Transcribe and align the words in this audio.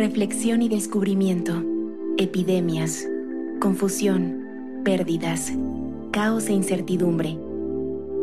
Reflexión 0.00 0.62
y 0.62 0.70
descubrimiento. 0.70 1.62
Epidemias. 2.16 3.06
Confusión. 3.60 4.80
Pérdidas. 4.82 5.52
Caos 6.10 6.46
e 6.46 6.54
incertidumbre. 6.54 7.36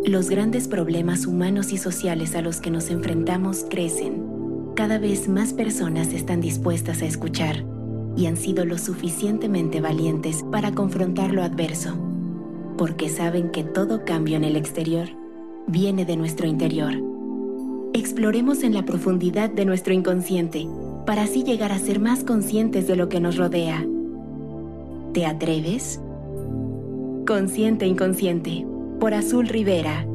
Los 0.04 0.28
grandes 0.32 0.68
problemas 0.68 1.28
humanos 1.28 1.72
y 1.72 1.78
sociales 1.78 2.34
a 2.34 2.42
los 2.42 2.62
que 2.62 2.72
nos 2.72 2.90
enfrentamos 2.90 3.64
crecen. 3.70 4.24
Cada 4.74 4.98
vez 4.98 5.30
más 5.30 5.54
personas 5.54 6.14
están 6.14 6.42
dispuestas 6.42 7.04
a 7.04 7.06
escuchar 7.06 7.64
y 8.16 8.26
han 8.26 8.38
sido 8.38 8.66
lo 8.66 8.80
suficientemente 8.80 9.80
valientes 9.80 10.44
para 10.52 10.72
confrontar 10.72 11.32
lo 11.32 11.44
adverso, 11.44 11.96
porque 12.76 13.08
saben 13.08 13.52
que 13.52 13.64
todo 13.64 14.04
cambio 14.04 14.36
en 14.36 14.46
el 14.46 14.56
exterior 14.56 15.10
viene 15.68 16.06
de 16.06 16.18
nuestro 16.18 16.48
interior. 16.48 16.94
Exploremos 17.94 18.64
en 18.64 18.74
la 18.74 18.84
profundidad 18.84 19.52
de 19.52 19.66
nuestro 19.66 19.94
inconsciente 19.94 20.68
para 21.08 21.24
así 21.24 21.44
llegar 21.44 21.72
a 21.72 21.80
ser 21.80 22.02
más 22.02 22.26
conscientes 22.26 22.86
de 22.86 22.98
lo 22.98 23.08
que 23.08 23.22
nos 23.22 23.38
rodea. 23.38 23.88
¿Te 25.14 25.26
atreves? 25.26 26.02
Consciente 27.26 27.86
Inconsciente, 27.86 28.68
por 29.00 29.14
Azul 29.14 29.48
Rivera. 29.48 30.06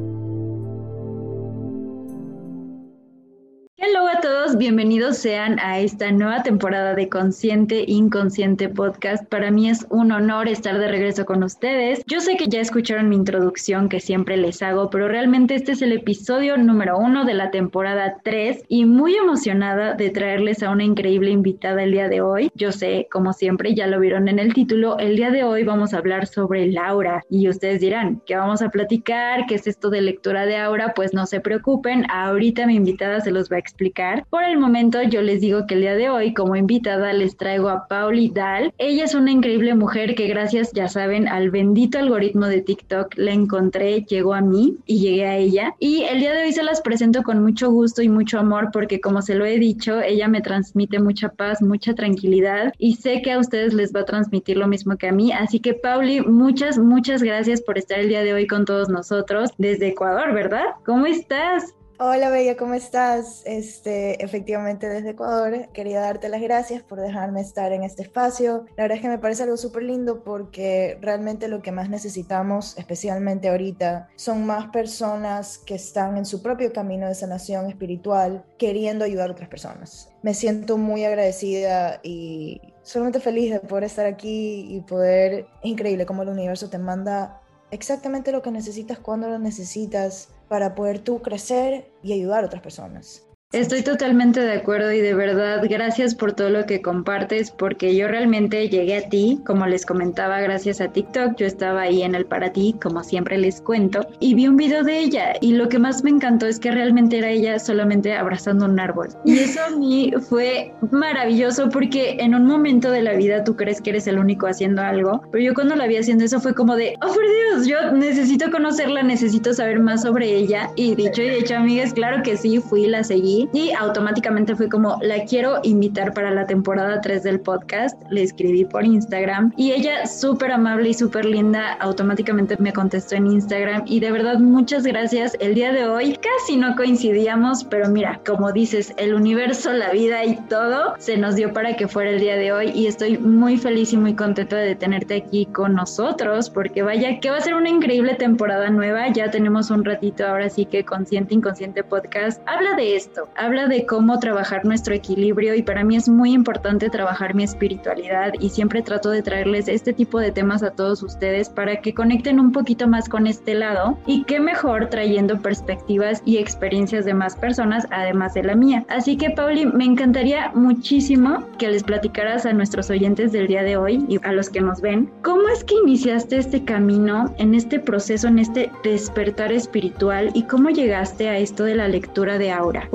Bienvenidos 4.57 5.17
sean 5.17 5.57
a 5.59 5.79
esta 5.79 6.11
nueva 6.11 6.43
temporada 6.43 6.93
de 6.93 7.09
Consciente 7.09 7.85
Inconsciente 7.87 8.69
Podcast. 8.69 9.25
Para 9.25 9.49
mí 9.51 9.69
es 9.69 9.85
un 9.89 10.11
honor 10.11 10.47
estar 10.47 10.77
de 10.77 10.87
regreso 10.87 11.25
con 11.25 11.43
ustedes. 11.43 12.03
Yo 12.05 12.19
sé 12.19 12.37
que 12.37 12.47
ya 12.47 12.59
escucharon 12.59 13.09
mi 13.09 13.15
introducción 13.15 13.89
que 13.89 13.99
siempre 13.99 14.37
les 14.37 14.61
hago, 14.61 14.89
pero 14.89 15.07
realmente 15.07 15.55
este 15.55 15.71
es 15.71 15.81
el 15.81 15.91
episodio 15.91 16.57
número 16.57 16.97
uno 16.97 17.25
de 17.25 17.33
la 17.33 17.51
temporada 17.51 18.17
3 18.23 18.65
y 18.67 18.85
muy 18.85 19.15
emocionada 19.15 19.93
de 19.93 20.09
traerles 20.11 20.61
a 20.61 20.69
una 20.69 20.83
increíble 20.83 21.31
invitada 21.31 21.83
el 21.83 21.91
día 21.91 22.07
de 22.07 22.21
hoy. 22.21 22.51
Yo 22.53 22.71
sé, 22.71 23.07
como 23.11 23.33
siempre, 23.33 23.73
ya 23.73 23.87
lo 23.87 23.99
vieron 23.99 24.27
en 24.27 24.39
el 24.39 24.53
título, 24.53 24.99
el 24.99 25.15
día 25.15 25.31
de 25.31 25.43
hoy 25.43 25.63
vamos 25.63 25.93
a 25.93 25.97
hablar 25.97 26.27
sobre 26.27 26.67
Laura 26.67 27.23
y 27.29 27.49
ustedes 27.49 27.81
dirán, 27.81 28.21
¿qué 28.25 28.35
vamos 28.35 28.61
a 28.61 28.69
platicar? 28.69 29.45
¿Qué 29.47 29.55
es 29.55 29.67
esto 29.67 29.89
de 29.89 30.01
lectura 30.01 30.45
de 30.45 30.57
aura? 30.57 30.93
Pues 30.93 31.13
no 31.13 31.25
se 31.25 31.39
preocupen, 31.39 32.05
ahorita 32.11 32.67
mi 32.67 32.75
invitada 32.75 33.19
se 33.21 33.31
los 33.31 33.51
va 33.51 33.55
a 33.55 33.59
explicar. 33.59 34.25
El 34.45 34.57
momento 34.57 35.01
yo 35.01 35.21
les 35.21 35.41
digo 35.41 35.65
que 35.67 35.75
el 35.75 35.81
día 35.81 35.95
de 35.95 36.09
hoy 36.09 36.33
como 36.33 36.55
invitada 36.55 37.13
les 37.13 37.37
traigo 37.37 37.69
a 37.69 37.87
Pauli 37.87 38.29
Dal. 38.29 38.73
Ella 38.77 39.05
es 39.05 39.15
una 39.15 39.31
increíble 39.31 39.75
mujer 39.75 40.15
que 40.15 40.27
gracias, 40.27 40.71
ya 40.73 40.87
saben, 40.87 41.27
al 41.27 41.51
bendito 41.51 41.97
algoritmo 41.97 42.47
de 42.47 42.61
TikTok 42.61 43.15
la 43.17 43.31
encontré, 43.31 44.03
llegó 44.03 44.33
a 44.33 44.41
mí 44.41 44.77
y 44.85 44.99
llegué 44.99 45.25
a 45.25 45.37
ella. 45.37 45.75
Y 45.79 46.03
el 46.03 46.19
día 46.19 46.33
de 46.33 46.43
hoy 46.43 46.53
se 46.53 46.63
las 46.63 46.81
presento 46.81 47.23
con 47.23 47.41
mucho 47.41 47.71
gusto 47.71 48.01
y 48.01 48.09
mucho 48.09 48.39
amor 48.39 48.69
porque 48.71 49.01
como 49.01 49.21
se 49.21 49.35
lo 49.35 49.45
he 49.45 49.57
dicho, 49.59 50.01
ella 50.01 50.27
me 50.27 50.41
transmite 50.41 50.99
mucha 50.99 51.29
paz, 51.29 51.61
mucha 51.61 51.93
tranquilidad 51.93 52.73
y 52.77 52.95
sé 52.95 53.21
que 53.21 53.31
a 53.31 53.39
ustedes 53.39 53.73
les 53.73 53.93
va 53.93 54.01
a 54.01 54.05
transmitir 54.05 54.57
lo 54.57 54.67
mismo 54.67 54.97
que 54.97 55.07
a 55.07 55.11
mí. 55.11 55.31
Así 55.31 55.59
que 55.59 55.73
Pauli, 55.73 56.21
muchas, 56.21 56.77
muchas 56.77 57.23
gracias 57.23 57.61
por 57.61 57.77
estar 57.77 57.99
el 57.99 58.09
día 58.09 58.23
de 58.23 58.33
hoy 58.33 58.47
con 58.47 58.65
todos 58.65 58.89
nosotros 58.89 59.51
desde 59.57 59.89
Ecuador, 59.89 60.33
¿verdad? 60.33 60.65
¿Cómo 60.85 61.05
estás? 61.05 61.75
Hola 62.05 62.29
Bella, 62.29 62.57
¿cómo 62.57 62.73
estás? 62.73 63.43
Este, 63.45 64.21
efectivamente 64.21 64.89
desde 64.89 65.11
Ecuador. 65.11 65.69
Quería 65.71 66.01
darte 66.01 66.27
las 66.27 66.41
gracias 66.41 66.83
por 66.83 66.99
dejarme 66.99 67.39
estar 67.39 67.71
en 67.71 67.83
este 67.83 68.01
espacio. 68.01 68.65
La 68.75 68.83
verdad 68.83 68.97
es 68.97 69.01
que 69.01 69.07
me 69.07 69.19
parece 69.19 69.43
algo 69.43 69.55
súper 69.55 69.83
lindo 69.83 70.21
porque 70.21 70.97
realmente 70.99 71.47
lo 71.47 71.61
que 71.61 71.71
más 71.71 71.89
necesitamos, 71.89 72.77
especialmente 72.77 73.47
ahorita, 73.47 74.09
son 74.17 74.45
más 74.45 74.67
personas 74.67 75.57
que 75.59 75.75
están 75.75 76.17
en 76.17 76.25
su 76.25 76.41
propio 76.43 76.73
camino 76.73 77.07
de 77.07 77.15
sanación 77.15 77.69
espiritual, 77.69 78.43
queriendo 78.57 79.05
ayudar 79.05 79.29
a 79.29 79.31
otras 79.31 79.47
personas. 79.47 80.09
Me 80.23 80.33
siento 80.33 80.77
muy 80.77 81.05
agradecida 81.05 82.01
y 82.03 82.59
solamente 82.81 83.21
feliz 83.21 83.53
de 83.53 83.61
poder 83.61 83.85
estar 83.85 84.05
aquí 84.05 84.75
y 84.75 84.81
poder... 84.81 85.47
Es 85.63 85.71
increíble 85.71 86.05
cómo 86.05 86.23
el 86.23 86.27
universo 86.27 86.69
te 86.69 86.79
manda 86.79 87.39
exactamente 87.71 88.33
lo 88.33 88.41
que 88.41 88.51
necesitas 88.51 88.99
cuando 88.99 89.29
lo 89.29 89.39
necesitas 89.39 90.32
para 90.53 90.75
poder 90.75 90.99
tú 90.99 91.19
crecer 91.23 91.91
y 92.03 92.13
ayudar 92.13 92.43
a 92.43 92.45
otras 92.45 92.61
personas. 92.61 93.22
Estoy 93.53 93.83
totalmente 93.83 94.39
de 94.39 94.53
acuerdo 94.53 94.91
y 94.91 94.99
de 94.99 95.13
verdad 95.13 95.61
gracias 95.69 96.15
por 96.15 96.33
todo 96.33 96.49
lo 96.49 96.65
que 96.65 96.81
compartes 96.81 97.51
porque 97.51 97.95
yo 97.95 98.07
realmente 98.07 98.67
llegué 98.67 98.97
a 98.97 99.09
ti, 99.09 99.39
como 99.45 99.67
les 99.67 99.85
comentaba, 99.85 100.41
gracias 100.41 100.81
a 100.81 100.87
TikTok, 100.87 101.35
yo 101.35 101.45
estaba 101.45 101.81
ahí 101.81 102.01
en 102.01 102.15
el 102.15 102.25
para 102.25 102.51
ti, 102.51 102.73
como 102.81 103.03
siempre 103.03 103.37
les 103.37 103.61
cuento, 103.61 104.07
y 104.19 104.33
vi 104.33 104.47
un 104.47 104.57
video 104.57 104.83
de 104.83 104.97
ella 104.97 105.33
y 105.39 105.53
lo 105.53 105.69
que 105.69 105.77
más 105.77 106.03
me 106.03 106.09
encantó 106.09 106.47
es 106.47 106.57
que 106.57 106.71
realmente 106.71 107.19
era 107.19 107.29
ella 107.29 107.59
solamente 107.59 108.15
abrazando 108.15 108.65
un 108.65 108.79
árbol. 108.79 109.09
Y 109.23 109.37
eso 109.37 109.59
a 109.63 109.69
mí 109.69 110.11
fue 110.29 110.73
maravilloso 110.89 111.69
porque 111.69 112.17
en 112.19 112.33
un 112.33 112.47
momento 112.47 112.89
de 112.89 113.03
la 113.03 113.13
vida 113.13 113.43
tú 113.43 113.55
crees 113.55 113.79
que 113.81 113.91
eres 113.91 114.07
el 114.07 114.17
único 114.17 114.47
haciendo 114.47 114.81
algo, 114.81 115.21
pero 115.31 115.43
yo 115.43 115.53
cuando 115.53 115.75
la 115.75 115.85
vi 115.85 115.97
haciendo 115.97 116.25
eso 116.25 116.39
fue 116.39 116.55
como 116.55 116.75
de, 116.75 116.95
oh 117.03 117.13
por 117.13 117.23
Dios, 117.23 117.67
yo 117.67 117.91
necesito 117.91 118.49
conocerla, 118.49 119.03
necesito 119.03 119.53
saber 119.53 119.79
más 119.79 120.01
sobre 120.01 120.27
ella 120.27 120.71
y 120.75 120.95
dicho 120.95 121.21
y 121.21 121.27
hecho 121.27 121.55
amigas, 121.57 121.93
claro 121.93 122.23
que 122.23 122.35
sí, 122.35 122.57
fui, 122.57 122.87
la 122.87 123.03
seguí 123.03 123.42
y 123.51 123.71
automáticamente 123.71 124.55
fue 124.55 124.69
como, 124.69 124.97
la 125.01 125.25
quiero 125.25 125.59
invitar 125.63 126.13
para 126.13 126.31
la 126.31 126.45
temporada 126.45 127.01
3 127.01 127.23
del 127.23 127.39
podcast, 127.39 128.01
le 128.09 128.23
escribí 128.23 128.65
por 128.65 128.85
Instagram 128.85 129.53
y 129.57 129.71
ella 129.71 130.05
súper 130.05 130.51
amable 130.51 130.89
y 130.89 130.93
súper 130.93 131.25
linda, 131.25 131.73
automáticamente 131.73 132.55
me 132.57 132.73
contestó 132.73 133.15
en 133.15 133.27
Instagram. 133.27 133.83
Y 133.85 133.99
de 133.99 134.11
verdad 134.11 134.39
muchas 134.39 134.83
gracias. 134.83 135.35
El 135.39 135.55
día 135.55 135.71
de 135.71 135.87
hoy 135.87 136.17
casi 136.17 136.57
no 136.57 136.75
coincidíamos, 136.75 137.63
pero 137.63 137.89
mira, 137.89 138.19
como 138.25 138.51
dices, 138.51 138.93
el 138.97 139.13
universo, 139.13 139.73
la 139.73 139.91
vida 139.91 140.23
y 140.23 140.35
todo 140.47 140.95
se 140.99 141.17
nos 141.17 141.35
dio 141.35 141.53
para 141.53 141.75
que 141.75 141.87
fuera 141.87 142.11
el 142.11 142.19
día 142.19 142.35
de 142.35 142.51
hoy. 142.51 142.71
Y 142.73 142.87
estoy 142.87 143.17
muy 143.17 143.57
feliz 143.57 143.93
y 143.93 143.97
muy 143.97 144.15
contenta 144.15 144.57
de 144.57 144.75
tenerte 144.75 145.15
aquí 145.15 145.45
con 145.47 145.73
nosotros 145.73 146.49
porque 146.49 146.83
vaya 146.83 147.19
que 147.19 147.29
va 147.29 147.37
a 147.37 147.41
ser 147.41 147.55
una 147.55 147.69
increíble 147.69 148.15
temporada 148.15 148.69
nueva, 148.69 149.09
ya 149.09 149.29
tenemos 149.31 149.69
un 149.69 149.83
ratito 149.83 150.25
ahora 150.25 150.49
sí 150.49 150.65
que 150.65 150.83
Consciente 150.83 151.33
Inconsciente 151.33 151.83
Podcast 151.83 152.41
habla 152.45 152.75
de 152.75 152.95
esto, 152.95 153.27
habla 153.35 153.67
de 153.67 153.85
cómo 153.85 154.19
trabajar 154.19 154.65
nuestro 154.65 154.93
equilibrio 154.93 155.55
y 155.55 155.63
para 155.63 155.83
mí 155.83 155.95
es 155.95 156.09
muy 156.09 156.33
importante 156.33 156.89
trabajar 156.89 157.35
mi 157.35 157.43
espiritualidad 157.43 158.33
y 158.39 158.49
siempre 158.49 158.81
trato 158.81 159.09
de 159.09 159.21
traerles 159.21 159.67
este 159.67 159.93
tipo 159.93 160.19
de 160.19 160.31
temas 160.31 160.63
a 160.63 160.71
todos 160.71 161.03
ustedes 161.03 161.49
para 161.49 161.77
que 161.81 161.93
conecten 161.93 162.39
un 162.39 162.51
poquito 162.51 162.87
más 162.87 163.09
con 163.09 163.27
este 163.27 163.55
lado 163.55 163.97
y 164.05 164.23
qué 164.23 164.39
mejor 164.39 164.87
trayendo 164.89 165.39
perspectivas 165.41 166.21
y 166.25 166.37
experiencias 166.37 167.05
de 167.05 167.13
más 167.13 167.35
personas 167.35 167.87
además 167.91 168.33
de 168.33 168.43
la 168.43 168.55
mía. 168.55 168.85
Así 168.89 169.17
que 169.17 169.29
Pauli, 169.29 169.65
me 169.65 169.85
encantaría 169.85 170.51
muchísimo 170.53 171.47
que 171.57 171.69
les 171.69 171.83
platicaras 171.83 172.45
a 172.45 172.53
nuestros 172.53 172.89
oyentes 172.89 173.31
del 173.31 173.47
día 173.47 173.63
de 173.63 173.77
hoy 173.77 174.05
y 174.07 174.19
a 174.23 174.31
los 174.31 174.49
que 174.49 174.61
nos 174.61 174.81
ven, 174.81 175.11
¿cómo 175.21 175.47
es 175.49 175.63
que 175.63 175.75
iniciaste 175.75 176.37
este 176.37 176.63
camino 176.63 177.33
en 177.37 177.55
este 177.55 177.79
proceso, 177.79 178.27
en 178.27 178.39
este 178.39 178.71
despertar 178.83 179.51
espiritual 179.51 180.31
y 180.33 180.43
cómo 180.43 180.69
llegaste 180.69 181.29
a 181.29 181.37
esto 181.37 181.63
de 181.63 181.75
la 181.75 181.87
lectura 181.87 182.37
de 182.37 182.51
aura? 182.51 182.87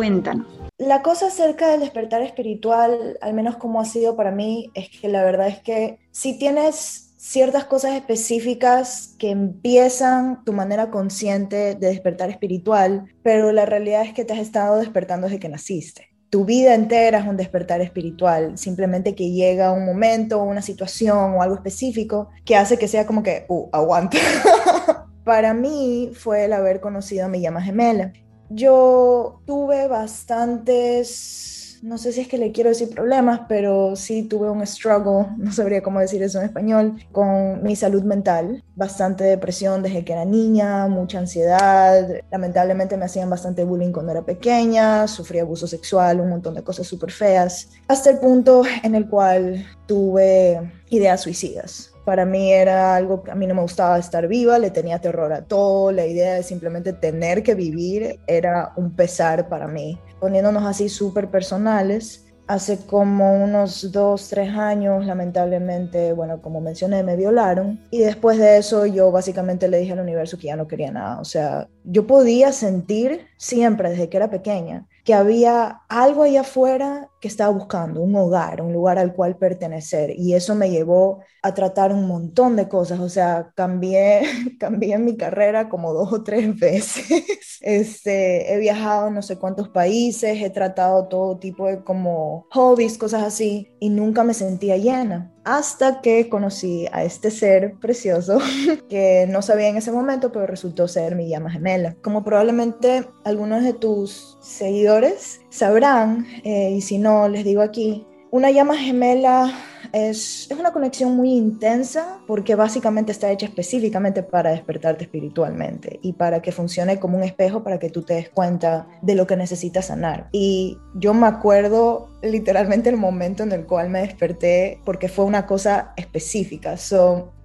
La 0.79 1.03
cosa 1.03 1.27
acerca 1.27 1.71
del 1.71 1.81
despertar 1.81 2.23
espiritual, 2.23 3.19
al 3.21 3.35
menos 3.35 3.57
como 3.57 3.81
ha 3.81 3.85
sido 3.85 4.17
para 4.17 4.31
mí, 4.31 4.71
es 4.75 4.89
que 4.89 5.09
la 5.09 5.25
verdad 5.25 5.49
es 5.49 5.59
que 5.61 5.99
si 6.13 6.39
tienes 6.39 7.09
ciertas 7.19 7.65
cosas 7.65 7.95
específicas 7.95 9.15
que 9.19 9.31
empiezan 9.31 10.45
tu 10.45 10.53
manera 10.53 10.91
consciente 10.91 11.75
de 11.75 11.89
despertar 11.89 12.31
espiritual, 12.31 13.07
pero 13.23 13.51
la 13.51 13.67
realidad 13.67 14.03
es 14.03 14.15
que 14.15 14.25
te 14.25 14.33
has 14.33 14.39
estado 14.39 14.77
despertando 14.77 15.27
desde 15.27 15.41
que 15.41 15.49
naciste. 15.49 16.09
Tu 16.31 16.45
vida 16.45 16.75
entera 16.75 17.19
es 17.19 17.27
un 17.27 17.37
despertar 17.37 17.81
espiritual, 17.81 18.57
simplemente 18.57 19.15
que 19.15 19.31
llega 19.31 19.73
un 19.73 19.85
momento, 19.85 20.43
una 20.43 20.63
situación 20.63 21.35
o 21.35 21.43
algo 21.43 21.57
específico 21.57 22.29
que 22.45 22.55
hace 22.55 22.79
que 22.79 22.87
sea 22.87 23.05
como 23.05 23.23
que, 23.23 23.47
uh, 23.49 23.69
aguanta. 23.73 24.19
Para 25.25 25.55
mí 25.55 26.13
fue 26.15 26.45
el 26.45 26.53
haber 26.53 26.81
conocido 26.81 27.27
a 27.27 27.29
mi 27.29 27.41
llama 27.41 27.63
gemela. 27.63 28.13
Yo 28.51 29.43
tuve 29.47 29.89
bastantes, 29.89 31.79
no 31.83 31.99
sé 31.99 32.13
si 32.13 32.23
es 32.23 32.29
que 32.29 32.39
le 32.39 32.51
quiero 32.51 32.71
decir 32.71 32.89
problemas, 32.89 33.43
pero 33.49 33.95
sí 33.95 34.23
tuve 34.23 34.49
un 34.51 34.67
struggle, 34.67 35.27
no 35.39 35.53
sabría 35.53 35.83
cómo 35.83 36.01
decir 36.01 36.23
eso 36.23 36.39
en 36.39 36.47
español, 36.47 36.97
con 37.13 37.63
mi 37.63 37.77
salud 37.77 38.03
mental. 38.05 38.65
Bastante 38.75 39.25
depresión 39.25 39.83
desde 39.83 40.05
que 40.05 40.13
era 40.13 40.25
niña, 40.25 40.87
mucha 40.89 41.19
ansiedad. 41.19 42.09
Lamentablemente 42.31 42.97
me 42.97 43.05
hacían 43.05 43.29
bastante 43.29 43.65
bullying 43.65 43.93
cuando 43.93 44.13
era 44.13 44.25
pequeña, 44.25 45.07
sufrí 45.09 45.41
abuso 45.41 45.67
sexual, 45.67 46.21
un 46.21 46.31
montón 46.31 46.55
de 46.55 46.63
cosas 46.63 46.87
súper 46.87 47.11
feas, 47.11 47.69
hasta 47.87 48.11
el 48.11 48.19
punto 48.19 48.63
en 48.83 48.95
el 48.95 49.09
cual 49.09 49.67
tuve 49.87 50.73
ideas 50.91 51.21
suicidas 51.21 51.88
para 52.09 52.25
mí 52.25 52.51
era 52.51 52.97
algo 52.97 53.23
que 53.23 53.31
a 53.31 53.35
mí 53.35 53.47
no 53.47 53.55
me 53.55 53.61
gustaba 53.61 53.99
estar 53.99 54.29
viva, 54.29 54.59
le 54.59 54.71
tenía 54.71 54.99
terror 54.99 55.31
a 55.31 55.43
todo, 55.43 55.93
la 55.93 56.07
idea 56.07 56.33
de 56.33 56.43
simplemente 56.43 56.95
tener 56.95 57.43
que 57.43 57.55
vivir 57.55 58.19
era 58.27 58.73
un 58.77 58.97
pesar 58.97 59.51
para 59.51 59.69
mí. 59.69 60.01
Poniéndonos 60.19 60.65
así 60.65 60.89
súper 60.89 61.31
personales, 61.31 62.25
hace 62.47 62.79
como 62.87 63.45
unos 63.45 63.93
dos, 63.93 64.31
tres 64.31 64.49
años, 64.57 65.05
lamentablemente, 65.05 66.15
bueno, 66.15 66.41
como 66.41 66.63
mencioné, 66.63 67.03
me 67.03 67.15
violaron. 67.15 67.79
Y 67.91 67.99
después 67.99 68.39
de 68.39 68.57
eso 68.57 68.87
yo 68.87 69.13
básicamente 69.13 69.69
le 69.69 69.79
dije 69.79 69.93
al 69.93 70.01
universo 70.01 70.39
que 70.39 70.47
ya 70.47 70.57
no 70.57 70.67
quería 70.67 70.91
nada. 70.91 71.21
O 71.21 71.27
sea, 71.27 71.69
yo 71.85 72.07
podía 72.07 72.53
sentir 72.53 73.27
siempre, 73.37 73.91
desde 73.91 74.09
que 74.09 74.17
era 74.17 74.31
pequeña, 74.31 74.87
que 75.05 75.13
había 75.13 75.83
algo 75.91 76.23
allá 76.23 76.41
afuera 76.41 77.11
que 77.21 77.29
estaba 77.29 77.53
buscando, 77.53 78.01
un 78.01 78.15
hogar, 78.17 78.63
un 78.63 78.73
lugar 78.73 78.99
al 78.99 79.15
cual 79.15 79.37
pertenecer. 79.37 80.11
Y 80.17 80.35
eso 80.35 80.55
me 80.55 80.71
llevó 80.71 81.21
a 81.43 81.55
tratar 81.55 81.93
un 81.93 82.07
montón 82.07 82.57
de 82.57 82.69
cosas. 82.69 83.01
O 83.01 83.09
sea, 83.09 83.53
cambié, 83.55 84.23
cambié 84.59 84.99
mi 84.99 85.17
carrera 85.17 85.69
como 85.69 85.93
dos 85.93 86.13
o 86.13 86.23
tres 86.23 86.57
veces. 86.61 87.59
Este, 87.61 88.53
he 88.53 88.59
viajado 88.59 89.11
no 89.11 89.23
sé 89.23 89.37
cuántos 89.37 89.69
países, 89.69 90.41
he 90.41 90.51
tratado 90.51 91.09
todo 91.09 91.39
tipo 91.39 91.67
de 91.67 91.83
como 91.83 92.47
hobbies, 92.51 92.99
cosas 92.99 93.25
así, 93.25 93.73
y 93.81 93.91
nunca 93.91 94.23
me 94.23 94.35
sentía 94.35 94.77
llena 94.77 95.33
hasta 95.49 96.03
que 96.03 96.29
conocí 96.29 96.87
a 96.93 97.05
este 97.05 97.31
ser 97.31 97.73
precioso 97.81 98.39
que 98.91 99.27
no 99.31 99.41
sabía 99.41 99.69
en 99.69 99.79
ese 99.79 99.91
momento, 99.91 100.31
pero 100.31 100.47
resultó 100.47 100.87
ser 100.87 101.17
mi 101.17 101.27
llama 101.27 101.51
gemela. 101.51 101.97
Como 102.03 102.23
probablemente 102.23 103.09
algunos 103.25 103.63
de 103.63 103.73
tus 103.73 104.37
seguidores 104.43 105.41
sabrán, 105.49 106.27
eh, 106.45 106.73
y 106.73 106.83
si 106.83 106.99
no, 106.99 107.31
les 107.31 107.45
digo 107.45 107.63
aquí, 107.63 108.07
una 108.31 108.51
llama 108.51 108.77
gemela 108.77 109.51
es, 109.93 110.51
es, 110.51 110.59
una 110.59 110.73
conexión 110.73 111.17
muy 111.17 111.33
intensa 111.33 112.19
porque 112.27 112.55
básicamente 112.55 113.13
está 113.13 113.31
hecha 113.31 113.47
específicamente 113.47 114.23
para 114.23 114.51
despertarte 114.51 115.05
espiritualmente 115.05 115.99
y 116.03 116.15
para 116.15 116.43
que 116.43 116.53
funcione 116.53 116.99
como 116.99 117.17
un 117.17 117.25
espejo 117.25 117.63
para 117.63 117.79
que 117.79 117.91
tú 117.91 118.03
te 118.03 118.15
des 118.15 118.29
cuenta 118.31 118.87
de 119.03 119.15
lo 119.15 119.27
que 119.27 119.37
necesitas 119.37 119.87
sanar. 119.87 120.29
Y 120.33 120.79
yo 120.95 121.15
me 121.15 121.27
acuerdo 121.27 122.09
literalmente 122.23 122.91
el 122.91 122.97
momento 122.97 123.43
en 123.43 123.53
el 123.53 123.67
cual 123.67 123.91
me 123.91 124.01
desperté 124.01 124.81
porque 124.85 125.09
fue 125.09 125.25
una 125.25 125.47
cosa 125.47 125.93
específica. 125.97 126.77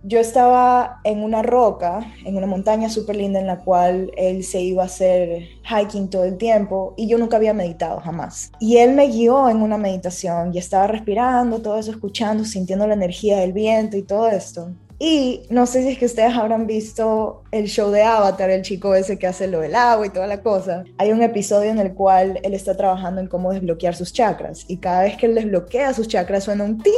Yo 0.03 0.19
estaba 0.19 0.99
en 1.05 1.23
una 1.23 1.41
roca, 1.41 2.13
en 2.25 2.35
una 2.35 2.45
montaña 2.45 2.89
súper 2.89 3.15
linda 3.15 3.39
en 3.39 3.47
la 3.47 3.59
cual 3.59 4.11
él 4.17 4.43
se 4.43 4.61
iba 4.61 4.83
a 4.83 4.87
hacer 4.87 5.47
hiking 5.63 6.09
todo 6.09 6.25
el 6.25 6.37
tiempo 6.37 6.93
y 6.97 7.07
yo 7.07 7.17
nunca 7.17 7.37
había 7.37 7.53
meditado 7.53 8.01
jamás. 8.01 8.51
Y 8.59 8.77
él 8.77 8.93
me 8.93 9.07
guió 9.07 9.49
en 9.49 9.61
una 9.61 9.77
meditación 9.77 10.53
y 10.53 10.57
estaba 10.57 10.87
respirando, 10.87 11.61
todo 11.61 11.77
eso, 11.77 11.91
escuchando, 11.91 12.43
sintiendo 12.43 12.85
la 12.85 12.95
energía 12.95 13.39
del 13.39 13.53
viento 13.53 13.95
y 13.95 14.03
todo 14.03 14.27
esto. 14.27 14.71
Y 14.99 15.43
no 15.49 15.65
sé 15.65 15.81
si 15.81 15.89
es 15.89 15.97
que 15.97 16.05
ustedes 16.05 16.33
habrán 16.33 16.67
visto 16.67 17.43
el 17.51 17.65
show 17.65 17.91
de 17.91 18.03
Avatar, 18.03 18.49
el 18.49 18.61
chico 18.61 18.95
ese 18.95 19.17
que 19.17 19.27
hace 19.27 19.47
lo 19.47 19.59
del 19.59 19.75
agua 19.75 20.05
y 20.05 20.09
toda 20.09 20.27
la 20.27 20.41
cosa. 20.41 20.83
Hay 20.97 21.11
un 21.11 21.21
episodio 21.21 21.71
en 21.71 21.79
el 21.79 21.93
cual 21.93 22.39
él 22.43 22.53
está 22.53 22.77
trabajando 22.77 23.19
en 23.21 23.27
cómo 23.27 23.51
desbloquear 23.51 23.95
sus 23.95 24.13
chakras 24.13 24.65
y 24.67 24.77
cada 24.77 25.03
vez 25.03 25.17
que 25.17 25.25
él 25.25 25.35
desbloquea 25.35 25.93
sus 25.93 26.07
chakras 26.07 26.45
suena 26.45 26.63
un 26.63 26.81
ting. 26.81 26.93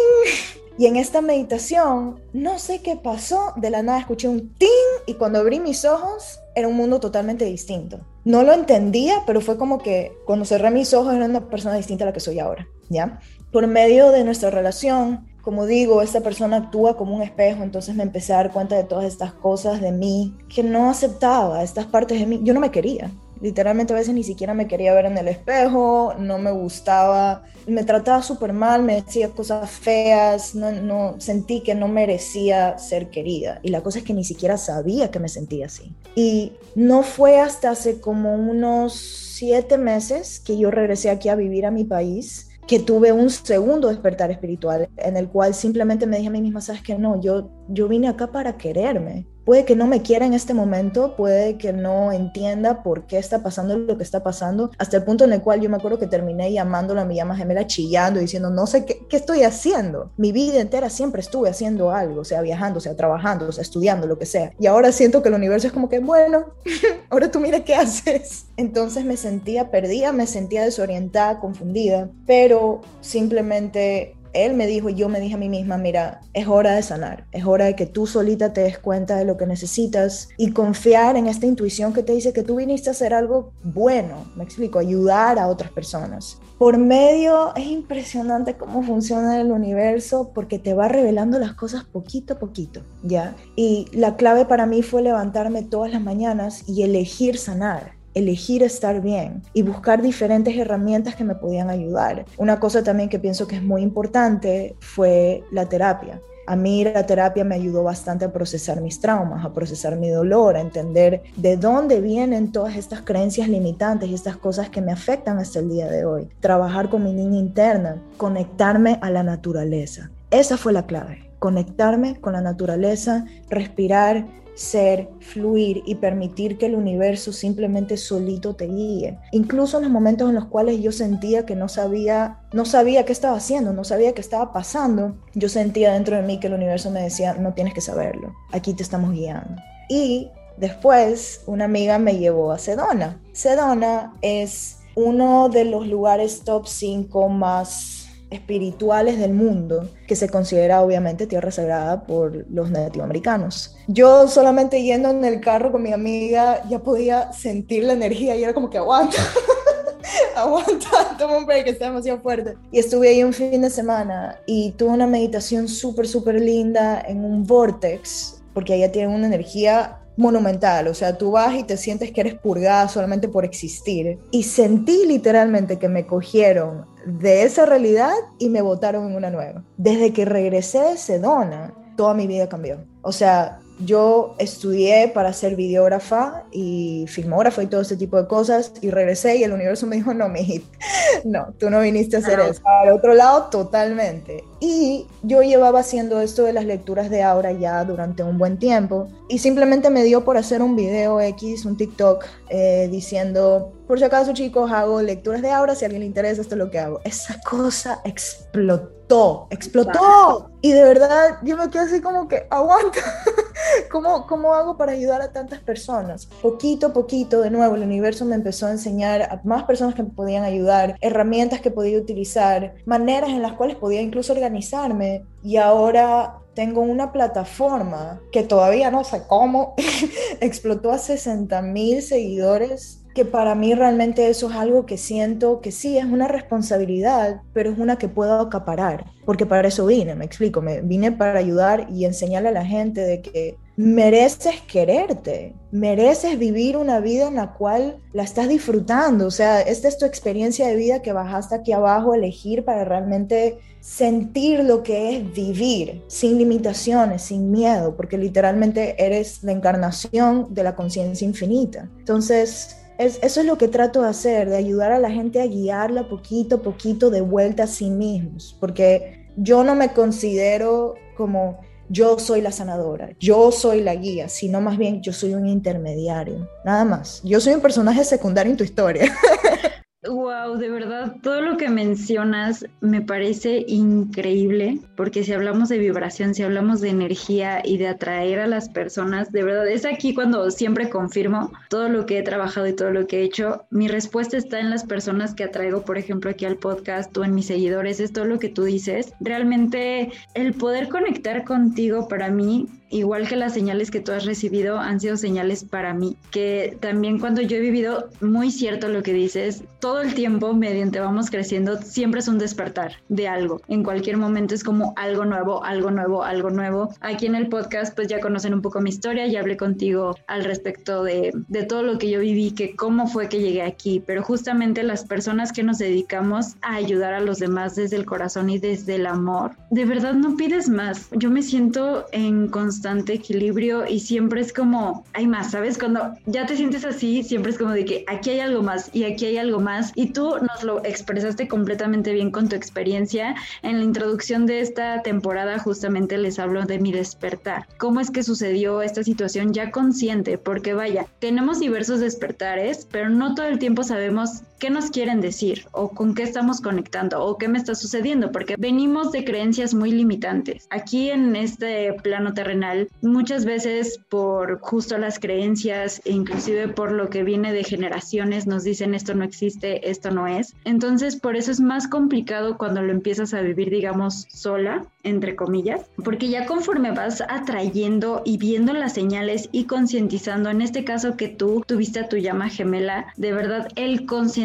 Y 0.78 0.88
en 0.88 0.98
esta 0.98 1.22
meditación, 1.22 2.20
no 2.34 2.60
sé 2.60 2.82
qué 2.82 2.98
pasó, 2.98 3.54
de 3.56 3.70
la 3.70 3.82
nada 3.82 4.00
escuché 4.00 4.28
un 4.28 4.54
ting 4.56 4.68
y 5.06 5.14
cuando 5.14 5.40
abrí 5.40 5.62
mis 5.62 5.86
ojos 5.86 6.42
era 6.54 6.68
un 6.68 6.76
mundo 6.76 7.00
totalmente 7.00 7.46
distinto. 7.46 8.02
No 8.26 8.44
lo 8.44 8.52
entendía, 8.52 9.24
pero 9.26 9.40
fue 9.40 9.58
como 9.58 9.78
que 9.78 10.12
cuando 10.26 10.44
cerré 10.44 10.72
mis 10.72 10.94
ojos 10.94 11.14
era 11.14 11.26
una 11.26 11.50
persona 11.50 11.76
distinta 11.76 12.04
a 12.04 12.08
la 12.08 12.14
que 12.14 12.20
soy 12.20 12.40
ahora, 12.40 12.68
¿ya? 12.90 13.22
Por 13.54 13.68
medio 13.68 14.12
de 14.12 14.26
nuestra 14.26 14.50
relación, 14.50 15.26
como 15.46 15.68
digo, 15.68 16.02
esta 16.02 16.22
persona 16.22 16.58
actúa 16.58 16.98
como 16.98 17.16
un 17.16 17.22
espejo, 17.22 17.62
entonces 17.62 17.94
me 17.94 18.02
empecé 18.02 18.34
a 18.34 18.38
dar 18.38 18.52
cuenta 18.52 18.76
de 18.76 18.84
todas 18.84 19.06
estas 19.06 19.32
cosas 19.32 19.80
de 19.80 19.92
mí 19.92 20.36
que 20.50 20.64
no 20.64 20.90
aceptaba, 20.90 21.62
estas 21.62 21.86
partes 21.86 22.20
de 22.20 22.26
mí. 22.26 22.42
Yo 22.44 22.56
no 22.56 22.60
me 22.60 22.72
quería. 22.72 23.12
Literalmente 23.42 23.94
a 23.94 23.98
veces 23.98 24.16
ni 24.16 24.24
siquiera 24.24 24.56
me 24.56 24.68
quería 24.68 24.96
ver 24.96 25.06
en 25.06 25.20
el 25.20 25.28
espejo, 25.28 26.16
no 26.18 26.40
me 26.40 26.52
gustaba, 26.52 27.44
me 27.68 27.84
trataba 27.84 28.24
súper 28.24 28.54
mal, 28.54 28.82
me 28.82 28.96
decía 28.96 29.30
cosas 29.30 29.70
feas, 29.70 30.56
no, 30.56 30.72
no, 30.72 31.16
sentí 31.20 31.62
que 31.62 31.76
no 31.76 31.88
merecía 31.88 32.80
ser 32.80 33.12
querida. 33.12 33.60
Y 33.62 33.70
la 33.70 33.84
cosa 33.84 34.00
es 34.00 34.04
que 34.04 34.16
ni 34.16 34.24
siquiera 34.24 34.58
sabía 34.58 35.12
que 35.12 35.20
me 35.20 35.30
sentía 35.30 35.68
así. 35.68 35.94
Y 36.16 36.54
no 36.74 37.04
fue 37.04 37.40
hasta 37.40 37.70
hace 37.70 38.02
como 38.02 38.34
unos 38.34 38.96
siete 38.96 39.78
meses 39.78 40.40
que 40.40 40.58
yo 40.58 40.72
regresé 40.72 41.12
aquí 41.12 41.30
a 41.30 41.36
vivir 41.36 41.68
a 41.68 41.72
mi 41.72 41.84
país 41.84 42.50
que 42.68 42.80
tuve 42.80 43.12
un 43.12 43.30
segundo 43.30 43.90
despertar 43.90 44.32
espiritual 44.32 44.90
en 44.98 45.18
el 45.18 45.30
cual 45.30 45.54
simplemente 45.54 46.08
me 46.08 46.18
dije 46.18 46.30
a 46.30 46.32
mí 46.32 46.42
misma, 46.42 46.62
sabes 46.62 46.82
que 46.82 46.96
no, 46.96 47.22
yo, 47.22 47.52
yo 47.70 47.88
vine 47.88 48.08
acá 48.08 48.32
para 48.32 48.58
quererme, 48.58 49.28
Puede 49.46 49.64
que 49.64 49.76
no 49.76 49.86
me 49.86 50.02
quiera 50.02 50.26
en 50.26 50.34
este 50.34 50.54
momento, 50.54 51.16
puede 51.16 51.58
que 51.58 51.72
no 51.72 52.12
entienda 52.12 52.82
por 52.82 53.06
qué 53.06 53.18
está 53.18 53.44
pasando 53.44 53.78
lo 53.78 53.98
que 53.98 54.04
está 54.04 54.24
pasando, 54.24 54.72
hasta 54.78 54.98
el 54.98 55.04
punto 55.04 55.24
en 55.24 55.34
el 55.34 55.42
cual 55.42 55.62
yo 55.62 55.70
me 55.70 55.78
acuerdo 55.78 56.00
que 56.00 56.08
terminé 56.08 56.52
llamándola 56.52 57.04
a 57.04 57.06
mi 57.06 57.16
llama 57.16 57.38
gemela 57.38 57.68
chillando, 57.68 58.20
diciendo, 58.20 58.50
no 58.50 58.66
sé 58.66 58.86
qué, 58.86 59.06
qué 59.08 59.18
estoy 59.18 59.44
haciendo. 59.44 60.12
Mi 60.18 60.32
vida 60.32 60.60
entera 60.60 60.90
siempre 60.90 61.22
estuve 61.22 61.50
haciendo 61.50 61.92
algo, 61.92 62.26
sea, 62.26 62.42
viajando, 62.42 62.80
sea, 62.80 62.96
trabajando, 62.96 63.52
sea, 63.52 63.62
estudiando, 63.62 64.08
lo 64.08 64.18
que 64.18 64.26
sea. 64.26 64.54
Y 64.60 64.66
ahora 64.66 64.92
siento 64.92 65.22
que 65.22 65.30
el 65.30 65.36
universo 65.36 65.68
es 65.68 65.74
como 65.74 65.90
que, 65.90 66.00
bueno, 66.00 66.48
ahora 67.10 67.30
tú 67.30 67.40
mira 67.40 67.64
qué 67.64 67.76
haces. 67.76 68.48
Entonces 68.58 69.06
me 69.06 69.16
sentía 69.16 69.70
perdida, 69.70 70.12
me 70.12 70.28
sentía 70.28 70.64
desorientada, 70.64 71.40
confundida, 71.40 72.10
pero 72.26 72.82
simplemente 73.02 74.16
él 74.36 74.54
me 74.54 74.68
dijo 74.68 74.90
yo 74.90 75.10
me 75.10 75.20
dije 75.20 75.36
a 75.36 75.38
mí 75.38 75.50
misma, 75.50 75.78
mira, 75.78 76.22
es 76.34 76.48
hora 76.48 76.76
de 76.76 76.84
sanar, 76.84 77.26
es 77.32 77.46
hora 77.46 77.66
de 77.66 77.76
que 77.76 77.86
tú 77.86 78.06
solita 78.06 78.54
te 78.54 78.62
des 78.62 78.78
cuenta 78.78 79.16
de 79.16 79.26
lo 79.26 79.38
que 79.38 79.46
necesitas 79.46 80.30
y 80.38 80.52
confiar 80.52 81.16
en 81.16 81.28
esta 81.28 81.46
intuición 81.46 81.94
que 81.94 82.04
te 82.04 82.14
dice 82.14 82.34
que 82.34 82.44
tú 82.44 82.58
viniste 82.58 82.90
a 82.90 82.92
hacer 82.92 83.14
algo 83.14 83.54
bueno, 83.64 84.26
me 84.36 84.44
explico, 84.44 84.80
ayudar 84.80 85.40
a 85.40 85.48
otras 85.48 85.72
personas. 85.72 86.40
Por 86.58 86.78
medio, 86.78 87.54
es 87.56 87.66
impresionante 87.66 88.56
cómo 88.56 88.82
funciona 88.82 89.40
el 89.42 89.52
universo 89.52 90.32
porque 90.34 90.58
te 90.58 90.74
va 90.74 90.88
revelando 90.88 91.38
las 91.38 91.54
cosas 91.54 91.84
poquito 91.84 92.36
a 92.36 92.40
poquito, 92.40 92.82
¿ya? 93.04 93.36
Y 93.56 93.88
la 93.92 94.16
clave 94.16 94.46
para 94.46 94.66
mí 94.66 94.82
fue 94.82 95.02
levantarme 95.02 95.64
todas 95.64 95.92
las 95.92 96.02
mañanas 96.02 96.64
y 96.68 96.84
elegir 96.84 97.38
sanar 97.38 97.96
elegir 98.16 98.64
estar 98.64 99.02
bien 99.02 99.44
y 99.54 99.62
buscar 99.62 100.02
diferentes 100.02 100.58
herramientas 100.58 101.16
que 101.16 101.24
me 101.24 101.36
podían 101.36 101.70
ayudar. 101.70 102.26
Una 102.38 102.60
cosa 102.60 102.84
también 102.84 103.10
que 103.10 103.20
pienso 103.20 103.48
que 103.48 103.58
es 103.58 103.64
muy 103.64 103.84
importante 103.84 104.76
fue 104.80 105.44
la 105.52 105.68
terapia. 105.68 106.20
A 106.48 106.56
mí 106.56 106.84
la 106.84 107.06
terapia 107.06 107.44
me 107.44 107.56
ayudó 107.56 107.84
bastante 107.84 108.26
a 108.26 108.32
procesar 108.32 108.80
mis 108.80 109.00
traumas, 109.00 109.44
a 109.44 109.52
procesar 109.52 109.98
mi 109.98 110.10
dolor, 110.10 110.56
a 110.56 110.62
entender 110.62 111.24
de 111.36 111.58
dónde 111.58 112.02
vienen 112.02 112.52
todas 112.52 112.76
estas 112.76 113.02
creencias 113.02 113.50
limitantes 113.50 114.10
y 114.10 114.14
estas 114.14 114.38
cosas 114.38 114.70
que 114.70 114.82
me 114.82 114.92
afectan 114.92 115.40
hasta 115.40 115.60
el 115.60 115.70
día 115.70 115.90
de 115.90 116.06
hoy. 116.06 116.30
Trabajar 116.42 116.90
con 116.90 117.04
mi 117.04 117.14
niña 117.14 117.40
interna, 117.40 118.02
conectarme 118.18 119.00
a 119.02 119.10
la 119.10 119.24
naturaleza. 119.24 120.12
Esa 120.30 120.56
fue 120.58 120.72
la 120.72 120.86
clave, 120.86 121.32
conectarme 121.40 122.20
con 122.22 122.34
la 122.34 122.42
naturaleza, 122.42 123.26
respirar, 123.50 124.28
ser, 124.56 125.10
fluir 125.20 125.84
y 125.86 125.96
permitir 125.96 126.58
que 126.58 126.66
el 126.66 126.76
universo 126.76 127.32
simplemente 127.32 127.98
solito 127.98 128.56
te 128.56 128.68
guíe. 128.68 129.20
Incluso 129.32 129.78
en 129.78 129.84
los 129.84 129.92
momentos 129.92 130.30
en 130.30 130.36
los 130.36 130.46
cuales 130.46 130.82
yo 130.82 130.92
sentía 130.92 131.46
que 131.46 131.56
no 131.56 131.68
sabía, 131.68 132.40
no 132.54 132.66
sabía 132.66 133.06
qué 133.06 133.12
estaba 133.12 133.38
haciendo, 133.38 133.74
no 133.74 133.84
sabía 133.84 134.14
qué 134.14 134.22
estaba 134.22 134.54
pasando, 134.54 135.16
yo 135.34 135.50
sentía 135.50 135.94
dentro 135.94 136.16
de 136.16 136.24
mí 136.24 136.40
que 136.40 136.48
el 136.48 136.54
universo 136.54 136.90
me 136.90 137.02
decía, 137.02 137.36
no 137.36 137.54
tienes 137.54 137.74
que 137.74 137.82
saberlo, 137.82 138.34
aquí 138.52 138.74
te 138.74 138.84
estamos 138.84 139.12
guiando. 139.12 139.62
Y 139.90 140.30
después 140.58 141.42
una 141.46 141.66
amiga 141.66 142.00
me 142.00 142.18
llevó 142.18 142.52
a 142.52 142.58
Sedona. 142.58 143.22
Sedona 143.34 144.14
es 144.22 144.78
uno 144.96 145.50
de 145.50 145.66
los 145.66 145.88
lugares 145.88 146.44
top 146.44 146.68
5 146.68 147.30
más 147.30 148.05
espirituales 148.30 149.20
del 149.20 149.34
mundo, 149.34 149.90
que 150.08 150.16
se 150.16 150.30
considera 150.30 150.82
obviamente 150.82 151.28
tierra 151.28 151.52
sagrada 151.52 152.06
por 152.06 152.46
los 152.50 152.72
latinoamericanos. 152.72 153.76
Yo 153.88 154.28
solamente 154.28 154.82
yendo 154.84 155.10
en 155.10 155.24
el 155.26 155.42
carro 155.42 155.72
con 155.72 155.84
mi 155.84 155.94
amiga 155.94 156.62
ya 156.70 156.80
podía 156.80 157.32
sentir 157.34 157.84
la 157.84 157.94
energía 157.94 158.36
y 158.36 158.44
era 158.44 158.54
como 158.54 158.70
que 158.70 158.78
aguanta. 158.78 159.18
aguanta, 160.36 161.16
toma 161.18 161.38
un 161.38 161.46
break, 161.46 161.68
está 161.68 161.86
demasiado 161.86 162.20
fuerte. 162.20 162.56
Y 162.72 162.80
estuve 162.80 163.10
ahí 163.10 163.24
un 163.24 163.34
fin 163.34 163.62
de 163.62 163.70
semana 163.70 164.40
y 164.46 164.72
tuve 164.72 164.90
una 164.90 165.08
meditación 165.08 165.68
súper, 165.68 166.08
súper 166.08 166.40
linda 166.42 167.02
en 167.08 167.24
un 167.24 167.46
vortex, 167.46 168.42
porque 168.54 168.74
allá 168.74 168.92
tienen 168.92 169.14
una 169.14 169.28
energía 169.28 170.00
monumental, 170.18 170.88
o 170.88 170.94
sea, 170.94 171.18
tú 171.18 171.32
vas 171.32 171.56
y 171.56 171.64
te 171.64 171.78
sientes 171.78 172.12
que 172.12 172.22
eres 172.22 172.36
purgada 172.36 172.88
solamente 172.88 173.28
por 173.28 173.46
existir. 173.46 174.20
Y 174.32 174.44
sentí 174.44 175.06
literalmente 175.06 175.78
que 175.78 175.90
me 175.90 176.06
cogieron 176.06 176.86
de 177.06 177.44
esa 177.44 177.66
realidad 177.66 178.14
y 178.40 178.50
me 178.50 178.62
botaron 178.62 179.10
en 179.10 179.16
una 179.16 179.30
nueva. 179.30 179.64
Desde 179.78 180.14
que 180.14 180.26
regresé 180.26 180.80
de 180.80 180.98
Sedona, 180.98 181.74
toda 181.96 182.14
mi 182.14 182.28
vida 182.28 182.50
cambió. 182.50 182.86
O 183.02 183.12
sea, 183.12 183.60
yo 183.80 184.36
estudié 184.38 185.12
para 185.14 185.34
ser 185.34 185.56
videógrafa 185.56 186.44
y 186.52 187.06
filmógrafa 187.08 187.64
y 187.64 187.68
todo 187.68 187.82
ese 187.82 187.98
tipo 187.98 188.22
de 188.22 188.28
cosas 188.28 188.72
y 188.82 188.90
regresé 188.90 189.38
y 189.38 189.44
el 189.44 189.54
universo 189.54 189.88
me 189.88 189.98
dijo, 189.98 190.14
no, 190.14 190.30
mi 190.30 190.64
no, 191.26 191.54
tú 191.58 191.70
no 191.70 191.82
viniste 191.82 192.16
a 192.16 192.20
hacer 192.20 192.40
eso. 192.40 192.62
Al 192.66 192.92
otro 192.92 193.14
lado, 193.14 193.46
totalmente. 193.46 194.44
Y 194.60 195.08
yo 195.24 195.42
llevaba 195.42 195.80
haciendo 195.80 196.22
esto 196.22 196.44
de 196.44 196.54
las 196.54 196.66
lecturas 196.66 197.10
de 197.10 197.24
Aura 197.24 197.52
ya 197.52 197.84
durante 197.84 198.24
un 198.24 198.38
buen 198.38 198.58
tiempo 198.58 199.08
y 199.28 199.40
simplemente 199.40 199.90
me 199.90 200.04
dio 200.04 200.24
por 200.24 200.38
hacer 200.38 200.62
un 200.62 200.76
video 200.76 201.20
X, 201.20 201.66
un 201.66 201.78
TikTok, 201.78 202.26
eh, 202.50 202.88
diciendo, 202.92 203.74
por 203.88 204.00
si 204.00 204.06
acaso 204.06 204.34
chicos, 204.34 204.72
hago 204.72 205.02
lecturas 205.02 205.42
de 205.42 205.52
Aura, 205.52 205.76
si 205.76 205.86
a 205.86 205.88
alguien 205.88 206.02
le 206.02 206.08
interesa, 206.08 206.42
esto 206.42 206.56
es 206.56 206.60
lo 206.60 206.72
que 206.72 206.80
hago. 206.80 207.02
Esa 207.04 207.40
cosa 207.42 208.02
explotó, 208.04 209.48
explotó. 209.50 210.50
Y 210.62 210.72
de 210.72 210.84
verdad 210.84 211.38
yo 211.44 211.58
me 211.58 211.70
quedé 211.70 211.84
así 211.84 212.02
como 212.02 212.28
que, 212.28 212.48
aguanta, 212.50 213.00
¿Cómo, 213.92 214.28
¿Cómo 214.28 214.54
hago 214.54 214.78
para 214.78 214.92
ayudar 214.92 215.22
a 215.22 215.32
tantas 215.32 215.60
personas? 215.60 216.28
Poquito 216.42 216.88
a 216.88 216.94
poquito, 216.94 217.42
de 217.42 217.50
nuevo, 217.50 217.76
el 217.76 217.84
universo 217.84 218.26
me 218.26 218.36
empezó 218.36 218.68
a 218.68 218.72
enseñar 218.72 219.24
a 219.24 219.42
más 219.44 219.64
personas 219.64 219.96
que 219.96 220.04
me 220.04 220.10
podían 220.10 220.44
ayudar, 220.44 220.98
herramientas 221.02 221.62
que 221.62 221.72
podía 221.72 221.98
utilizar, 221.98 222.76
maneras 222.86 223.30
en 223.30 223.42
las 223.42 223.54
cuales 223.54 223.76
podía 223.76 224.02
incluso 224.02 224.34
organizarme. 224.34 225.24
Y 225.44 225.58
ahora 225.58 226.40
tengo 226.54 226.82
una 226.82 227.12
plataforma 227.12 228.22
que 228.32 228.44
todavía 228.44 228.90
no 228.90 229.04
sé 229.04 229.24
cómo 229.28 229.76
explotó 230.40 230.92
a 230.92 230.98
60 230.98 231.62
mil 231.62 232.02
seguidores 232.02 233.05
que 233.16 233.24
para 233.26 233.56
mí 233.56 233.74
realmente 233.74 234.30
eso 234.30 234.50
es 234.50 234.56
algo 234.58 234.86
que 234.86 234.98
siento 234.98 235.62
que 235.62 235.72
sí 235.72 235.98
es 235.98 236.04
una 236.04 236.28
responsabilidad, 236.28 237.42
pero 237.54 237.72
es 237.72 237.80
una 237.80 237.98
que 237.98 238.10
puedo 238.10 238.42
acaparar, 238.42 239.06
porque 239.26 239.46
para 239.46 239.70
eso 239.70 239.86
vine, 239.86 240.16
me 240.16 240.26
explico, 240.26 240.62
me 240.62 240.82
vine 240.82 241.14
para 241.14 241.40
ayudar 241.40 241.88
y 241.90 242.04
enseñarle 242.04 242.50
a 242.50 242.52
la 242.52 242.66
gente 242.66 243.00
de 243.00 243.22
que 243.22 243.58
mereces 243.78 244.62
quererte, 244.62 245.56
mereces 245.72 246.38
vivir 246.38 246.76
una 246.76 247.00
vida 247.00 247.30
en 247.30 247.36
la 247.36 247.54
cual 247.54 247.98
la 248.12 248.24
estás 248.24 248.50
disfrutando, 248.50 249.28
o 249.28 249.32
sea, 249.32 249.62
esta 249.62 249.88
es 249.88 249.98
tu 249.98 250.06
experiencia 250.06 250.68
de 250.68 250.76
vida 250.76 251.02
que 251.02 251.14
bajaste 251.14 251.56
aquí 251.56 251.72
abajo 251.72 252.14
elegir 252.14 252.66
para 252.66 252.84
realmente 252.84 253.60
sentir 253.80 254.62
lo 254.64 254.84
que 254.84 255.16
es 255.16 255.34
vivir 255.34 256.04
sin 256.08 256.38
limitaciones, 256.38 257.22
sin 257.22 257.50
miedo, 257.50 257.96
porque 257.96 258.18
literalmente 258.18 258.96
eres 258.98 259.42
la 259.42 259.54
encarnación 259.54 260.54
de 260.54 260.64
la 260.64 260.76
conciencia 260.76 261.26
infinita. 261.26 261.90
Entonces, 262.00 262.82
eso 262.98 263.40
es 263.42 263.46
lo 263.46 263.58
que 263.58 263.68
trato 263.68 264.02
de 264.02 264.10
hacer, 264.10 264.50
de 264.50 264.58
ayudar 264.58 264.92
a 264.92 265.00
la 265.00 265.12
gente 265.12 265.42
a 265.42 265.48
guiarla 265.48 266.08
poquito 266.08 266.56
a 266.56 266.62
poquito 266.62 267.10
de 267.10 267.22
vuelta 267.22 267.64
a 267.64 267.68
sí 267.68 267.90
mismos, 267.90 268.56
porque 268.60 269.28
yo 269.36 269.64
no 269.64 269.76
me 269.76 269.90
considero 269.94 270.96
como 271.18 271.60
yo 271.90 272.18
soy 272.18 272.42
la 272.42 272.52
sanadora, 272.52 273.12
yo 273.20 273.52
soy 273.52 273.82
la 273.82 273.96
guía, 273.96 274.28
sino 274.30 274.60
más 274.62 274.78
bien 274.78 275.02
yo 275.02 275.14
soy 275.14 275.34
un 275.34 275.48
intermediario, 275.48 276.50
nada 276.64 276.84
más. 276.84 277.22
Yo 277.24 277.40
soy 277.40 277.54
un 277.54 277.62
personaje 277.62 278.04
secundario 278.04 278.52
en 278.52 278.58
tu 278.58 278.64
historia. 278.64 279.14
Wow, 280.08 280.58
de 280.58 280.70
verdad, 280.70 281.16
todo 281.22 281.42
lo 281.42 281.58
que 281.58 281.70
mencionas 281.70 282.66
me 282.82 283.02
parece 283.02 283.66
increíble, 283.68 284.80
porque 284.96 285.24
si 285.24 285.34
hablamos 285.34 285.70
de 285.70 285.80
vibración, 285.80 286.36
si 286.36 286.44
hablamos 286.44 286.82
de 286.82 286.90
energía 286.90 287.62
y 287.64 287.78
de 287.78 287.88
atraer 287.88 288.40
a 288.40 288.48
las 288.48 288.70
personas, 288.70 289.32
de 289.32 289.44
verdad, 289.44 289.68
es 289.68 289.86
aquí 289.86 290.14
cuando 290.14 290.52
siempre 290.52 290.90
confirmo 290.90 291.52
todo 291.70 291.90
lo 291.90 292.06
que 292.06 292.20
he 292.20 292.24
trabajado 292.24 292.68
y 292.68 292.76
todo 292.76 292.92
lo 292.92 293.08
que 293.08 293.22
he 293.22 293.24
hecho. 293.24 293.66
Mi 293.72 293.88
respuesta 293.88 294.38
está 294.38 294.60
en 294.60 294.70
las 294.70 294.86
personas 294.86 295.34
que 295.34 295.46
atraigo, 295.46 295.84
por 295.84 295.98
ejemplo, 295.98 296.30
aquí 296.30 296.46
al 296.46 296.58
podcast 296.58 297.16
o 297.18 297.24
en 297.24 297.34
mis 297.34 297.48
seguidores, 297.48 298.00
es 298.00 298.14
todo 298.14 298.26
lo 298.26 298.38
que 298.38 298.50
tú 298.50 298.64
dices. 298.64 299.14
Realmente 299.20 300.12
el 300.34 300.54
poder 300.54 300.90
conectar 300.90 301.44
contigo 301.44 302.08
para 302.08 302.30
mí 302.30 302.68
igual 302.90 303.28
que 303.28 303.36
las 303.36 303.54
señales 303.54 303.92
que 303.92 304.00
tú 304.00 304.12
has 304.12 304.26
recibido 304.26 304.80
han 304.80 305.00
sido 305.00 305.18
señales 305.18 305.64
para 305.64 305.94
mí, 305.94 306.18
que 306.32 306.78
también 306.80 307.20
cuando 307.20 307.42
yo 307.42 307.58
he 307.58 307.60
vivido, 307.60 308.10
muy 308.22 308.52
cierto 308.52 308.88
lo 308.88 309.04
que 309.04 309.14
dices, 309.14 309.64
todo 309.80 310.02
el 310.02 310.14
tiempo, 310.14 310.54
mediante 310.54 311.00
vamos 311.00 311.30
creciendo, 311.30 311.82
siempre 311.82 312.20
es 312.20 312.28
un 312.28 312.38
despertar 312.38 312.94
de 313.10 313.28
algo. 313.28 313.62
En 313.68 313.84
cualquier 313.84 314.18
momento 314.18 314.56
es 314.56 314.64
como 314.64 314.94
algo 314.96 315.26
nuevo, 315.26 315.64
algo 315.64 315.92
nuevo, 315.92 316.24
algo 316.24 316.50
nuevo. 316.50 316.94
Aquí 317.02 317.26
en 317.26 317.36
el 317.36 317.48
podcast 317.48 317.96
pues 317.96 318.08
ya 318.08 318.20
conocen 318.20 318.54
un 318.54 318.62
poco 318.62 318.82
mi 318.82 318.90
historia, 318.90 319.28
ya 319.28 319.40
hablé 319.40 319.58
contigo 319.58 320.16
al 320.28 320.44
respecto 320.44 321.04
de, 321.04 321.32
de 321.48 321.64
todo 321.64 321.84
lo 321.84 321.98
que 321.98 322.10
yo 322.10 322.20
viví, 322.20 322.52
que 322.52 322.76
cómo 322.76 323.08
fue 323.08 323.30
que 323.30 323.40
llegué 323.40 323.62
aquí, 323.62 324.02
pero 324.06 324.24
justamente 324.24 324.84
las 324.84 325.06
personas 325.06 325.52
que 325.52 325.64
nos 325.64 325.78
dedicamos 325.78 326.56
a 326.62 326.76
ayudar 326.76 327.14
a 327.14 327.20
los 327.20 327.40
demás 327.40 327.76
desde 327.76 327.96
el 327.96 328.06
corazón 328.06 328.50
y 328.50 328.60
desde 328.60 328.96
el 328.96 329.06
amor, 329.06 329.52
de 329.72 329.86
verdad 329.86 330.14
no 330.14 330.36
pides 330.36 330.70
más. 330.70 331.10
Yo 331.12 331.30
me 331.30 331.42
siento 331.42 332.06
en 332.12 332.48
constante 332.48 332.75
equilibrio 333.08 333.88
y 333.88 334.00
siempre 334.00 334.42
es 334.42 334.54
como, 334.54 335.06
hay 335.14 335.28
más, 335.28 335.52
¿sabes? 335.52 335.78
Cuando 335.78 336.14
ya 336.26 336.46
te 336.46 336.56
sientes 336.56 336.86
así, 336.86 337.24
siempre 337.24 337.52
es 337.52 337.58
como 337.58 337.72
de 337.72 337.86
que 337.86 338.06
aquí 338.08 338.32
hay 338.32 338.40
algo 338.40 338.62
más 338.62 338.90
y 338.94 339.04
aquí 339.04 339.26
hay 339.26 339.38
algo 339.38 339.60
más 339.60 339.92
y 339.96 340.12
tú 340.12 340.36
nos 340.42 340.64
lo 340.64 340.84
expresaste 340.86 341.48
completamente 341.48 342.14
bien 342.14 342.32
con 342.32 342.50
tu 342.50 342.56
experiencia. 342.56 343.36
En 343.62 343.80
la 343.80 343.84
introducción 343.84 344.46
de 344.46 344.62
esta 344.62 345.02
temporada 345.02 345.60
justamente 345.60 346.18
les 346.18 346.40
hablo 346.40 346.64
de 346.66 346.80
mi 346.80 346.92
despertar. 346.92 347.68
¿Cómo 347.78 348.00
es 348.00 348.12
que 348.12 348.24
sucedió 348.24 348.82
esta 348.82 349.04
situación 349.04 349.54
ya 349.54 349.72
consciente? 349.72 350.38
Porque 350.38 350.74
vaya, 350.74 351.08
tenemos 351.20 351.60
diversos 351.60 352.00
despertares, 352.00 352.88
pero 352.92 353.10
no 353.10 353.36
todo 353.36 353.48
el 353.48 353.60
tiempo 353.60 353.84
sabemos 353.84 354.42
qué 354.60 354.70
nos 354.70 354.92
quieren 354.92 355.22
decir 355.22 355.66
o 355.72 355.90
con 355.90 356.16
qué 356.16 356.24
estamos 356.24 356.62
conectando 356.62 357.24
o 357.24 357.38
qué 357.38 357.48
me 357.48 357.58
está 357.58 357.76
sucediendo, 357.76 358.32
porque 358.32 358.56
venimos 358.58 359.12
de 359.12 359.26
creencias 359.26 359.74
muy 359.74 359.92
limitantes. 359.92 360.68
Aquí 360.70 361.10
en 361.10 361.36
este 361.36 361.94
plano 362.04 362.34
terrenal 362.34 362.88
muchas 363.02 363.46
veces 363.46 364.00
por 364.10 364.60
justo 364.60 364.98
las 364.98 365.20
creencias 365.20 366.02
e 366.06 366.12
inclusive 366.12 366.68
por 366.68 366.92
lo 366.92 367.10
que 367.10 367.24
viene 367.24 367.54
de 367.54 367.64
generaciones 367.64 368.48
nos 368.48 368.64
dicen 368.64 368.96
esto 368.96 369.14
no 369.14 369.24
existe, 369.24 369.90
esto 369.90 370.12
no 370.12 370.28
es. 370.28 370.56
Entonces 370.64 371.16
por 371.16 371.36
eso 371.36 371.52
es 371.52 371.60
más 371.60 371.88
complicado 371.88 372.58
cuando 372.58 372.82
lo 372.82 372.92
empiezas 372.92 373.34
a 373.34 373.42
vivir 373.42 373.70
digamos 373.70 374.26
sola, 374.30 374.86
entre 375.04 375.36
comillas, 375.36 375.82
porque 376.04 376.30
ya 376.30 376.46
conforme 376.46 376.92
vas 376.92 377.22
atrayendo 377.22 378.22
y 378.26 378.38
viendo 378.38 378.74
las 378.74 378.94
señales 378.94 379.50
y 379.52 379.66
concientizando, 379.66 380.50
en 380.50 380.62
este 380.62 380.84
caso 380.84 381.18
que 381.18 381.28
tú 381.28 381.64
tuviste 381.68 382.00
a 382.00 382.10
tu 382.10 382.18
llama 382.18 382.50
gemela, 382.50 383.08
de 383.18 383.32
verdad 383.34 383.68
el 383.76 384.06
concientizar 384.06 384.45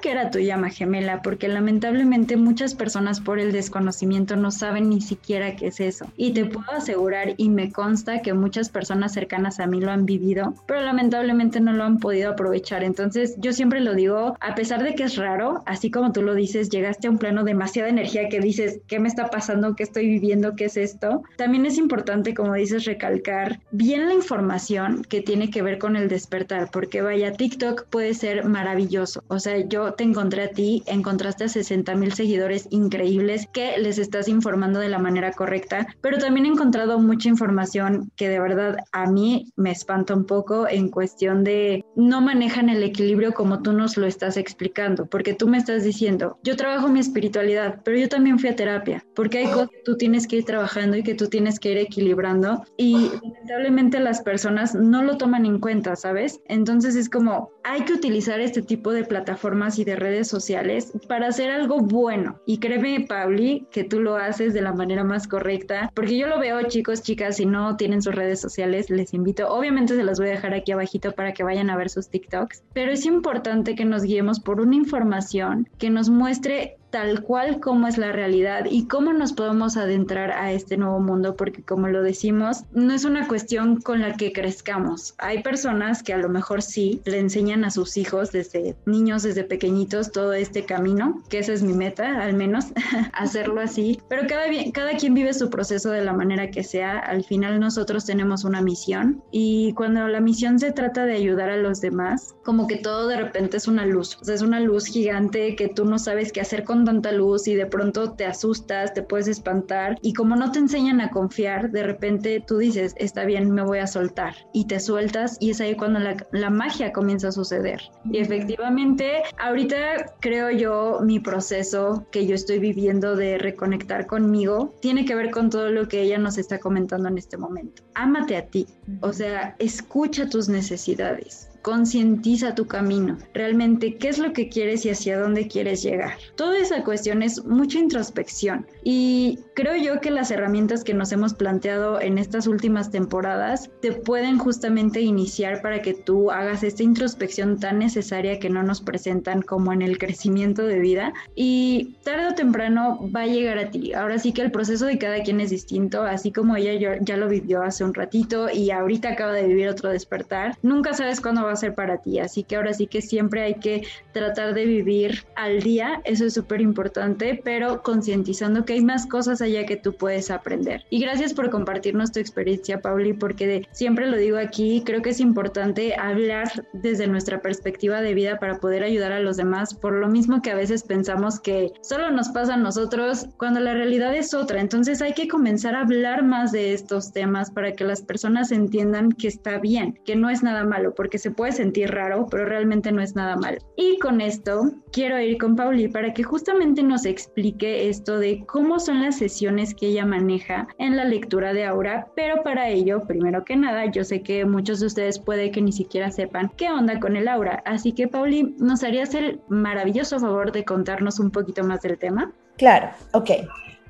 que 0.00 0.10
era 0.10 0.30
tu 0.30 0.38
llama 0.38 0.70
gemela, 0.70 1.22
porque 1.22 1.48
lamentablemente 1.48 2.36
muchas 2.36 2.74
personas 2.74 3.20
por 3.20 3.38
el 3.38 3.52
desconocimiento 3.52 4.36
no 4.36 4.50
saben 4.50 4.90
ni 4.90 5.00
siquiera 5.00 5.56
qué 5.56 5.68
es 5.68 5.80
eso. 5.80 6.06
Y 6.16 6.32
te 6.32 6.44
puedo 6.44 6.70
asegurar 6.70 7.34
y 7.36 7.48
me 7.48 7.72
consta 7.72 8.20
que 8.20 8.34
muchas 8.34 8.68
personas 8.68 9.14
cercanas 9.14 9.60
a 9.60 9.66
mí 9.66 9.80
lo 9.80 9.90
han 9.90 10.04
vivido, 10.04 10.54
pero 10.66 10.82
lamentablemente 10.82 11.60
no 11.60 11.72
lo 11.72 11.84
han 11.84 11.98
podido 11.98 12.30
aprovechar. 12.30 12.84
Entonces 12.84 13.36
yo 13.38 13.52
siempre 13.52 13.80
lo 13.80 13.94
digo, 13.94 14.36
a 14.40 14.54
pesar 14.54 14.82
de 14.82 14.94
que 14.94 15.04
es 15.04 15.16
raro, 15.16 15.62
así 15.66 15.90
como 15.90 16.12
tú 16.12 16.22
lo 16.22 16.34
dices, 16.34 16.68
llegaste 16.68 17.06
a 17.06 17.10
un 17.10 17.18
plano 17.18 17.44
demasiada 17.44 17.88
energía 17.88 18.28
que 18.28 18.40
dices, 18.40 18.80
¿qué 18.86 18.98
me 18.98 19.08
está 19.08 19.30
pasando? 19.30 19.74
¿Qué 19.76 19.82
estoy 19.82 20.06
viviendo? 20.08 20.56
¿Qué 20.56 20.66
es 20.66 20.76
esto? 20.76 21.22
También 21.36 21.66
es 21.66 21.78
importante, 21.78 22.34
como 22.34 22.54
dices, 22.54 22.84
recalcar 22.84 23.60
bien 23.70 24.06
la 24.06 24.14
información 24.14 25.02
que 25.04 25.22
tiene 25.22 25.50
que 25.50 25.62
ver 25.62 25.78
con 25.78 25.96
el 25.96 26.08
despertar, 26.08 26.70
porque 26.70 27.02
vaya, 27.02 27.32
TikTok 27.32 27.86
puede 27.88 28.14
ser 28.14 28.44
maravilloso. 28.44 29.22
O 29.28 29.37
sea, 29.38 29.58
yo 29.66 29.92
te 29.92 30.04
encontré 30.04 30.42
a 30.42 30.50
ti, 30.50 30.82
encontraste 30.86 31.44
a 31.44 31.48
60 31.48 31.94
mil 31.94 32.12
seguidores 32.12 32.66
increíbles 32.70 33.48
que 33.52 33.78
les 33.78 33.98
estás 33.98 34.28
informando 34.28 34.78
de 34.78 34.88
la 34.88 34.98
manera 34.98 35.32
correcta, 35.32 35.86
pero 36.00 36.18
también 36.18 36.46
he 36.46 36.50
encontrado 36.50 36.98
mucha 36.98 37.28
información 37.28 38.10
que 38.16 38.28
de 38.28 38.40
verdad 38.40 38.76
a 38.92 39.10
mí 39.10 39.52
me 39.56 39.70
espanta 39.70 40.14
un 40.14 40.24
poco 40.24 40.68
en 40.68 40.88
cuestión 40.88 41.44
de 41.44 41.84
no 41.96 42.20
manejan 42.20 42.68
el 42.68 42.82
equilibrio 42.82 43.32
como 43.32 43.62
tú 43.62 43.72
nos 43.72 43.96
lo 43.96 44.06
estás 44.06 44.36
explicando, 44.36 45.06
porque 45.06 45.34
tú 45.34 45.48
me 45.48 45.58
estás 45.58 45.84
diciendo, 45.84 46.38
yo 46.42 46.56
trabajo 46.56 46.88
mi 46.88 47.00
espiritualidad, 47.00 47.80
pero 47.84 47.98
yo 47.98 48.08
también 48.08 48.38
fui 48.38 48.48
a 48.48 48.56
terapia, 48.56 49.04
porque 49.14 49.38
hay 49.38 49.46
cosas 49.46 49.70
que 49.70 49.82
tú 49.84 49.96
tienes 49.96 50.26
que 50.26 50.36
ir 50.36 50.44
trabajando 50.44 50.96
y 50.96 51.02
que 51.02 51.14
tú 51.14 51.28
tienes 51.28 51.58
que 51.60 51.72
ir 51.72 51.78
equilibrando 51.78 52.64
y 52.76 53.10
lamentablemente 53.22 54.00
las 54.00 54.22
personas 54.22 54.74
no 54.74 55.02
lo 55.02 55.16
toman 55.16 55.46
en 55.46 55.58
cuenta, 55.58 55.96
¿sabes? 55.96 56.40
Entonces 56.48 56.96
es 56.96 57.08
como, 57.08 57.50
hay 57.64 57.82
que 57.82 57.92
utilizar 57.92 58.40
este 58.40 58.62
tipo 58.62 58.92
de 58.92 59.04
plataformas 59.04 59.27
y 59.76 59.84
de 59.84 59.96
redes 59.96 60.28
sociales 60.28 60.92
para 61.06 61.28
hacer 61.28 61.50
algo 61.50 61.80
bueno. 61.80 62.40
Y 62.46 62.58
créeme, 62.58 63.04
Pauli, 63.06 63.66
que 63.70 63.84
tú 63.84 64.00
lo 64.00 64.16
haces 64.16 64.54
de 64.54 64.62
la 64.62 64.72
manera 64.72 65.04
más 65.04 65.28
correcta, 65.28 65.90
porque 65.94 66.16
yo 66.16 66.26
lo 66.26 66.38
veo, 66.38 66.62
chicos, 66.68 67.02
chicas, 67.02 67.36
si 67.36 67.46
no 67.46 67.76
tienen 67.76 68.00
sus 68.00 68.14
redes 68.14 68.40
sociales, 68.40 68.88
les 68.88 69.12
invito. 69.12 69.48
Obviamente 69.48 69.94
se 69.94 70.04
las 70.04 70.18
voy 70.18 70.28
a 70.28 70.32
dejar 70.32 70.54
aquí 70.54 70.72
abajito 70.72 71.12
para 71.12 71.32
que 71.32 71.44
vayan 71.44 71.68
a 71.70 71.76
ver 71.76 71.90
sus 71.90 72.08
TikToks, 72.08 72.62
pero 72.72 72.92
es 72.92 73.04
importante 73.04 73.74
que 73.74 73.84
nos 73.84 74.02
guiemos 74.02 74.40
por 74.40 74.60
una 74.60 74.76
información 74.76 75.68
que 75.78 75.90
nos 75.90 76.08
muestre 76.08 76.77
tal 76.90 77.22
cual 77.22 77.60
como 77.60 77.86
es 77.86 77.98
la 77.98 78.12
realidad 78.12 78.66
y 78.70 78.86
cómo 78.86 79.12
nos 79.12 79.32
podemos 79.32 79.76
adentrar 79.76 80.32
a 80.32 80.52
este 80.52 80.76
nuevo 80.76 81.00
mundo, 81.00 81.36
porque 81.36 81.62
como 81.62 81.88
lo 81.88 82.02
decimos, 82.02 82.64
no 82.72 82.92
es 82.92 83.04
una 83.04 83.28
cuestión 83.28 83.80
con 83.80 84.00
la 84.00 84.14
que 84.14 84.32
crezcamos. 84.32 85.14
Hay 85.18 85.42
personas 85.42 86.02
que 86.02 86.12
a 86.12 86.18
lo 86.18 86.28
mejor 86.28 86.62
sí 86.62 87.00
le 87.04 87.18
enseñan 87.18 87.64
a 87.64 87.70
sus 87.70 87.96
hijos 87.96 88.32
desde 88.32 88.76
niños, 88.86 89.22
desde 89.22 89.44
pequeñitos, 89.44 90.12
todo 90.12 90.32
este 90.32 90.64
camino, 90.64 91.22
que 91.28 91.38
esa 91.38 91.52
es 91.52 91.62
mi 91.62 91.74
meta, 91.74 92.22
al 92.22 92.34
menos, 92.34 92.66
hacerlo 93.12 93.60
así, 93.60 94.00
pero 94.08 94.26
cada, 94.26 94.46
cada 94.72 94.96
quien 94.96 95.14
vive 95.14 95.34
su 95.34 95.50
proceso 95.50 95.90
de 95.90 96.04
la 96.04 96.12
manera 96.12 96.50
que 96.50 96.64
sea, 96.64 96.98
al 96.98 97.24
final 97.24 97.60
nosotros 97.60 98.04
tenemos 98.04 98.44
una 98.44 98.62
misión 98.62 99.22
y 99.30 99.72
cuando 99.74 100.06
la 100.08 100.20
misión 100.20 100.58
se 100.58 100.72
trata 100.72 101.04
de 101.04 101.14
ayudar 101.14 101.50
a 101.50 101.56
los 101.56 101.80
demás, 101.80 102.34
como 102.44 102.66
que 102.66 102.76
todo 102.76 103.08
de 103.08 103.16
repente 103.16 103.56
es 103.56 103.68
una 103.68 103.86
luz, 103.86 104.18
es 104.26 104.42
una 104.42 104.60
luz 104.60 104.86
gigante 104.86 105.56
que 105.56 105.68
tú 105.68 105.84
no 105.84 105.98
sabes 105.98 106.32
qué 106.32 106.40
hacer 106.40 106.64
con 106.64 106.77
con 106.78 106.84
tanta 106.84 107.10
luz 107.10 107.48
y 107.48 107.56
de 107.56 107.66
pronto 107.66 108.12
te 108.12 108.24
asustas, 108.24 108.94
te 108.94 109.02
puedes 109.02 109.26
espantar 109.26 109.96
y 110.00 110.12
como 110.12 110.36
no 110.36 110.52
te 110.52 110.60
enseñan 110.60 111.00
a 111.00 111.10
confiar, 111.10 111.72
de 111.72 111.82
repente 111.82 112.42
tú 112.46 112.58
dices, 112.58 112.94
está 112.98 113.24
bien, 113.24 113.50
me 113.50 113.62
voy 113.62 113.78
a 113.78 113.88
soltar 113.88 114.36
y 114.52 114.66
te 114.66 114.78
sueltas 114.78 115.38
y 115.40 115.50
es 115.50 115.60
ahí 115.60 115.74
cuando 115.74 115.98
la, 115.98 116.16
la 116.30 116.50
magia 116.50 116.92
comienza 116.92 117.28
a 117.28 117.32
suceder. 117.32 117.80
Y 118.12 118.18
efectivamente, 118.18 119.22
ahorita 119.40 120.14
creo 120.20 120.50
yo 120.50 121.00
mi 121.02 121.18
proceso 121.18 122.06
que 122.12 122.26
yo 122.26 122.36
estoy 122.36 122.60
viviendo 122.60 123.16
de 123.16 123.38
reconectar 123.38 124.06
conmigo 124.06 124.72
tiene 124.80 125.04
que 125.04 125.16
ver 125.16 125.32
con 125.32 125.50
todo 125.50 125.70
lo 125.70 125.88
que 125.88 126.02
ella 126.02 126.18
nos 126.18 126.38
está 126.38 126.60
comentando 126.60 127.08
en 127.08 127.18
este 127.18 127.36
momento. 127.36 127.82
Ámate 127.94 128.36
a 128.36 128.46
ti, 128.46 128.68
o 129.00 129.12
sea, 129.12 129.56
escucha 129.58 130.28
tus 130.28 130.48
necesidades 130.48 131.48
concientiza 131.68 132.54
tu 132.54 132.66
camino, 132.66 133.18
realmente 133.34 133.98
qué 133.98 134.08
es 134.08 134.18
lo 134.18 134.32
que 134.32 134.48
quieres 134.48 134.86
y 134.86 134.88
hacia 134.88 135.20
dónde 135.20 135.48
quieres 135.48 135.82
llegar. 135.82 136.16
Toda 136.34 136.56
esa 136.56 136.82
cuestión 136.82 137.22
es 137.22 137.44
mucha 137.44 137.78
introspección 137.78 138.66
y 138.84 139.38
creo 139.52 139.76
yo 139.76 140.00
que 140.00 140.10
las 140.10 140.30
herramientas 140.30 140.82
que 140.82 140.94
nos 140.94 141.12
hemos 141.12 141.34
planteado 141.34 142.00
en 142.00 142.16
estas 142.16 142.46
últimas 142.46 142.90
temporadas 142.90 143.68
te 143.82 143.92
pueden 143.92 144.38
justamente 144.38 145.02
iniciar 145.02 145.60
para 145.60 145.82
que 145.82 145.92
tú 145.92 146.30
hagas 146.30 146.62
esta 146.62 146.82
introspección 146.82 147.60
tan 147.60 147.80
necesaria 147.80 148.38
que 148.38 148.48
no 148.48 148.62
nos 148.62 148.80
presentan 148.80 149.42
como 149.42 149.70
en 149.74 149.82
el 149.82 149.98
crecimiento 149.98 150.62
de 150.62 150.78
vida 150.78 151.12
y 151.34 151.96
tarde 152.02 152.28
o 152.28 152.34
temprano 152.34 153.10
va 153.14 153.22
a 153.22 153.26
llegar 153.26 153.58
a 153.58 153.70
ti. 153.70 153.92
Ahora 153.92 154.18
sí 154.18 154.32
que 154.32 154.40
el 154.40 154.50
proceso 154.50 154.86
de 154.86 154.96
cada 154.96 155.22
quien 155.22 155.38
es 155.42 155.50
distinto, 155.50 156.04
así 156.04 156.32
como 156.32 156.56
ella 156.56 156.98
ya 157.02 157.16
lo 157.18 157.28
vivió 157.28 157.62
hace 157.62 157.84
un 157.84 157.92
ratito 157.92 158.48
y 158.48 158.70
ahorita 158.70 159.10
acaba 159.10 159.34
de 159.34 159.46
vivir 159.46 159.68
otro 159.68 159.90
despertar. 159.90 160.56
Nunca 160.62 160.94
sabes 160.94 161.20
cuándo 161.20 161.42
va 161.42 161.52
a 161.52 161.57
ser 161.58 161.74
para 161.74 161.98
ti. 161.98 162.18
Así 162.18 162.42
que 162.42 162.56
ahora 162.56 162.72
sí 162.72 162.86
que 162.86 163.02
siempre 163.02 163.42
hay 163.42 163.54
que 163.54 163.82
tratar 164.12 164.54
de 164.54 164.64
vivir 164.64 165.24
al 165.36 165.60
día, 165.60 166.00
eso 166.04 166.24
es 166.24 166.34
súper 166.34 166.60
importante, 166.60 167.40
pero 167.44 167.82
concientizando 167.82 168.64
que 168.64 168.74
hay 168.74 168.82
más 168.82 169.06
cosas 169.06 169.40
allá 169.40 169.66
que 169.66 169.76
tú 169.76 169.94
puedes 169.94 170.30
aprender. 170.30 170.84
Y 170.90 171.00
gracias 171.00 171.34
por 171.34 171.50
compartirnos 171.50 172.12
tu 172.12 172.20
experiencia, 172.20 172.80
Pauli, 172.80 173.12
porque 173.12 173.66
siempre 173.72 174.06
lo 174.06 174.16
digo 174.16 174.38
aquí, 174.38 174.82
creo 174.84 175.02
que 175.02 175.10
es 175.10 175.20
importante 175.20 175.94
hablar 175.96 176.66
desde 176.72 177.06
nuestra 177.06 177.40
perspectiva 177.40 178.00
de 178.00 178.14
vida 178.14 178.38
para 178.38 178.58
poder 178.58 178.82
ayudar 178.82 179.12
a 179.12 179.20
los 179.20 179.36
demás, 179.36 179.74
por 179.74 179.92
lo 179.94 180.08
mismo 180.08 180.42
que 180.42 180.50
a 180.50 180.54
veces 180.54 180.82
pensamos 180.82 181.40
que 181.40 181.72
solo 181.80 182.10
nos 182.10 182.28
pasa 182.30 182.54
a 182.54 182.56
nosotros 182.56 183.26
cuando 183.36 183.60
la 183.60 183.74
realidad 183.74 184.14
es 184.14 184.34
otra. 184.34 184.60
Entonces 184.60 185.02
hay 185.02 185.12
que 185.12 185.28
comenzar 185.28 185.74
a 185.74 185.82
hablar 185.82 186.24
más 186.24 186.52
de 186.52 186.72
estos 186.72 187.12
temas 187.12 187.50
para 187.50 187.72
que 187.72 187.84
las 187.84 188.02
personas 188.02 188.52
entiendan 188.52 189.12
que 189.12 189.28
está 189.28 189.58
bien, 189.58 189.98
que 190.04 190.16
no 190.16 190.30
es 190.30 190.42
nada 190.42 190.64
malo, 190.64 190.94
porque 190.94 191.18
se 191.18 191.30
puede 191.38 191.52
sentir 191.52 191.92
raro, 191.92 192.26
pero 192.28 192.46
realmente 192.46 192.90
no 192.90 193.00
es 193.00 193.14
nada 193.14 193.36
mal. 193.36 193.58
Y 193.76 193.96
con 194.00 194.20
esto 194.20 194.72
quiero 194.90 195.20
ir 195.20 195.38
con 195.38 195.54
Pauli 195.54 195.86
para 195.86 196.12
que 196.12 196.24
justamente 196.24 196.82
nos 196.82 197.06
explique 197.06 197.88
esto 197.88 198.18
de 198.18 198.44
cómo 198.44 198.80
son 198.80 199.02
las 199.02 199.18
sesiones 199.18 199.72
que 199.72 199.86
ella 199.86 200.04
maneja 200.04 200.66
en 200.78 200.96
la 200.96 201.04
lectura 201.04 201.52
de 201.52 201.64
aura, 201.64 202.08
pero 202.16 202.42
para 202.42 202.68
ello, 202.68 203.04
primero 203.06 203.44
que 203.44 203.54
nada, 203.54 203.86
yo 203.86 204.02
sé 204.02 204.20
que 204.20 204.44
muchos 204.44 204.80
de 204.80 204.86
ustedes 204.86 205.20
puede 205.20 205.52
que 205.52 205.62
ni 205.62 205.70
siquiera 205.70 206.10
sepan 206.10 206.50
qué 206.56 206.70
onda 206.70 206.98
con 206.98 207.14
el 207.14 207.28
aura, 207.28 207.62
así 207.64 207.92
que 207.92 208.08
Pauli, 208.08 208.56
¿nos 208.58 208.82
harías 208.82 209.14
el 209.14 209.40
maravilloso 209.48 210.18
favor 210.18 210.50
de 210.50 210.64
contarnos 210.64 211.20
un 211.20 211.30
poquito 211.30 211.62
más 211.62 211.82
del 211.82 211.98
tema? 211.98 212.32
Claro, 212.56 212.90
ok. 213.12 213.30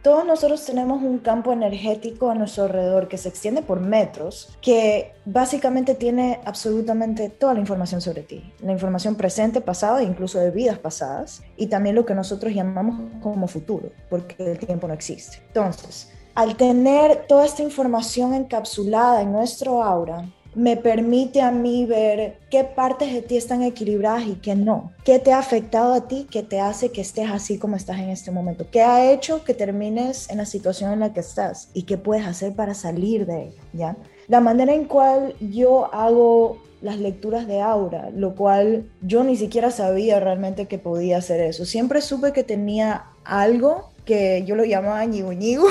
Todos 0.03 0.25
nosotros 0.25 0.65
tenemos 0.65 1.03
un 1.03 1.19
campo 1.19 1.53
energético 1.53 2.31
a 2.31 2.35
nuestro 2.35 2.65
alrededor 2.65 3.09
que 3.09 3.19
se 3.19 3.29
extiende 3.29 3.63
por 3.63 3.81
metros, 3.81 4.57
que 4.61 5.13
básicamente 5.25 5.95
tiene 5.97 6.41
absolutamente 6.45 7.29
toda 7.31 7.55
la 7.55 7.61
información 7.61 8.01
sobre 8.01 8.23
ti. 8.23 8.53
La 8.63 8.73
información 8.73 9.17
presente, 9.17 9.61
pasada, 9.61 10.03
incluso 10.03 10.39
de 10.39 10.53
vidas 10.53 10.79
pasadas, 10.79 11.43
y 11.57 11.67
también 11.67 11.97
lo 11.97 12.07
que 12.07 12.15
nosotros 12.15 12.55
llamamos 12.55 13.01
como 13.21 13.49
futuro, 13.49 13.91
porque 14.09 14.37
el 14.39 14.59
tiempo 14.59 14.87
no 14.87 14.95
existe. 14.95 15.39
Entonces, 15.49 16.13
al 16.37 16.57
tener 16.57 17.27
toda 17.27 17.45
esta 17.45 17.65
información 17.65 18.33
encapsulada 18.33 19.23
en 19.23 19.33
nuestro 19.33 19.83
aura, 19.83 20.31
me 20.55 20.77
permite 20.77 21.41
a 21.41 21.51
mí 21.51 21.87
ver 21.87 22.39
qué 22.51 22.65
partes 22.65 23.13
de 23.13 23.23
ti 23.23 23.37
están 23.37 23.63
equilibradas 23.63 24.27
y 24.27 24.35
qué 24.35 24.55
no. 24.55 24.93
¿Qué 25.05 25.19
te 25.19 25.33
ha 25.33 25.39
afectado 25.39 25.95
a 25.95 26.09
ti 26.09 26.27
que 26.31 26.43
te 26.43 26.61
hace 26.61 26.91
que 26.91 27.01
estés 27.01 27.31
así 27.31 27.59
como 27.59 27.77
estás 27.77 27.99
en 27.99 28.09
este 28.09 28.31
momento? 28.31 28.67
¿Qué 28.71 28.83
ha 28.83 29.11
hecho 29.13 29.45
que 29.45 29.55
termines 29.55 30.31
en 30.31 30.39
la 30.39 30.47
situación 30.47 30.93
en 30.93 31.01
la 31.01 31.13
que 31.13 31.21
estás? 31.21 31.71
¿Y 31.75 31.83
qué 31.83 31.99
puedes 31.99 32.27
hacer 32.27 32.55
para 32.55 32.75
salir 32.75 33.27
de 33.27 33.45
ella? 33.45 33.63
¿Ya? 33.73 33.97
La 34.27 34.41
manera 34.41 34.75
en 34.75 34.87
cual 34.87 35.35
yo 35.41 35.93
hago 35.95 36.59
las 36.81 36.99
lecturas 36.99 37.47
de 37.47 37.61
aura, 37.61 38.11
lo 38.11 38.35
cual 38.35 38.89
yo 39.03 39.25
ni 39.25 39.37
siquiera 39.37 39.71
sabía 39.71 40.21
realmente 40.21 40.67
que 40.67 40.79
podía 40.79 41.19
hacer 41.19 41.41
eso. 41.41 41.65
Siempre 41.65 42.01
supe 42.01 42.33
que 42.33 42.45
tenía 42.45 43.07
algo 43.25 43.91
que 44.09 44.43
yo 44.47 44.57
lo 44.57 44.65
llamaba 44.65 45.05
ñigo 45.05 45.35
ñigo, 45.35 45.69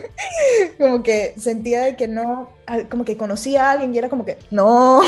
como 0.78 1.02
que 1.02 1.34
sentía 1.36 1.82
de 1.82 1.94
que 1.94 2.08
no, 2.08 2.48
como 2.90 3.04
que 3.04 3.18
conocía 3.18 3.68
a 3.68 3.72
alguien 3.72 3.94
y 3.94 3.98
era 3.98 4.08
como 4.08 4.24
que, 4.24 4.38
no, 4.50 5.02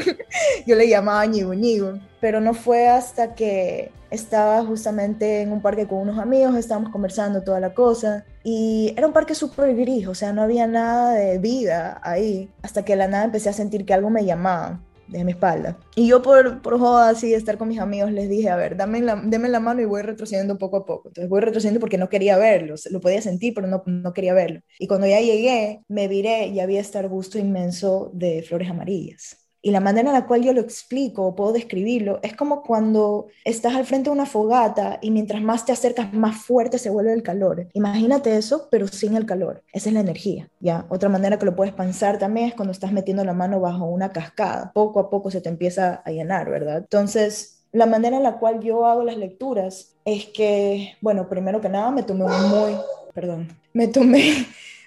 yo 0.66 0.76
le 0.76 0.88
llamaba 0.90 1.24
ñigo 1.24 1.54
ñigo, 1.54 1.94
pero 2.20 2.42
no 2.42 2.52
fue 2.52 2.86
hasta 2.86 3.34
que 3.34 3.92
estaba 4.10 4.62
justamente 4.66 5.40
en 5.40 5.52
un 5.52 5.62
parque 5.62 5.86
con 5.86 6.00
unos 6.00 6.18
amigos, 6.18 6.54
estábamos 6.56 6.90
conversando 6.90 7.42
toda 7.42 7.60
la 7.60 7.72
cosa, 7.72 8.26
y 8.44 8.92
era 8.94 9.06
un 9.06 9.14
parque 9.14 9.34
súper 9.34 9.74
gris, 9.74 10.06
o 10.06 10.14
sea, 10.14 10.34
no 10.34 10.42
había 10.42 10.66
nada 10.66 11.14
de 11.14 11.38
vida 11.38 11.98
ahí, 12.02 12.50
hasta 12.60 12.84
que 12.84 12.92
de 12.92 12.98
la 12.98 13.08
nada 13.08 13.24
empecé 13.24 13.48
a 13.48 13.54
sentir 13.54 13.86
que 13.86 13.94
algo 13.94 14.10
me 14.10 14.26
llamaba 14.26 14.82
de 15.06 15.24
mi 15.24 15.32
espalda. 15.32 15.78
Y 15.94 16.08
yo 16.08 16.22
por, 16.22 16.62
por 16.62 16.78
joda 16.78 17.10
así, 17.10 17.32
estar 17.34 17.58
con 17.58 17.68
mis 17.68 17.78
amigos, 17.78 18.12
les 18.12 18.28
dije, 18.28 18.48
a 18.50 18.56
ver, 18.56 18.76
dame 18.76 19.00
la, 19.00 19.16
la 19.16 19.60
mano 19.60 19.80
y 19.80 19.84
voy 19.84 20.02
retrocediendo 20.02 20.58
poco 20.58 20.78
a 20.78 20.86
poco. 20.86 21.08
Entonces 21.08 21.28
voy 21.28 21.40
retrocediendo 21.40 21.80
porque 21.80 21.98
no 21.98 22.08
quería 22.08 22.36
verlo, 22.38 22.74
lo 22.90 23.00
podía 23.00 23.22
sentir, 23.22 23.54
pero 23.54 23.66
no, 23.66 23.82
no 23.86 24.12
quería 24.12 24.34
verlo. 24.34 24.60
Y 24.78 24.86
cuando 24.86 25.06
ya 25.06 25.20
llegué, 25.20 25.82
me 25.88 26.08
viré 26.08 26.48
y 26.48 26.60
había 26.60 26.80
este 26.80 26.98
arbusto 26.98 27.38
inmenso 27.38 28.10
de 28.14 28.42
flores 28.42 28.68
amarillas. 28.70 29.45
Y 29.66 29.72
la 29.72 29.80
manera 29.80 30.10
en 30.10 30.14
la 30.14 30.28
cual 30.28 30.42
yo 30.42 30.52
lo 30.52 30.60
explico 30.60 31.26
o 31.26 31.34
puedo 31.34 31.52
describirlo 31.52 32.20
es 32.22 32.36
como 32.36 32.62
cuando 32.62 33.26
estás 33.44 33.74
al 33.74 33.84
frente 33.84 34.10
de 34.10 34.14
una 34.14 34.24
fogata 34.24 35.00
y 35.02 35.10
mientras 35.10 35.42
más 35.42 35.66
te 35.66 35.72
acercas, 35.72 36.12
más 36.12 36.36
fuerte 36.36 36.78
se 36.78 36.88
vuelve 36.88 37.12
el 37.12 37.24
calor. 37.24 37.66
Imagínate 37.72 38.36
eso, 38.36 38.68
pero 38.70 38.86
sin 38.86 39.16
el 39.16 39.26
calor. 39.26 39.64
Esa 39.72 39.88
es 39.88 39.94
la 39.94 40.02
energía. 40.02 40.48
¿ya? 40.60 40.86
Otra 40.88 41.08
manera 41.08 41.40
que 41.40 41.46
lo 41.46 41.56
puedes 41.56 41.74
pensar 41.74 42.16
también 42.16 42.46
es 42.46 42.54
cuando 42.54 42.70
estás 42.70 42.92
metiendo 42.92 43.24
la 43.24 43.32
mano 43.32 43.58
bajo 43.58 43.86
una 43.86 44.12
cascada. 44.12 44.70
Poco 44.72 45.00
a 45.00 45.10
poco 45.10 45.32
se 45.32 45.40
te 45.40 45.48
empieza 45.48 45.94
a 46.04 46.12
llenar, 46.12 46.48
¿verdad? 46.48 46.76
Entonces, 46.76 47.64
la 47.72 47.86
manera 47.86 48.18
en 48.18 48.22
la 48.22 48.38
cual 48.38 48.60
yo 48.60 48.86
hago 48.86 49.02
las 49.02 49.16
lecturas 49.16 49.96
es 50.04 50.26
que, 50.26 50.94
bueno, 51.00 51.28
primero 51.28 51.60
que 51.60 51.68
nada 51.68 51.90
me 51.90 52.04
tomé 52.04 52.26
muy, 52.26 52.76
perdón, 53.12 53.48
me 53.72 53.88
tomé 53.88 54.46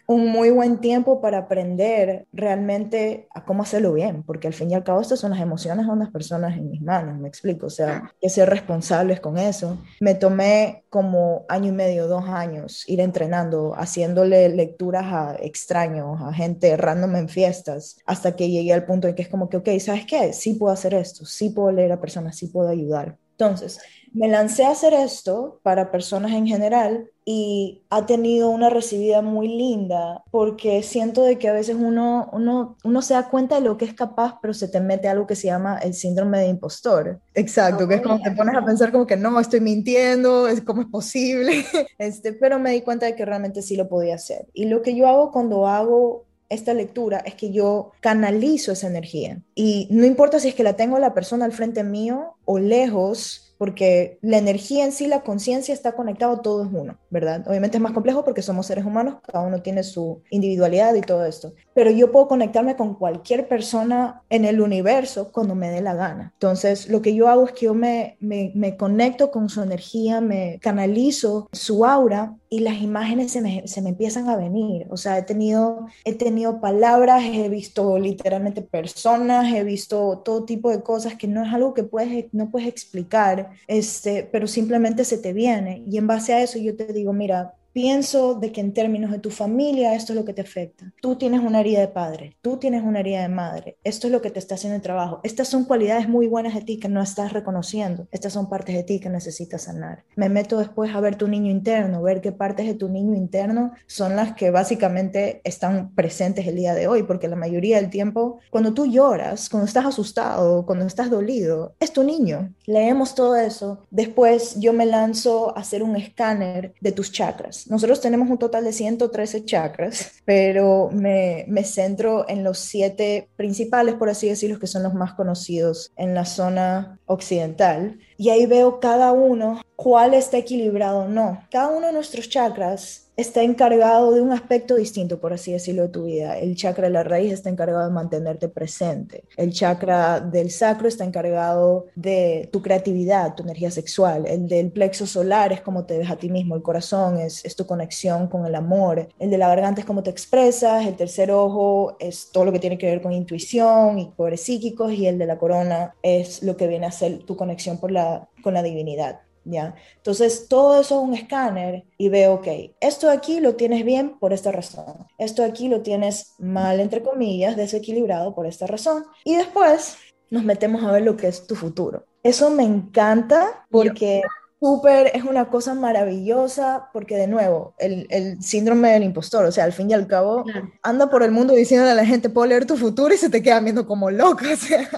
un 0.10 0.26
muy 0.26 0.50
buen 0.50 0.80
tiempo 0.80 1.22
para 1.22 1.38
aprender 1.38 2.26
realmente 2.34 3.28
a 3.30 3.45
cómo 3.45 3.62
hacerlo 3.62 3.93
bien, 3.93 4.24
porque 4.24 4.48
al 4.48 4.56
fin 4.56 4.72
y 4.72 4.74
al 4.74 4.84
cabo 4.84 5.02
estas 5.02 5.19
son 5.19 5.30
las 5.30 5.39
emociones 5.39 5.86
de 5.86 5.91
unas 5.91 6.10
personas 6.10 6.58
en 6.58 6.72
mis 6.72 6.82
manos, 6.82 7.19
me 7.19 7.28
explico, 7.28 7.67
o 7.67 7.69
sea, 7.69 8.12
que 8.19 8.28
ser 8.28 8.50
responsables 8.50 9.19
con 9.19 9.38
eso. 9.38 9.78
Me 10.00 10.15
tomé 10.15 10.84
como 10.89 11.45
año 11.48 11.69
y 11.69 11.74
medio, 11.74 12.08
dos 12.08 12.26
años 12.28 12.89
ir 12.89 13.02
entrenando, 13.02 13.76
haciéndole 13.78 14.50
lecturas 14.50 15.06
a 15.06 15.36
extraños, 15.39 16.19
a 16.24 16.34
gente 16.34 16.76
random 16.76 17.15
en 17.15 17.30
fiestas, 17.30 18.00
hasta 18.08 18.36
que 18.36 18.50
llegué 18.50 18.74
al 18.74 18.88
punto 18.88 19.08
en 19.08 19.13
que 19.13 19.22
es 19.22 19.30
como 19.30 19.48
que, 19.48 19.58
ok, 19.58 19.69
¿sabes 19.80 20.08
qué? 20.08 20.34
Sí 20.34 20.56
puedo 20.56 20.74
hacer 20.74 20.95
esto, 20.95 21.24
sí 21.24 21.52
puedo 21.52 21.72
leer 21.72 21.91
a 21.91 22.02
personas, 22.02 22.36
sí 22.36 22.48
puedo 22.48 22.69
ayudar. 22.69 23.15
Entonces, 23.38 23.80
me 24.12 24.28
lancé 24.28 24.65
a 24.65 24.72
hacer 24.72 24.93
esto 24.93 25.60
para 25.62 25.91
personas 25.91 26.32
en 26.32 26.48
general 26.48 27.10
y 27.31 27.83
ha 27.91 28.07
tenido 28.07 28.49
una 28.49 28.71
recibida 28.71 29.21
muy 29.21 29.47
linda 29.47 30.23
porque 30.31 30.81
siento 30.81 31.21
de 31.21 31.37
que 31.37 31.47
a 31.47 31.53
veces 31.53 31.77
uno, 31.79 32.27
uno, 32.33 32.75
uno 32.83 33.01
se 33.03 33.13
da 33.13 33.29
cuenta 33.29 33.53
de 33.53 33.61
lo 33.61 33.77
que 33.77 33.85
es 33.85 33.93
capaz, 33.93 34.39
pero 34.41 34.55
se 34.55 34.67
te 34.67 34.79
mete 34.79 35.07
algo 35.07 35.27
que 35.27 35.35
se 35.35 35.45
llama 35.45 35.77
el 35.77 35.93
síndrome 35.93 36.39
de 36.39 36.47
impostor. 36.47 37.19
Exacto, 37.35 37.87
que 37.87 37.93
es 37.93 38.01
como 38.01 38.19
te 38.19 38.31
pones 38.31 38.55
a 38.55 38.65
pensar 38.65 38.91
como 38.91 39.05
que 39.05 39.15
no, 39.15 39.39
estoy 39.39 39.59
mintiendo, 39.59 40.47
es 40.47 40.61
como 40.61 40.81
es 40.81 40.87
posible, 40.87 41.63
este, 41.99 42.33
pero 42.33 42.57
me 42.57 42.71
di 42.71 42.81
cuenta 42.81 43.05
de 43.05 43.15
que 43.15 43.25
realmente 43.25 43.61
sí 43.61 43.75
lo 43.75 43.87
podía 43.87 44.15
hacer. 44.15 44.47
Y 44.55 44.65
lo 44.65 44.81
que 44.81 44.95
yo 44.95 45.07
hago 45.07 45.31
cuando 45.31 45.67
hago 45.67 46.25
esta 46.49 46.73
lectura 46.73 47.19
es 47.19 47.35
que 47.35 47.51
yo 47.51 47.91
canalizo 47.99 48.71
esa 48.71 48.87
energía 48.87 49.39
y 49.53 49.87
no 49.91 50.03
importa 50.03 50.39
si 50.39 50.47
es 50.47 50.55
que 50.55 50.63
la 50.63 50.73
tengo 50.73 50.97
la 50.97 51.13
persona 51.13 51.45
al 51.45 51.51
frente 51.51 51.83
mío 51.83 52.37
o 52.45 52.57
lejos, 52.57 53.49
porque 53.59 54.17
la 54.21 54.37
energía 54.37 54.85
en 54.85 54.93
sí, 54.93 55.05
la 55.05 55.21
conciencia 55.21 55.73
está 55.73 55.91
conectado, 55.91 56.39
todo 56.39 56.63
es 56.63 56.69
uno. 56.71 56.97
¿Verdad? 57.10 57.48
Obviamente 57.48 57.78
es 57.78 57.82
más 57.82 57.93
complejo 57.93 58.24
porque 58.24 58.41
somos 58.41 58.67
seres 58.67 58.86
humanos, 58.86 59.15
cada 59.26 59.45
uno 59.45 59.62
tiene 59.62 59.84
su 59.84 60.22
individualidad 60.30 60.93
y 60.95 61.02
todo 61.02 61.26
esto, 61.26 61.54
pero 61.74 61.91
yo 61.91 62.12
puedo 62.12 62.28
conectarme 62.28 62.76
con 62.76 62.95
cualquier 62.95 63.48
persona 63.48 64.22
en 64.30 64.45
el 64.45 64.62
universo 64.62 65.32
cuando 65.32 65.56
me 65.56 65.69
dé 65.69 65.82
la 65.82 65.95
gana. 65.95 66.32
Entonces, 66.34 66.89
lo 66.89 67.02
que 67.02 67.15
yo 67.15 67.28
hago 67.28 67.45
es 67.45 67.54
que 67.54 67.65
yo 67.65 67.74
me, 67.74 68.17
me, 68.19 68.78
conecto 68.78 69.32
con 69.32 69.50
su 69.50 69.62
energía, 69.62 70.22
me 70.22 70.60
canalizo 70.62 71.50
su 71.52 71.86
aura 71.86 72.36
y 72.50 72.60
las 72.60 72.82
imágenes 72.82 73.32
se 73.32 73.41
me, 73.41 73.67
se 73.67 73.82
me, 73.82 73.89
empiezan 73.89 74.30
a 74.30 74.36
venir. 74.36 74.88
O 74.89 74.98
sea, 74.98 75.17
he 75.17 75.24
tenido, 75.24 75.88
he 76.04 76.13
tenido 76.13 76.60
palabras, 76.62 77.24
he 77.24 77.50
visto 77.50 77.98
literalmente 77.98 78.62
personas, 78.62 79.54
he 79.54 79.63
visto 79.63 80.22
todo 80.24 80.45
tipo 80.45 80.69
de 80.69 80.82
cosas 80.82 81.15
que 81.15 81.28
no 81.28 81.43
es 81.43 81.54
algo 81.54 81.74
que 81.74 81.84
puedes, 81.84 82.26
no 82.34 82.50
puedes 82.50 82.67
explicar, 82.67 83.52
este, 83.67 84.28
pero 84.32 84.48
simplemente 84.48 85.06
se 85.06 85.17
te 85.17 85.34
viene. 85.34 85.84
Y 85.88 85.98
en 85.98 86.08
base 86.08 86.34
a 86.34 86.41
eso 86.41 86.60
yo 86.60 86.76
te 86.76 86.88
digo, 86.88 86.98
mira, 87.13 87.59
pienso 87.73 88.36
de 88.36 88.51
que 88.51 88.62
en 88.62 88.73
términos 88.73 89.12
de 89.12 89.19
tu 89.19 89.29
familia 89.29 89.95
esto 89.95 90.13
es 90.13 90.19
lo 90.19 90.25
que 90.25 90.34
te 90.34 90.41
afecta. 90.41 90.91
Tú 91.01 91.15
tienes 91.15 91.41
una 91.41 91.60
herida 91.60 91.79
de 91.79 91.88
padre, 91.88 92.38
tú 92.41 92.58
tienes 92.58 92.84
una 92.84 92.99
herida 92.99 93.21
de 93.21 93.29
madre, 93.29 93.77
esto 93.84 94.08
es 94.08 94.13
lo 94.13 94.21
que 94.21 94.32
te 94.32 94.39
está 94.39 94.55
haciendo 94.55 94.75
el 94.75 94.82
trabajo. 94.82 95.19
Estas 95.23 95.47
son 95.47 95.65
cualidades 95.65 96.08
muy 96.08 96.27
buenas 96.27 96.55
de 96.55 96.62
ti 96.62 96.79
que 96.79 96.89
no 96.89 97.01
estás 97.01 97.34
reconociendo, 97.34 98.08
estas 98.12 98.34
son 98.34 98.49
partes 98.49 98.75
de 98.75 98.84
ti 98.84 98.99
que 98.99 99.10
necesitas 99.10 99.63
sanar. 99.63 100.03
Me 100.15 100.29
meto 100.29 100.58
después 100.58 100.93
a 100.93 100.99
ver 100.99 101.15
tu 101.15 101.27
niño 101.27 101.51
interno, 101.51 102.01
ver 102.01 102.21
qué 102.21 102.32
partes 102.32 102.67
de 102.67 102.73
tu 102.73 102.89
niño 102.89 103.15
interno 103.15 103.71
son 103.88 104.15
las 104.15 104.34
que 104.34 104.51
básicamente 104.51 105.41
están 105.43 105.93
presentes 105.95 106.47
el 106.47 106.55
día 106.55 106.73
de 106.73 106.88
hoy, 106.88 107.03
porque 107.03 107.27
la 107.27 107.36
mayoría 107.36 107.77
del 107.77 107.89
tiempo, 107.89 108.39
cuando 108.49 108.73
tú 108.73 108.86
lloras, 108.86 109.49
cuando 109.49 109.67
estás 109.67 109.86
asustado, 109.86 110.65
cuando 110.65 110.86
estás 110.86 111.10
dolido, 111.10 111.75
es 111.79 111.93
tu 111.93 112.03
niño. 112.03 112.53
Leemos 112.65 113.15
todo 113.15 113.36
eso. 113.36 113.86
Después 113.89 114.60
yo 114.60 114.73
me 114.73 114.86
lanzo 114.86 115.55
a 115.55 115.62
hacer 115.62 115.84
un 115.84 115.95
escáner 115.95 116.73
de 116.82 116.91
tus 116.91 117.12
chakras 117.12 117.60
nosotros 117.69 118.01
tenemos 118.01 118.29
un 118.29 118.39
total 118.39 118.65
de 118.65 118.73
113 118.73 119.45
chakras, 119.45 120.21
pero 120.25 120.89
me, 120.91 121.45
me 121.47 121.63
centro 121.63 122.27
en 122.27 122.43
los 122.43 122.58
siete 122.58 123.29
principales, 123.36 123.95
por 123.95 124.10
así 124.10 124.27
decirlo, 124.27 124.60
que 124.60 124.67
son 124.67 124.84
los 124.84 124.95
más 124.95 125.13
conocidos 125.13 125.93
en 125.95 126.15
la 126.15 126.25
zona 126.25 126.99
occidental. 127.05 127.99
Y 128.19 128.32
ahí 128.32 128.45
veo 128.45 128.82
cada 128.82 129.13
uno 129.13 129.62
cuál 129.77 130.13
está 130.13 130.38
equilibrado 130.38 130.99
o 130.99 131.08
no. 131.08 131.41
Cada 131.49 131.69
uno 131.69 131.88
de 131.88 131.93
nuestros 131.93 132.27
chakras 132.27 133.05
está 133.15 133.43
encargado 133.43 134.13
de 134.13 134.21
un 134.21 134.32
aspecto 134.32 134.75
distinto, 134.75 135.19
por 135.19 135.34
así 135.34 135.51
decirlo, 135.51 135.84
de 135.84 135.89
tu 135.89 136.05
vida. 136.05 136.38
El 136.38 136.55
chakra 136.55 136.88
de 136.88 136.93
la 136.93 137.03
raíz 137.03 137.34
está 137.34 137.49
encargado 137.49 137.86
de 137.86 137.93
mantenerte 137.93 138.47
presente. 138.47 139.25
El 139.36 139.51
chakra 139.51 140.21
del 140.21 140.51
sacro 140.51 140.88
está 140.88 141.03
encargado 141.03 141.88
de 141.95 142.49
tu 142.51 142.62
creatividad, 142.62 143.36
tu 143.36 143.43
energía 143.43 143.71
sexual. 143.71 144.25
El 144.25 144.47
del 144.47 144.71
plexo 144.71 145.05
solar 145.05 145.51
es 145.51 145.62
cómo 145.62 145.86
te 145.86 145.97
ves 145.97 146.10
a 146.10 146.15
ti 146.15 146.29
mismo. 146.29 146.55
El 146.55 146.62
corazón 146.62 147.19
es, 147.19 147.43
es 147.43 147.55
tu 147.55 147.65
conexión 147.65 148.27
con 148.27 148.45
el 148.45 148.55
amor. 148.55 149.10
El 149.19 149.29
de 149.29 149.38
la 149.38 149.49
garganta 149.49 149.82
es 149.82 149.88
cómo 149.88 150.03
te 150.03 150.12
expresas. 150.12 150.86
El 150.86 150.95
tercer 150.95 151.32
ojo 151.32 151.97
es 151.99 152.32
todo 152.32 152.45
lo 152.45 152.51
que 152.53 152.60
tiene 152.60 152.77
que 152.77 152.86
ver 152.86 153.01
con 153.01 153.12
intuición 153.12 153.99
y 153.99 154.12
poderes 154.12 154.41
psíquicos. 154.41 154.93
Y 154.93 155.08
el 155.08 155.17
de 155.17 155.25
la 155.25 155.38
corona 155.38 155.93
es 156.03 156.41
lo 156.41 156.55
que 156.55 156.67
viene 156.67 156.86
a 156.86 156.91
ser 156.91 157.19
tu 157.23 157.36
conexión 157.36 157.79
por 157.79 157.91
la, 157.91 158.09
con 158.41 158.54
la 158.54 158.63
divinidad. 158.63 159.22
¿ya? 159.45 159.76
Entonces, 159.98 160.48
todo 160.48 160.80
eso 160.80 161.02
es 161.02 161.08
un 161.08 161.13
escáner 161.13 161.86
y 161.98 162.10
veo, 162.10 162.36
ok, 162.36 162.48
esto 162.80 163.10
aquí 163.10 163.39
lo 163.39 163.56
tienes 163.56 163.84
bien 163.86 164.17
por 164.19 164.34
esta 164.34 164.52
razón, 164.52 165.08
esto 165.17 165.43
aquí 165.43 165.67
lo 165.67 165.82
tienes 165.82 166.34
mal, 166.38 166.80
entre 166.80 167.02
comillas, 167.02 167.56
desequilibrado 167.56 168.36
por 168.36 168.45
esta 168.45 168.67
razón. 168.67 169.06
Y 169.24 169.36
después 169.36 169.98
nos 170.30 170.43
metemos 170.43 170.84
a 170.84 170.91
ver 170.91 171.04
lo 171.04 171.17
que 171.17 171.28
es 171.28 171.48
tu 171.48 171.56
futuro. 171.56 172.06
Eso 172.22 172.50
me 172.50 172.63
encanta 172.63 173.65
porque 173.72 174.22
súper, 174.60 175.12
es 175.13 175.24
una 175.24 175.50
cosa 175.50 175.74
maravillosa 175.74 176.89
porque 176.91 177.15
de 177.15 177.28
nuevo, 177.28 177.74
el, 177.78 178.08
el, 178.10 178.41
síndrome 178.43 178.91
del 178.91 179.04
impostor, 179.04 179.45
o 179.45 179.52
sea, 179.52 179.63
al 179.63 179.74
fin 179.74 179.89
y 179.89 179.93
al 179.93 180.08
cabo, 180.08 180.43
anda 180.84 181.10
por 181.10 181.24
el 181.24 181.32
mundo 181.32 181.54
diciéndole 181.54 181.91
a 181.91 181.95
la 181.95 182.06
gente, 182.06 182.30
puedo 182.30 182.48
leer 182.48 182.65
tu 182.65 182.76
futuro 182.76 183.13
y 183.13 183.17
se 183.17 183.30
te 183.30 183.41
queda 183.41 183.60
viendo 183.62 183.88
como 183.88 184.12
loco, 184.12 184.43
o 184.54 184.56
sea, 184.56 184.89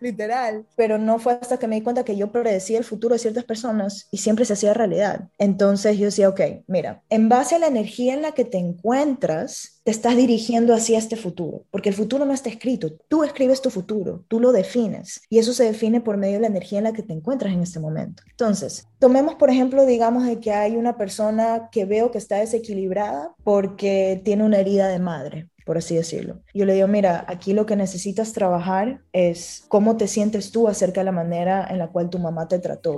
literal. 0.00 0.66
Pero 0.76 0.98
no 0.98 1.18
fue 1.18 1.34
hasta 1.40 1.58
que 1.58 1.66
me 1.66 1.76
di 1.76 1.82
cuenta 1.82 2.04
que 2.04 2.16
yo 2.16 2.30
predecía 2.30 2.78
el 2.78 2.84
futuro 2.84 3.14
de 3.14 3.18
ciertas 3.18 3.44
personas 3.44 4.08
y 4.10 4.18
siempre 4.18 4.44
se 4.44 4.52
hacía 4.52 4.74
realidad. 4.74 5.28
Entonces 5.38 5.98
yo 5.98 6.06
decía, 6.06 6.28
ok, 6.28 6.40
mira, 6.66 7.02
en 7.08 7.28
base 7.28 7.54
a 7.54 7.58
la 7.58 7.68
energía 7.68 8.14
en 8.14 8.22
la 8.22 8.32
que 8.32 8.44
te 8.44 8.58
encuentras, 8.58 9.79
te 9.84 9.90
estás 9.90 10.16
dirigiendo 10.16 10.74
hacia 10.74 10.98
este 10.98 11.16
futuro, 11.16 11.64
porque 11.70 11.88
el 11.88 11.94
futuro 11.94 12.24
no 12.24 12.32
está 12.32 12.48
escrito, 12.48 12.92
tú 13.08 13.24
escribes 13.24 13.62
tu 13.62 13.70
futuro, 13.70 14.24
tú 14.28 14.40
lo 14.40 14.52
defines 14.52 15.22
y 15.28 15.38
eso 15.38 15.52
se 15.52 15.64
define 15.64 16.00
por 16.00 16.16
medio 16.16 16.34
de 16.34 16.40
la 16.40 16.46
energía 16.48 16.78
en 16.78 16.84
la 16.84 16.92
que 16.92 17.02
te 17.02 17.12
encuentras 17.12 17.52
en 17.52 17.62
este 17.62 17.80
momento. 17.80 18.22
Entonces, 18.30 18.86
tomemos 18.98 19.34
por 19.34 19.50
ejemplo, 19.50 19.86
digamos 19.86 20.26
de 20.26 20.40
que 20.40 20.52
hay 20.52 20.76
una 20.76 20.96
persona 20.96 21.68
que 21.72 21.84
veo 21.84 22.10
que 22.10 22.18
está 22.18 22.36
desequilibrada 22.36 23.34
porque 23.44 24.20
tiene 24.24 24.44
una 24.44 24.58
herida 24.58 24.88
de 24.88 24.98
madre 24.98 25.49
por 25.64 25.78
así 25.78 25.96
decirlo. 25.96 26.40
Yo 26.54 26.64
le 26.64 26.74
digo, 26.74 26.88
mira, 26.88 27.24
aquí 27.28 27.52
lo 27.52 27.66
que 27.66 27.76
necesitas 27.76 28.32
trabajar 28.32 29.00
es 29.12 29.64
cómo 29.68 29.96
te 29.96 30.08
sientes 30.08 30.52
tú 30.52 30.68
acerca 30.68 31.00
de 31.00 31.06
la 31.06 31.12
manera 31.12 31.66
en 31.68 31.78
la 31.78 31.88
cual 31.88 32.10
tu 32.10 32.18
mamá 32.18 32.48
te 32.48 32.58
trató, 32.58 32.96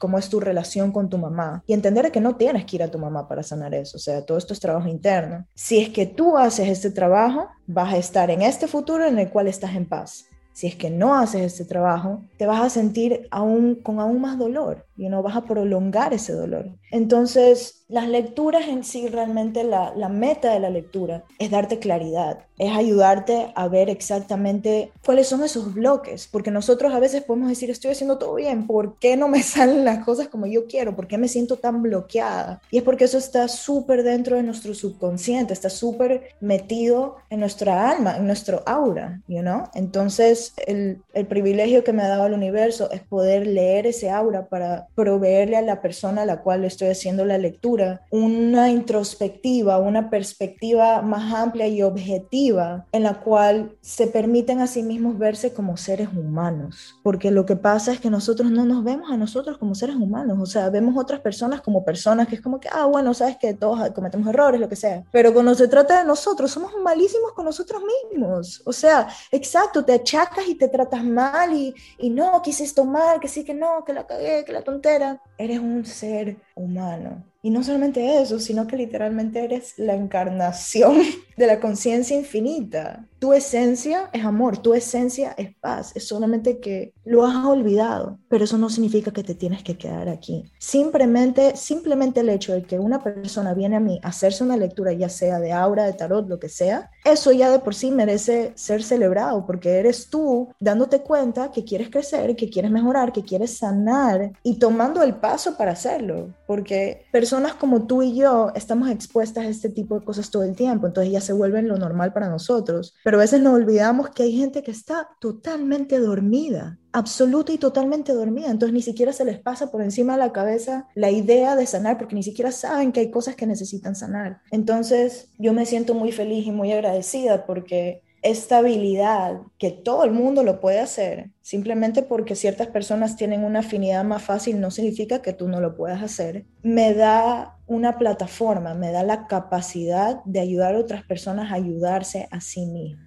cómo 0.00 0.18
es 0.18 0.28
tu 0.28 0.40
relación 0.40 0.92
con 0.92 1.08
tu 1.08 1.18
mamá 1.18 1.62
y 1.66 1.72
entender 1.72 2.10
que 2.10 2.20
no 2.20 2.36
tienes 2.36 2.64
que 2.64 2.76
ir 2.76 2.82
a 2.82 2.90
tu 2.90 2.98
mamá 2.98 3.28
para 3.28 3.42
sanar 3.42 3.74
eso, 3.74 3.96
o 3.96 4.00
sea, 4.00 4.24
todo 4.24 4.38
esto 4.38 4.52
es 4.52 4.60
trabajo 4.60 4.88
interno. 4.88 5.46
Si 5.54 5.80
es 5.80 5.88
que 5.90 6.06
tú 6.06 6.36
haces 6.36 6.68
este 6.68 6.90
trabajo, 6.90 7.48
vas 7.66 7.94
a 7.94 7.98
estar 7.98 8.30
en 8.30 8.42
este 8.42 8.66
futuro 8.66 9.06
en 9.06 9.18
el 9.18 9.30
cual 9.30 9.48
estás 9.48 9.74
en 9.74 9.86
paz. 9.88 10.26
Si 10.54 10.68
es 10.68 10.76
que 10.76 10.88
no 10.88 11.16
haces 11.16 11.42
este 11.42 11.64
trabajo, 11.64 12.22
te 12.36 12.46
vas 12.46 12.62
a 12.62 12.70
sentir 12.70 13.26
aún 13.32 13.74
con 13.74 13.98
aún 13.98 14.20
más 14.20 14.38
dolor 14.38 14.86
y 14.96 15.08
no 15.08 15.20
vas 15.20 15.34
a 15.34 15.42
prolongar 15.42 16.14
ese 16.14 16.32
dolor. 16.32 16.70
Entonces, 16.92 17.83
las 17.88 18.08
lecturas 18.08 18.66
en 18.68 18.82
sí, 18.82 19.08
realmente 19.08 19.62
la, 19.62 19.92
la, 19.94 20.08
meta 20.08 20.52
de 20.52 20.60
la 20.60 20.70
lectura 20.70 21.24
es 21.38 21.50
darte 21.50 21.78
claridad, 21.78 22.38
es 22.56 22.72
ayudarte 22.72 23.52
a 23.54 23.68
ver 23.68 23.90
exactamente 23.90 24.90
cuáles 25.04 25.26
son 25.26 25.44
esos 25.44 25.74
bloques, 25.74 26.26
porque 26.30 26.50
nosotros 26.50 26.94
a 26.94 26.98
veces 26.98 27.24
podemos 27.24 27.50
decir, 27.50 27.70
estoy 27.70 27.90
haciendo 27.90 28.16
todo 28.16 28.36
bien, 28.36 28.66
¿por 28.66 28.98
qué 28.98 29.16
no 29.16 29.28
me 29.28 29.42
salen 29.42 29.84
las 29.84 30.02
cosas 30.04 30.28
como 30.28 30.46
yo 30.46 30.66
quiero? 30.66 30.96
¿Por 30.96 31.06
qué 31.06 31.18
me 31.18 31.28
siento 31.28 31.56
tan 31.56 31.82
bloqueada? 31.82 32.62
Y 32.70 32.78
es 32.78 32.82
porque 32.82 33.04
eso 33.04 33.18
está 33.18 33.48
súper 33.48 34.02
dentro 34.02 34.36
de 34.36 34.42
nuestro 34.44 34.72
subconsciente, 34.74 35.52
está 35.52 35.68
súper 35.68 36.28
metido 36.40 37.16
en 37.28 37.40
nuestra 37.40 37.90
alma, 37.90 38.16
en 38.16 38.26
nuestro 38.26 38.62
aura, 38.64 39.20
you? 39.28 39.42
Entonces, 39.74 40.54
el, 40.66 41.02
el 41.12 41.26
privilegio 41.26 41.84
que 41.84 41.92
me 41.92 42.02
ha 42.02 42.08
dado 42.08 42.26
el 42.26 42.32
universo 42.32 42.90
es 42.90 43.02
poder 43.02 43.46
leer 43.46 43.86
ese 43.86 44.10
aura 44.10 44.46
para 44.46 44.86
proveerle 44.94 45.58
a 45.58 45.62
la 45.62 45.82
persona 45.82 46.22
a 46.22 46.26
la 46.26 46.40
cual 46.40 46.64
estoy 46.64 46.88
haciendo 46.88 47.26
la 47.26 47.36
lectura 47.36 47.73
una 48.10 48.70
introspectiva, 48.70 49.78
una 49.78 50.10
perspectiva 50.10 51.02
más 51.02 51.32
amplia 51.34 51.66
y 51.68 51.82
objetiva 51.82 52.86
en 52.92 53.02
la 53.02 53.20
cual 53.20 53.76
se 53.80 54.06
permiten 54.06 54.60
a 54.60 54.66
sí 54.66 54.82
mismos 54.82 55.18
verse 55.18 55.52
como 55.52 55.76
seres 55.76 56.08
humanos. 56.08 56.94
Porque 57.02 57.30
lo 57.30 57.46
que 57.46 57.56
pasa 57.56 57.92
es 57.92 58.00
que 58.00 58.10
nosotros 58.10 58.50
no 58.50 58.64
nos 58.64 58.82
vemos 58.82 59.10
a 59.10 59.16
nosotros 59.16 59.58
como 59.58 59.74
seres 59.74 59.96
humanos, 59.96 60.38
o 60.40 60.46
sea, 60.46 60.70
vemos 60.70 60.96
otras 60.96 61.20
personas 61.20 61.60
como 61.60 61.84
personas 61.84 62.28
que 62.28 62.36
es 62.36 62.40
como 62.40 62.60
que, 62.60 62.68
ah, 62.72 62.86
bueno, 62.86 63.14
sabes 63.14 63.36
que 63.36 63.54
todos 63.54 63.90
cometemos 63.90 64.28
errores, 64.28 64.60
lo 64.60 64.68
que 64.68 64.76
sea. 64.76 65.04
Pero 65.12 65.32
cuando 65.32 65.54
se 65.54 65.68
trata 65.68 65.98
de 65.98 66.04
nosotros, 66.04 66.50
somos 66.50 66.72
malísimos 66.82 67.32
con 67.32 67.44
nosotros 67.44 67.82
mismos. 67.82 68.62
O 68.64 68.72
sea, 68.72 69.08
exacto, 69.30 69.84
te 69.84 69.92
achacas 69.94 70.48
y 70.48 70.54
te 70.54 70.68
tratas 70.68 71.04
mal 71.04 71.52
y, 71.52 71.74
y 71.98 72.10
no, 72.10 72.42
que 72.42 72.50
esto 72.50 72.84
mal, 72.84 73.20
que 73.20 73.28
sí, 73.28 73.44
que 73.44 73.54
no, 73.54 73.84
que 73.84 73.92
la 73.92 74.06
cagué, 74.06 74.44
que 74.44 74.52
la 74.52 74.62
tontera. 74.62 75.20
Eres 75.38 75.58
un 75.58 75.84
ser 75.84 76.36
humano. 76.54 77.24
Y 77.42 77.50
no 77.50 77.62
solamente 77.62 78.22
eso, 78.22 78.38
sino 78.38 78.66
que 78.66 78.76
literalmente 78.76 79.44
eres 79.44 79.78
la 79.78 79.94
encarnación 79.94 81.02
de 81.36 81.46
la 81.46 81.60
conciencia 81.60 82.16
infinita. 82.16 83.06
Tu 83.24 83.32
esencia 83.32 84.10
es 84.12 84.22
amor, 84.22 84.58
tu 84.58 84.74
esencia 84.74 85.34
es 85.38 85.56
paz, 85.56 85.92
es 85.94 86.06
solamente 86.06 86.60
que 86.60 86.92
lo 87.06 87.24
has 87.24 87.42
olvidado, 87.46 88.18
pero 88.28 88.44
eso 88.44 88.58
no 88.58 88.68
significa 88.68 89.12
que 89.12 89.24
te 89.24 89.34
tienes 89.34 89.62
que 89.62 89.78
quedar 89.78 90.10
aquí. 90.10 90.44
Simplemente, 90.58 91.56
simplemente 91.56 92.20
el 92.20 92.28
hecho 92.28 92.52
de 92.52 92.64
que 92.64 92.78
una 92.78 93.02
persona 93.02 93.54
viene 93.54 93.76
a 93.76 93.80
mí 93.80 93.98
a 94.02 94.08
hacerse 94.08 94.44
una 94.44 94.58
lectura, 94.58 94.92
ya 94.92 95.08
sea 95.08 95.40
de 95.40 95.52
aura, 95.52 95.84
de 95.84 95.94
tarot, 95.94 96.28
lo 96.28 96.38
que 96.38 96.50
sea, 96.50 96.90
eso 97.02 97.32
ya 97.32 97.50
de 97.50 97.60
por 97.60 97.74
sí 97.74 97.90
merece 97.90 98.52
ser 98.56 98.82
celebrado, 98.82 99.46
porque 99.46 99.78
eres 99.78 100.10
tú 100.10 100.50
dándote 100.60 101.00
cuenta 101.00 101.50
que 101.50 101.64
quieres 101.64 101.88
crecer, 101.88 102.36
que 102.36 102.50
quieres 102.50 102.70
mejorar, 102.70 103.10
que 103.10 103.24
quieres 103.24 103.56
sanar 103.56 104.32
y 104.42 104.58
tomando 104.58 105.02
el 105.02 105.14
paso 105.14 105.56
para 105.56 105.72
hacerlo, 105.72 106.28
porque 106.46 107.06
personas 107.10 107.54
como 107.54 107.86
tú 107.86 108.02
y 108.02 108.16
yo 108.16 108.52
estamos 108.54 108.90
expuestas 108.90 109.46
a 109.46 109.48
este 109.48 109.70
tipo 109.70 109.98
de 109.98 110.04
cosas 110.04 110.30
todo 110.30 110.42
el 110.42 110.54
tiempo, 110.54 110.88
entonces 110.88 111.10
ya 111.10 111.22
se 111.22 111.32
vuelven 111.32 111.68
lo 111.68 111.78
normal 111.78 112.12
para 112.12 112.28
nosotros, 112.28 112.94
a 113.16 113.20
veces 113.20 113.40
nos 113.40 113.54
olvidamos 113.54 114.10
que 114.10 114.22
hay 114.22 114.36
gente 114.36 114.62
que 114.62 114.70
está 114.70 115.08
totalmente 115.20 115.98
dormida, 115.98 116.78
absoluta 116.92 117.52
y 117.52 117.58
totalmente 117.58 118.12
dormida, 118.12 118.50
entonces 118.50 118.72
ni 118.72 118.82
siquiera 118.82 119.12
se 119.12 119.24
les 119.24 119.38
pasa 119.40 119.70
por 119.70 119.82
encima 119.82 120.14
de 120.14 120.20
la 120.20 120.32
cabeza 120.32 120.88
la 120.94 121.10
idea 121.10 121.56
de 121.56 121.66
sanar, 121.66 121.98
porque 121.98 122.14
ni 122.14 122.22
siquiera 122.22 122.52
saben 122.52 122.92
que 122.92 123.00
hay 123.00 123.10
cosas 123.10 123.36
que 123.36 123.46
necesitan 123.46 123.96
sanar. 123.96 124.40
Entonces 124.50 125.28
yo 125.38 125.52
me 125.52 125.66
siento 125.66 125.94
muy 125.94 126.12
feliz 126.12 126.46
y 126.46 126.52
muy 126.52 126.72
agradecida 126.72 127.46
porque 127.46 128.02
esta 128.24 128.58
habilidad 128.58 129.42
que 129.58 129.70
todo 129.70 130.02
el 130.04 130.12
mundo 130.12 130.42
lo 130.42 130.58
puede 130.58 130.80
hacer, 130.80 131.30
simplemente 131.42 132.02
porque 132.02 132.34
ciertas 132.34 132.68
personas 132.68 133.16
tienen 133.16 133.44
una 133.44 133.58
afinidad 133.58 134.02
más 134.02 134.22
fácil 134.22 134.60
no 134.60 134.70
significa 134.70 135.20
que 135.20 135.34
tú 135.34 135.46
no 135.46 135.60
lo 135.60 135.76
puedas 135.76 136.02
hacer, 136.02 136.46
me 136.62 136.94
da 136.94 137.58
una 137.66 137.98
plataforma, 137.98 138.72
me 138.72 138.92
da 138.92 139.02
la 139.02 139.26
capacidad 139.26 140.24
de 140.24 140.40
ayudar 140.40 140.74
a 140.74 140.78
otras 140.78 141.04
personas 141.04 141.52
a 141.52 141.56
ayudarse 141.56 142.26
a 142.30 142.40
sí 142.40 142.64
mismos, 142.64 143.03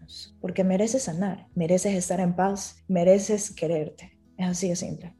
porque 0.47 0.63
mereces 0.63 1.03
sanar, 1.03 1.45
mereces 1.55 1.93
estar 1.93 2.21
en 2.21 2.33
paz, 2.33 2.81
mereces 2.88 3.51
quererte. 3.51 4.17
Es 4.38 4.47
así 4.47 4.69
de 4.69 4.77
simple. 4.77 5.13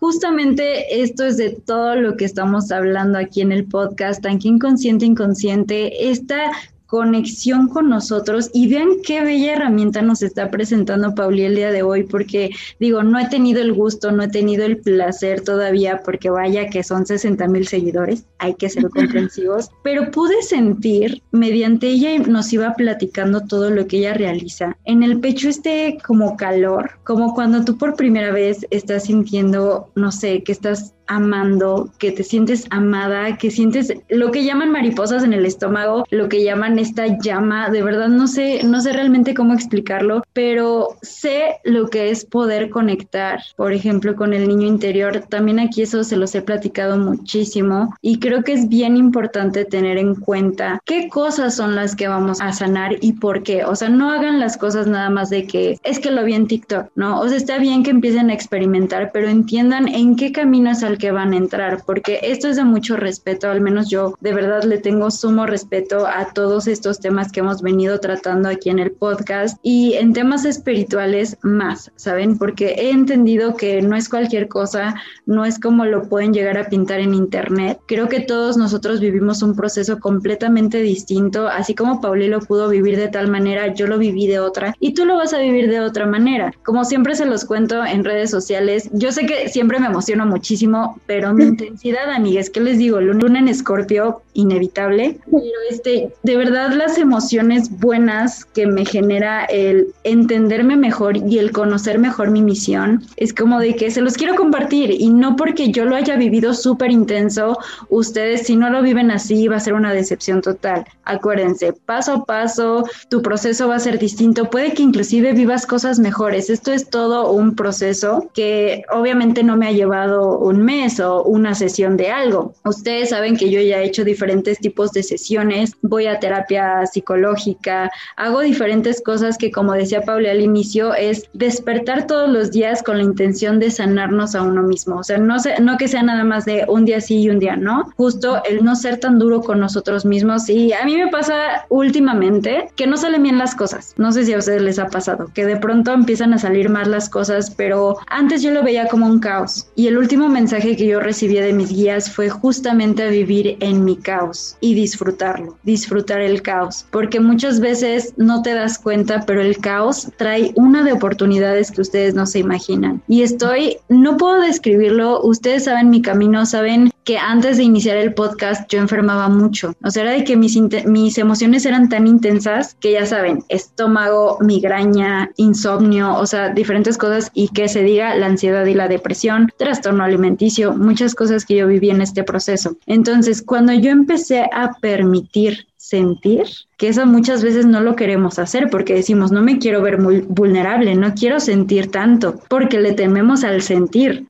Justamente 0.00 1.02
esto 1.02 1.26
es 1.26 1.36
de 1.36 1.50
todo 1.50 1.96
lo 1.96 2.16
que 2.16 2.24
estamos 2.24 2.72
hablando 2.72 3.18
aquí 3.18 3.42
en 3.42 3.52
el 3.52 3.66
podcast, 3.66 4.22
tan 4.22 4.38
que 4.38 4.48
inconsciente, 4.48 5.04
inconsciente, 5.04 6.08
esta 6.08 6.50
conexión 6.86 7.68
con 7.68 7.88
nosotros 7.88 8.50
y 8.52 8.68
vean 8.68 8.88
qué 9.04 9.22
bella 9.22 9.54
herramienta 9.54 10.02
nos 10.02 10.22
está 10.22 10.50
presentando 10.50 11.14
Pauli 11.14 11.42
el 11.42 11.56
día 11.56 11.72
de 11.72 11.82
hoy, 11.82 12.04
porque 12.04 12.50
digo, 12.78 13.02
no 13.02 13.18
he 13.18 13.28
tenido 13.28 13.60
el 13.60 13.72
gusto, 13.72 14.12
no 14.12 14.22
he 14.22 14.28
tenido 14.28 14.64
el 14.64 14.78
placer 14.78 15.40
todavía, 15.40 16.02
porque 16.04 16.30
vaya 16.30 16.68
que 16.68 16.82
son 16.82 17.06
60 17.06 17.48
mil 17.48 17.66
seguidores, 17.66 18.26
hay 18.38 18.54
que 18.54 18.68
ser 18.68 18.88
comprensivos, 18.90 19.70
pero 19.82 20.10
pude 20.10 20.42
sentir, 20.42 21.22
mediante 21.32 21.88
ella 21.88 22.16
nos 22.18 22.52
iba 22.52 22.74
platicando 22.74 23.40
todo 23.42 23.70
lo 23.70 23.86
que 23.86 23.98
ella 23.98 24.14
realiza, 24.14 24.76
en 24.84 25.02
el 25.02 25.20
pecho 25.20 25.48
este 25.48 25.98
como 26.06 26.36
calor, 26.36 26.92
como 27.04 27.34
cuando 27.34 27.64
tú 27.64 27.78
por 27.78 27.96
primera 27.96 28.30
vez 28.30 28.66
estás 28.70 29.04
sintiendo, 29.04 29.90
no 29.94 30.12
sé, 30.12 30.42
que 30.42 30.52
estás 30.52 30.94
amando, 31.06 31.90
que 31.98 32.12
te 32.12 32.22
sientes 32.22 32.66
amada, 32.70 33.36
que 33.36 33.50
sientes 33.50 33.92
lo 34.08 34.30
que 34.30 34.44
llaman 34.44 34.70
mariposas 34.70 35.24
en 35.24 35.32
el 35.32 35.46
estómago, 35.46 36.04
lo 36.10 36.28
que 36.28 36.44
llaman 36.44 36.78
esta 36.78 37.18
llama, 37.18 37.70
de 37.70 37.82
verdad 37.82 38.08
no 38.08 38.26
sé, 38.26 38.62
no 38.64 38.80
sé 38.80 38.92
realmente 38.92 39.34
cómo 39.34 39.54
explicarlo, 39.54 40.22
pero 40.32 40.96
sé 41.02 41.56
lo 41.64 41.88
que 41.88 42.10
es 42.10 42.24
poder 42.24 42.70
conectar, 42.70 43.40
por 43.56 43.72
ejemplo, 43.72 44.14
con 44.14 44.32
el 44.32 44.48
niño 44.48 44.66
interior. 44.66 45.24
También 45.28 45.60
aquí 45.60 45.82
eso 45.82 46.04
se 46.04 46.16
los 46.16 46.34
he 46.34 46.42
platicado 46.42 46.96
muchísimo 46.96 47.94
y 48.00 48.18
creo 48.18 48.42
que 48.42 48.52
es 48.52 48.68
bien 48.68 48.96
importante 48.96 49.64
tener 49.64 49.98
en 49.98 50.14
cuenta 50.14 50.80
qué 50.84 51.08
cosas 51.08 51.54
son 51.56 51.74
las 51.74 51.94
que 51.96 52.08
vamos 52.08 52.40
a 52.40 52.52
sanar 52.52 52.96
y 53.00 53.12
por 53.12 53.42
qué. 53.42 53.64
O 53.64 53.76
sea, 53.76 53.88
no 53.88 54.10
hagan 54.10 54.40
las 54.40 54.56
cosas 54.56 54.86
nada 54.86 55.10
más 55.10 55.30
de 55.30 55.46
que 55.46 55.78
es 55.82 55.98
que 55.98 56.10
lo 56.10 56.24
vi 56.24 56.34
en 56.34 56.46
TikTok, 56.46 56.90
¿no? 56.94 57.20
O 57.20 57.28
sea, 57.28 57.36
está 57.36 57.58
bien 57.58 57.82
que 57.82 57.90
empiecen 57.90 58.30
a 58.30 58.34
experimentar, 58.34 59.10
pero 59.12 59.28
entiendan 59.28 59.88
en 59.88 60.16
qué 60.16 60.32
camino 60.32 60.70
que 60.98 61.10
van 61.10 61.32
a 61.32 61.36
entrar, 61.36 61.82
porque 61.84 62.20
esto 62.22 62.48
es 62.48 62.56
de 62.56 62.64
mucho 62.64 62.96
respeto, 62.96 63.48
al 63.48 63.60
menos 63.60 63.88
yo 63.88 64.14
de 64.20 64.32
verdad 64.32 64.64
le 64.64 64.78
tengo 64.78 65.10
sumo 65.10 65.46
respeto 65.46 66.06
a 66.06 66.32
todos 66.32 66.66
estos 66.66 67.00
temas 67.00 67.32
que 67.32 67.40
hemos 67.40 67.62
venido 67.62 68.00
tratando 68.00 68.48
aquí 68.48 68.70
en 68.70 68.78
el 68.78 68.92
podcast 68.92 69.58
y 69.62 69.94
en 69.94 70.12
temas 70.12 70.44
espirituales 70.44 71.36
más, 71.42 71.90
¿saben? 71.96 72.38
Porque 72.38 72.74
he 72.78 72.90
entendido 72.90 73.56
que 73.56 73.82
no 73.82 73.96
es 73.96 74.08
cualquier 74.08 74.48
cosa, 74.48 74.94
no 75.26 75.44
es 75.44 75.58
como 75.58 75.84
lo 75.84 76.08
pueden 76.08 76.32
llegar 76.32 76.58
a 76.58 76.68
pintar 76.68 77.00
en 77.00 77.14
internet. 77.14 77.78
Creo 77.86 78.08
que 78.08 78.20
todos 78.20 78.56
nosotros 78.56 79.00
vivimos 79.00 79.42
un 79.42 79.56
proceso 79.56 79.98
completamente 79.98 80.80
distinto, 80.80 81.48
así 81.48 81.74
como 81.74 82.00
Pauli 82.00 82.28
lo 82.28 82.40
pudo 82.40 82.68
vivir 82.68 82.96
de 82.96 83.08
tal 83.08 83.28
manera, 83.28 83.74
yo 83.74 83.86
lo 83.86 83.98
viví 83.98 84.26
de 84.26 84.40
otra 84.40 84.74
y 84.80 84.94
tú 84.94 85.04
lo 85.04 85.16
vas 85.16 85.32
a 85.32 85.38
vivir 85.38 85.68
de 85.70 85.80
otra 85.80 86.06
manera. 86.06 86.52
Como 86.64 86.84
siempre 86.84 87.14
se 87.14 87.26
los 87.26 87.44
cuento 87.44 87.84
en 87.84 88.04
redes 88.04 88.30
sociales, 88.30 88.90
yo 88.92 89.12
sé 89.12 89.26
que 89.26 89.48
siempre 89.48 89.78
me 89.78 89.86
emociono 89.86 90.26
muchísimo 90.26 90.83
pero 91.06 91.32
mi 91.32 91.44
intensidad, 91.52 92.10
amigas, 92.10 92.50
¿qué 92.50 92.60
les 92.60 92.78
digo? 92.78 93.00
Luna 93.00 93.38
en 93.38 93.48
Escorpio, 93.48 94.22
inevitable, 94.34 95.18
pero 95.30 95.44
este, 95.70 96.12
de 96.22 96.36
verdad 96.36 96.72
las 96.72 96.98
emociones 96.98 97.70
buenas 97.80 98.44
que 98.44 98.66
me 98.66 98.84
genera 98.84 99.44
el 99.44 99.88
entenderme 100.04 100.76
mejor 100.76 101.16
y 101.16 101.38
el 101.38 101.52
conocer 101.52 101.98
mejor 101.98 102.30
mi 102.30 102.42
misión, 102.42 103.04
es 103.16 103.32
como 103.32 103.60
de 103.60 103.76
que 103.76 103.90
se 103.90 104.00
los 104.00 104.14
quiero 104.14 104.34
compartir 104.34 104.90
y 104.90 105.10
no 105.10 105.36
porque 105.36 105.70
yo 105.70 105.84
lo 105.84 105.96
haya 105.96 106.16
vivido 106.16 106.54
súper 106.54 106.90
intenso, 106.90 107.58
ustedes 107.88 108.46
si 108.46 108.56
no 108.56 108.70
lo 108.70 108.82
viven 108.82 109.10
así 109.10 109.48
va 109.48 109.56
a 109.56 109.60
ser 109.60 109.74
una 109.74 109.92
decepción 109.92 110.42
total. 110.42 110.84
Acuérdense, 111.04 111.72
paso 111.72 112.12
a 112.12 112.24
paso, 112.24 112.84
tu 113.08 113.22
proceso 113.22 113.68
va 113.68 113.76
a 113.76 113.80
ser 113.80 113.98
distinto, 113.98 114.50
puede 114.50 114.72
que 114.72 114.82
inclusive 114.82 115.32
vivas 115.32 115.66
cosas 115.66 115.98
mejores, 115.98 116.50
esto 116.50 116.72
es 116.72 116.90
todo 116.90 117.30
un 117.30 117.54
proceso 117.54 118.30
que 118.34 118.82
obviamente 118.90 119.42
no 119.42 119.56
me 119.56 119.68
ha 119.68 119.72
llevado 119.72 120.38
un 120.38 120.62
mes, 120.62 120.98
o 121.00 121.22
una 121.22 121.54
sesión 121.54 121.96
de 121.96 122.10
algo. 122.10 122.54
Ustedes 122.64 123.10
saben 123.10 123.36
que 123.36 123.50
yo 123.50 123.60
ya 123.60 123.80
he 123.80 123.84
hecho 123.84 124.04
diferentes 124.04 124.23
tipos 124.60 124.92
de 124.92 125.02
sesiones, 125.02 125.72
voy 125.82 126.06
a 126.06 126.18
terapia 126.18 126.86
psicológica, 126.86 127.90
hago 128.16 128.40
diferentes 128.40 129.02
cosas 129.02 129.38
que 129.38 129.50
como 129.50 129.72
decía 129.72 130.02
Paula 130.02 130.30
al 130.30 130.40
inicio 130.40 130.94
es 130.94 131.28
despertar 131.32 132.06
todos 132.06 132.28
los 132.28 132.50
días 132.50 132.82
con 132.82 132.98
la 132.98 133.04
intención 133.04 133.58
de 133.58 133.70
sanarnos 133.70 134.34
a 134.34 134.42
uno 134.42 134.62
mismo. 134.62 134.96
O 134.96 135.04
sea, 135.04 135.18
no, 135.18 135.36
no 135.60 135.76
que 135.76 135.88
sea 135.88 136.02
nada 136.02 136.24
más 136.24 136.44
de 136.44 136.64
un 136.68 136.84
día 136.84 137.00
sí 137.00 137.22
y 137.22 137.30
un 137.30 137.38
día 137.38 137.56
no, 137.56 137.90
justo 137.96 138.42
el 138.44 138.64
no 138.64 138.76
ser 138.76 138.98
tan 138.98 139.18
duro 139.18 139.40
con 139.40 139.60
nosotros 139.60 140.04
mismos. 140.04 140.48
Y 140.48 140.72
a 140.72 140.84
mí 140.84 140.96
me 140.96 141.08
pasa 141.08 141.66
últimamente 141.68 142.68
que 142.76 142.86
no 142.86 142.96
salen 142.96 143.22
bien 143.22 143.38
las 143.38 143.54
cosas. 143.54 143.94
No 143.96 144.12
sé 144.12 144.24
si 144.24 144.32
a 144.32 144.38
ustedes 144.38 144.62
les 144.62 144.78
ha 144.78 144.86
pasado, 144.86 145.30
que 145.34 145.46
de 145.46 145.56
pronto 145.56 145.92
empiezan 145.92 146.32
a 146.34 146.38
salir 146.38 146.68
mal 146.68 146.90
las 146.90 147.08
cosas, 147.08 147.50
pero 147.50 147.96
antes 148.08 148.42
yo 148.42 148.50
lo 148.50 148.62
veía 148.62 148.86
como 148.88 149.06
un 149.06 149.20
caos. 149.20 149.68
Y 149.74 149.86
el 149.86 149.98
último 149.98 150.28
mensaje 150.28 150.76
que 150.76 150.86
yo 150.86 151.00
recibí 151.00 151.34
de 151.34 151.52
mis 151.52 151.70
guías 151.70 152.10
fue 152.10 152.28
justamente 152.28 153.02
a 153.02 153.08
vivir 153.08 153.56
en 153.60 153.84
mi 153.84 153.96
caos 154.14 154.56
y 154.60 154.74
disfrutarlo, 154.74 155.56
disfrutar 155.64 156.20
el 156.20 156.40
caos, 156.42 156.86
porque 156.90 157.18
muchas 157.18 157.58
veces 157.58 158.14
no 158.16 158.42
te 158.42 158.54
das 158.54 158.78
cuenta, 158.78 159.24
pero 159.26 159.40
el 159.40 159.58
caos 159.58 160.08
trae 160.16 160.52
una 160.54 160.84
de 160.84 160.92
oportunidades 160.92 161.72
que 161.72 161.80
ustedes 161.80 162.14
no 162.14 162.26
se 162.26 162.38
imaginan. 162.38 163.02
Y 163.08 163.22
estoy, 163.22 163.78
no 163.88 164.16
puedo 164.16 164.40
describirlo, 164.40 165.20
ustedes 165.22 165.64
saben 165.64 165.90
mi 165.90 166.00
camino, 166.00 166.46
saben 166.46 166.90
que 167.04 167.18
antes 167.18 167.58
de 167.58 167.64
iniciar 167.64 167.96
el 167.96 168.14
podcast 168.14 168.70
yo 168.70 168.80
enfermaba 168.80 169.28
mucho. 169.28 169.74
O 169.84 169.90
sea, 169.90 170.04
era 170.04 170.12
de 170.12 170.24
que 170.24 170.36
mis, 170.36 170.58
mis 170.86 171.18
emociones 171.18 171.66
eran 171.66 171.88
tan 171.88 172.06
intensas 172.06 172.76
que 172.80 172.92
ya 172.92 173.06
saben, 173.06 173.44
estómago, 173.48 174.38
migraña, 174.40 175.30
insomnio, 175.36 176.14
o 176.14 176.26
sea, 176.26 176.50
diferentes 176.50 176.98
cosas 176.98 177.30
y 177.34 177.48
que 177.48 177.68
se 177.68 177.82
diga 177.82 178.14
la 178.16 178.26
ansiedad 178.26 178.64
y 178.66 178.74
la 178.74 178.88
depresión, 178.88 179.52
trastorno 179.58 180.04
alimenticio, 180.04 180.74
muchas 180.74 181.14
cosas 181.14 181.44
que 181.44 181.56
yo 181.56 181.66
viví 181.66 181.90
en 181.90 182.00
este 182.00 182.24
proceso. 182.24 182.76
Entonces, 182.86 183.42
cuando 183.42 183.72
yo 183.72 183.90
empecé 183.90 184.48
a 184.52 184.72
permitir 184.80 185.66
sentir, 185.84 186.46
que 186.78 186.88
eso 186.88 187.04
muchas 187.04 187.44
veces 187.44 187.66
no 187.66 187.82
lo 187.82 187.94
queremos 187.94 188.38
hacer 188.38 188.70
porque 188.70 188.94
decimos, 188.94 189.30
no 189.30 189.42
me 189.42 189.58
quiero 189.58 189.82
ver 189.82 190.00
muy 190.00 190.22
vulnerable, 190.22 190.94
no 190.94 191.12
quiero 191.12 191.40
sentir 191.40 191.90
tanto, 191.90 192.40
porque 192.48 192.80
le 192.80 192.92
tememos 192.92 193.44
al 193.44 193.60
sentir. 193.60 194.26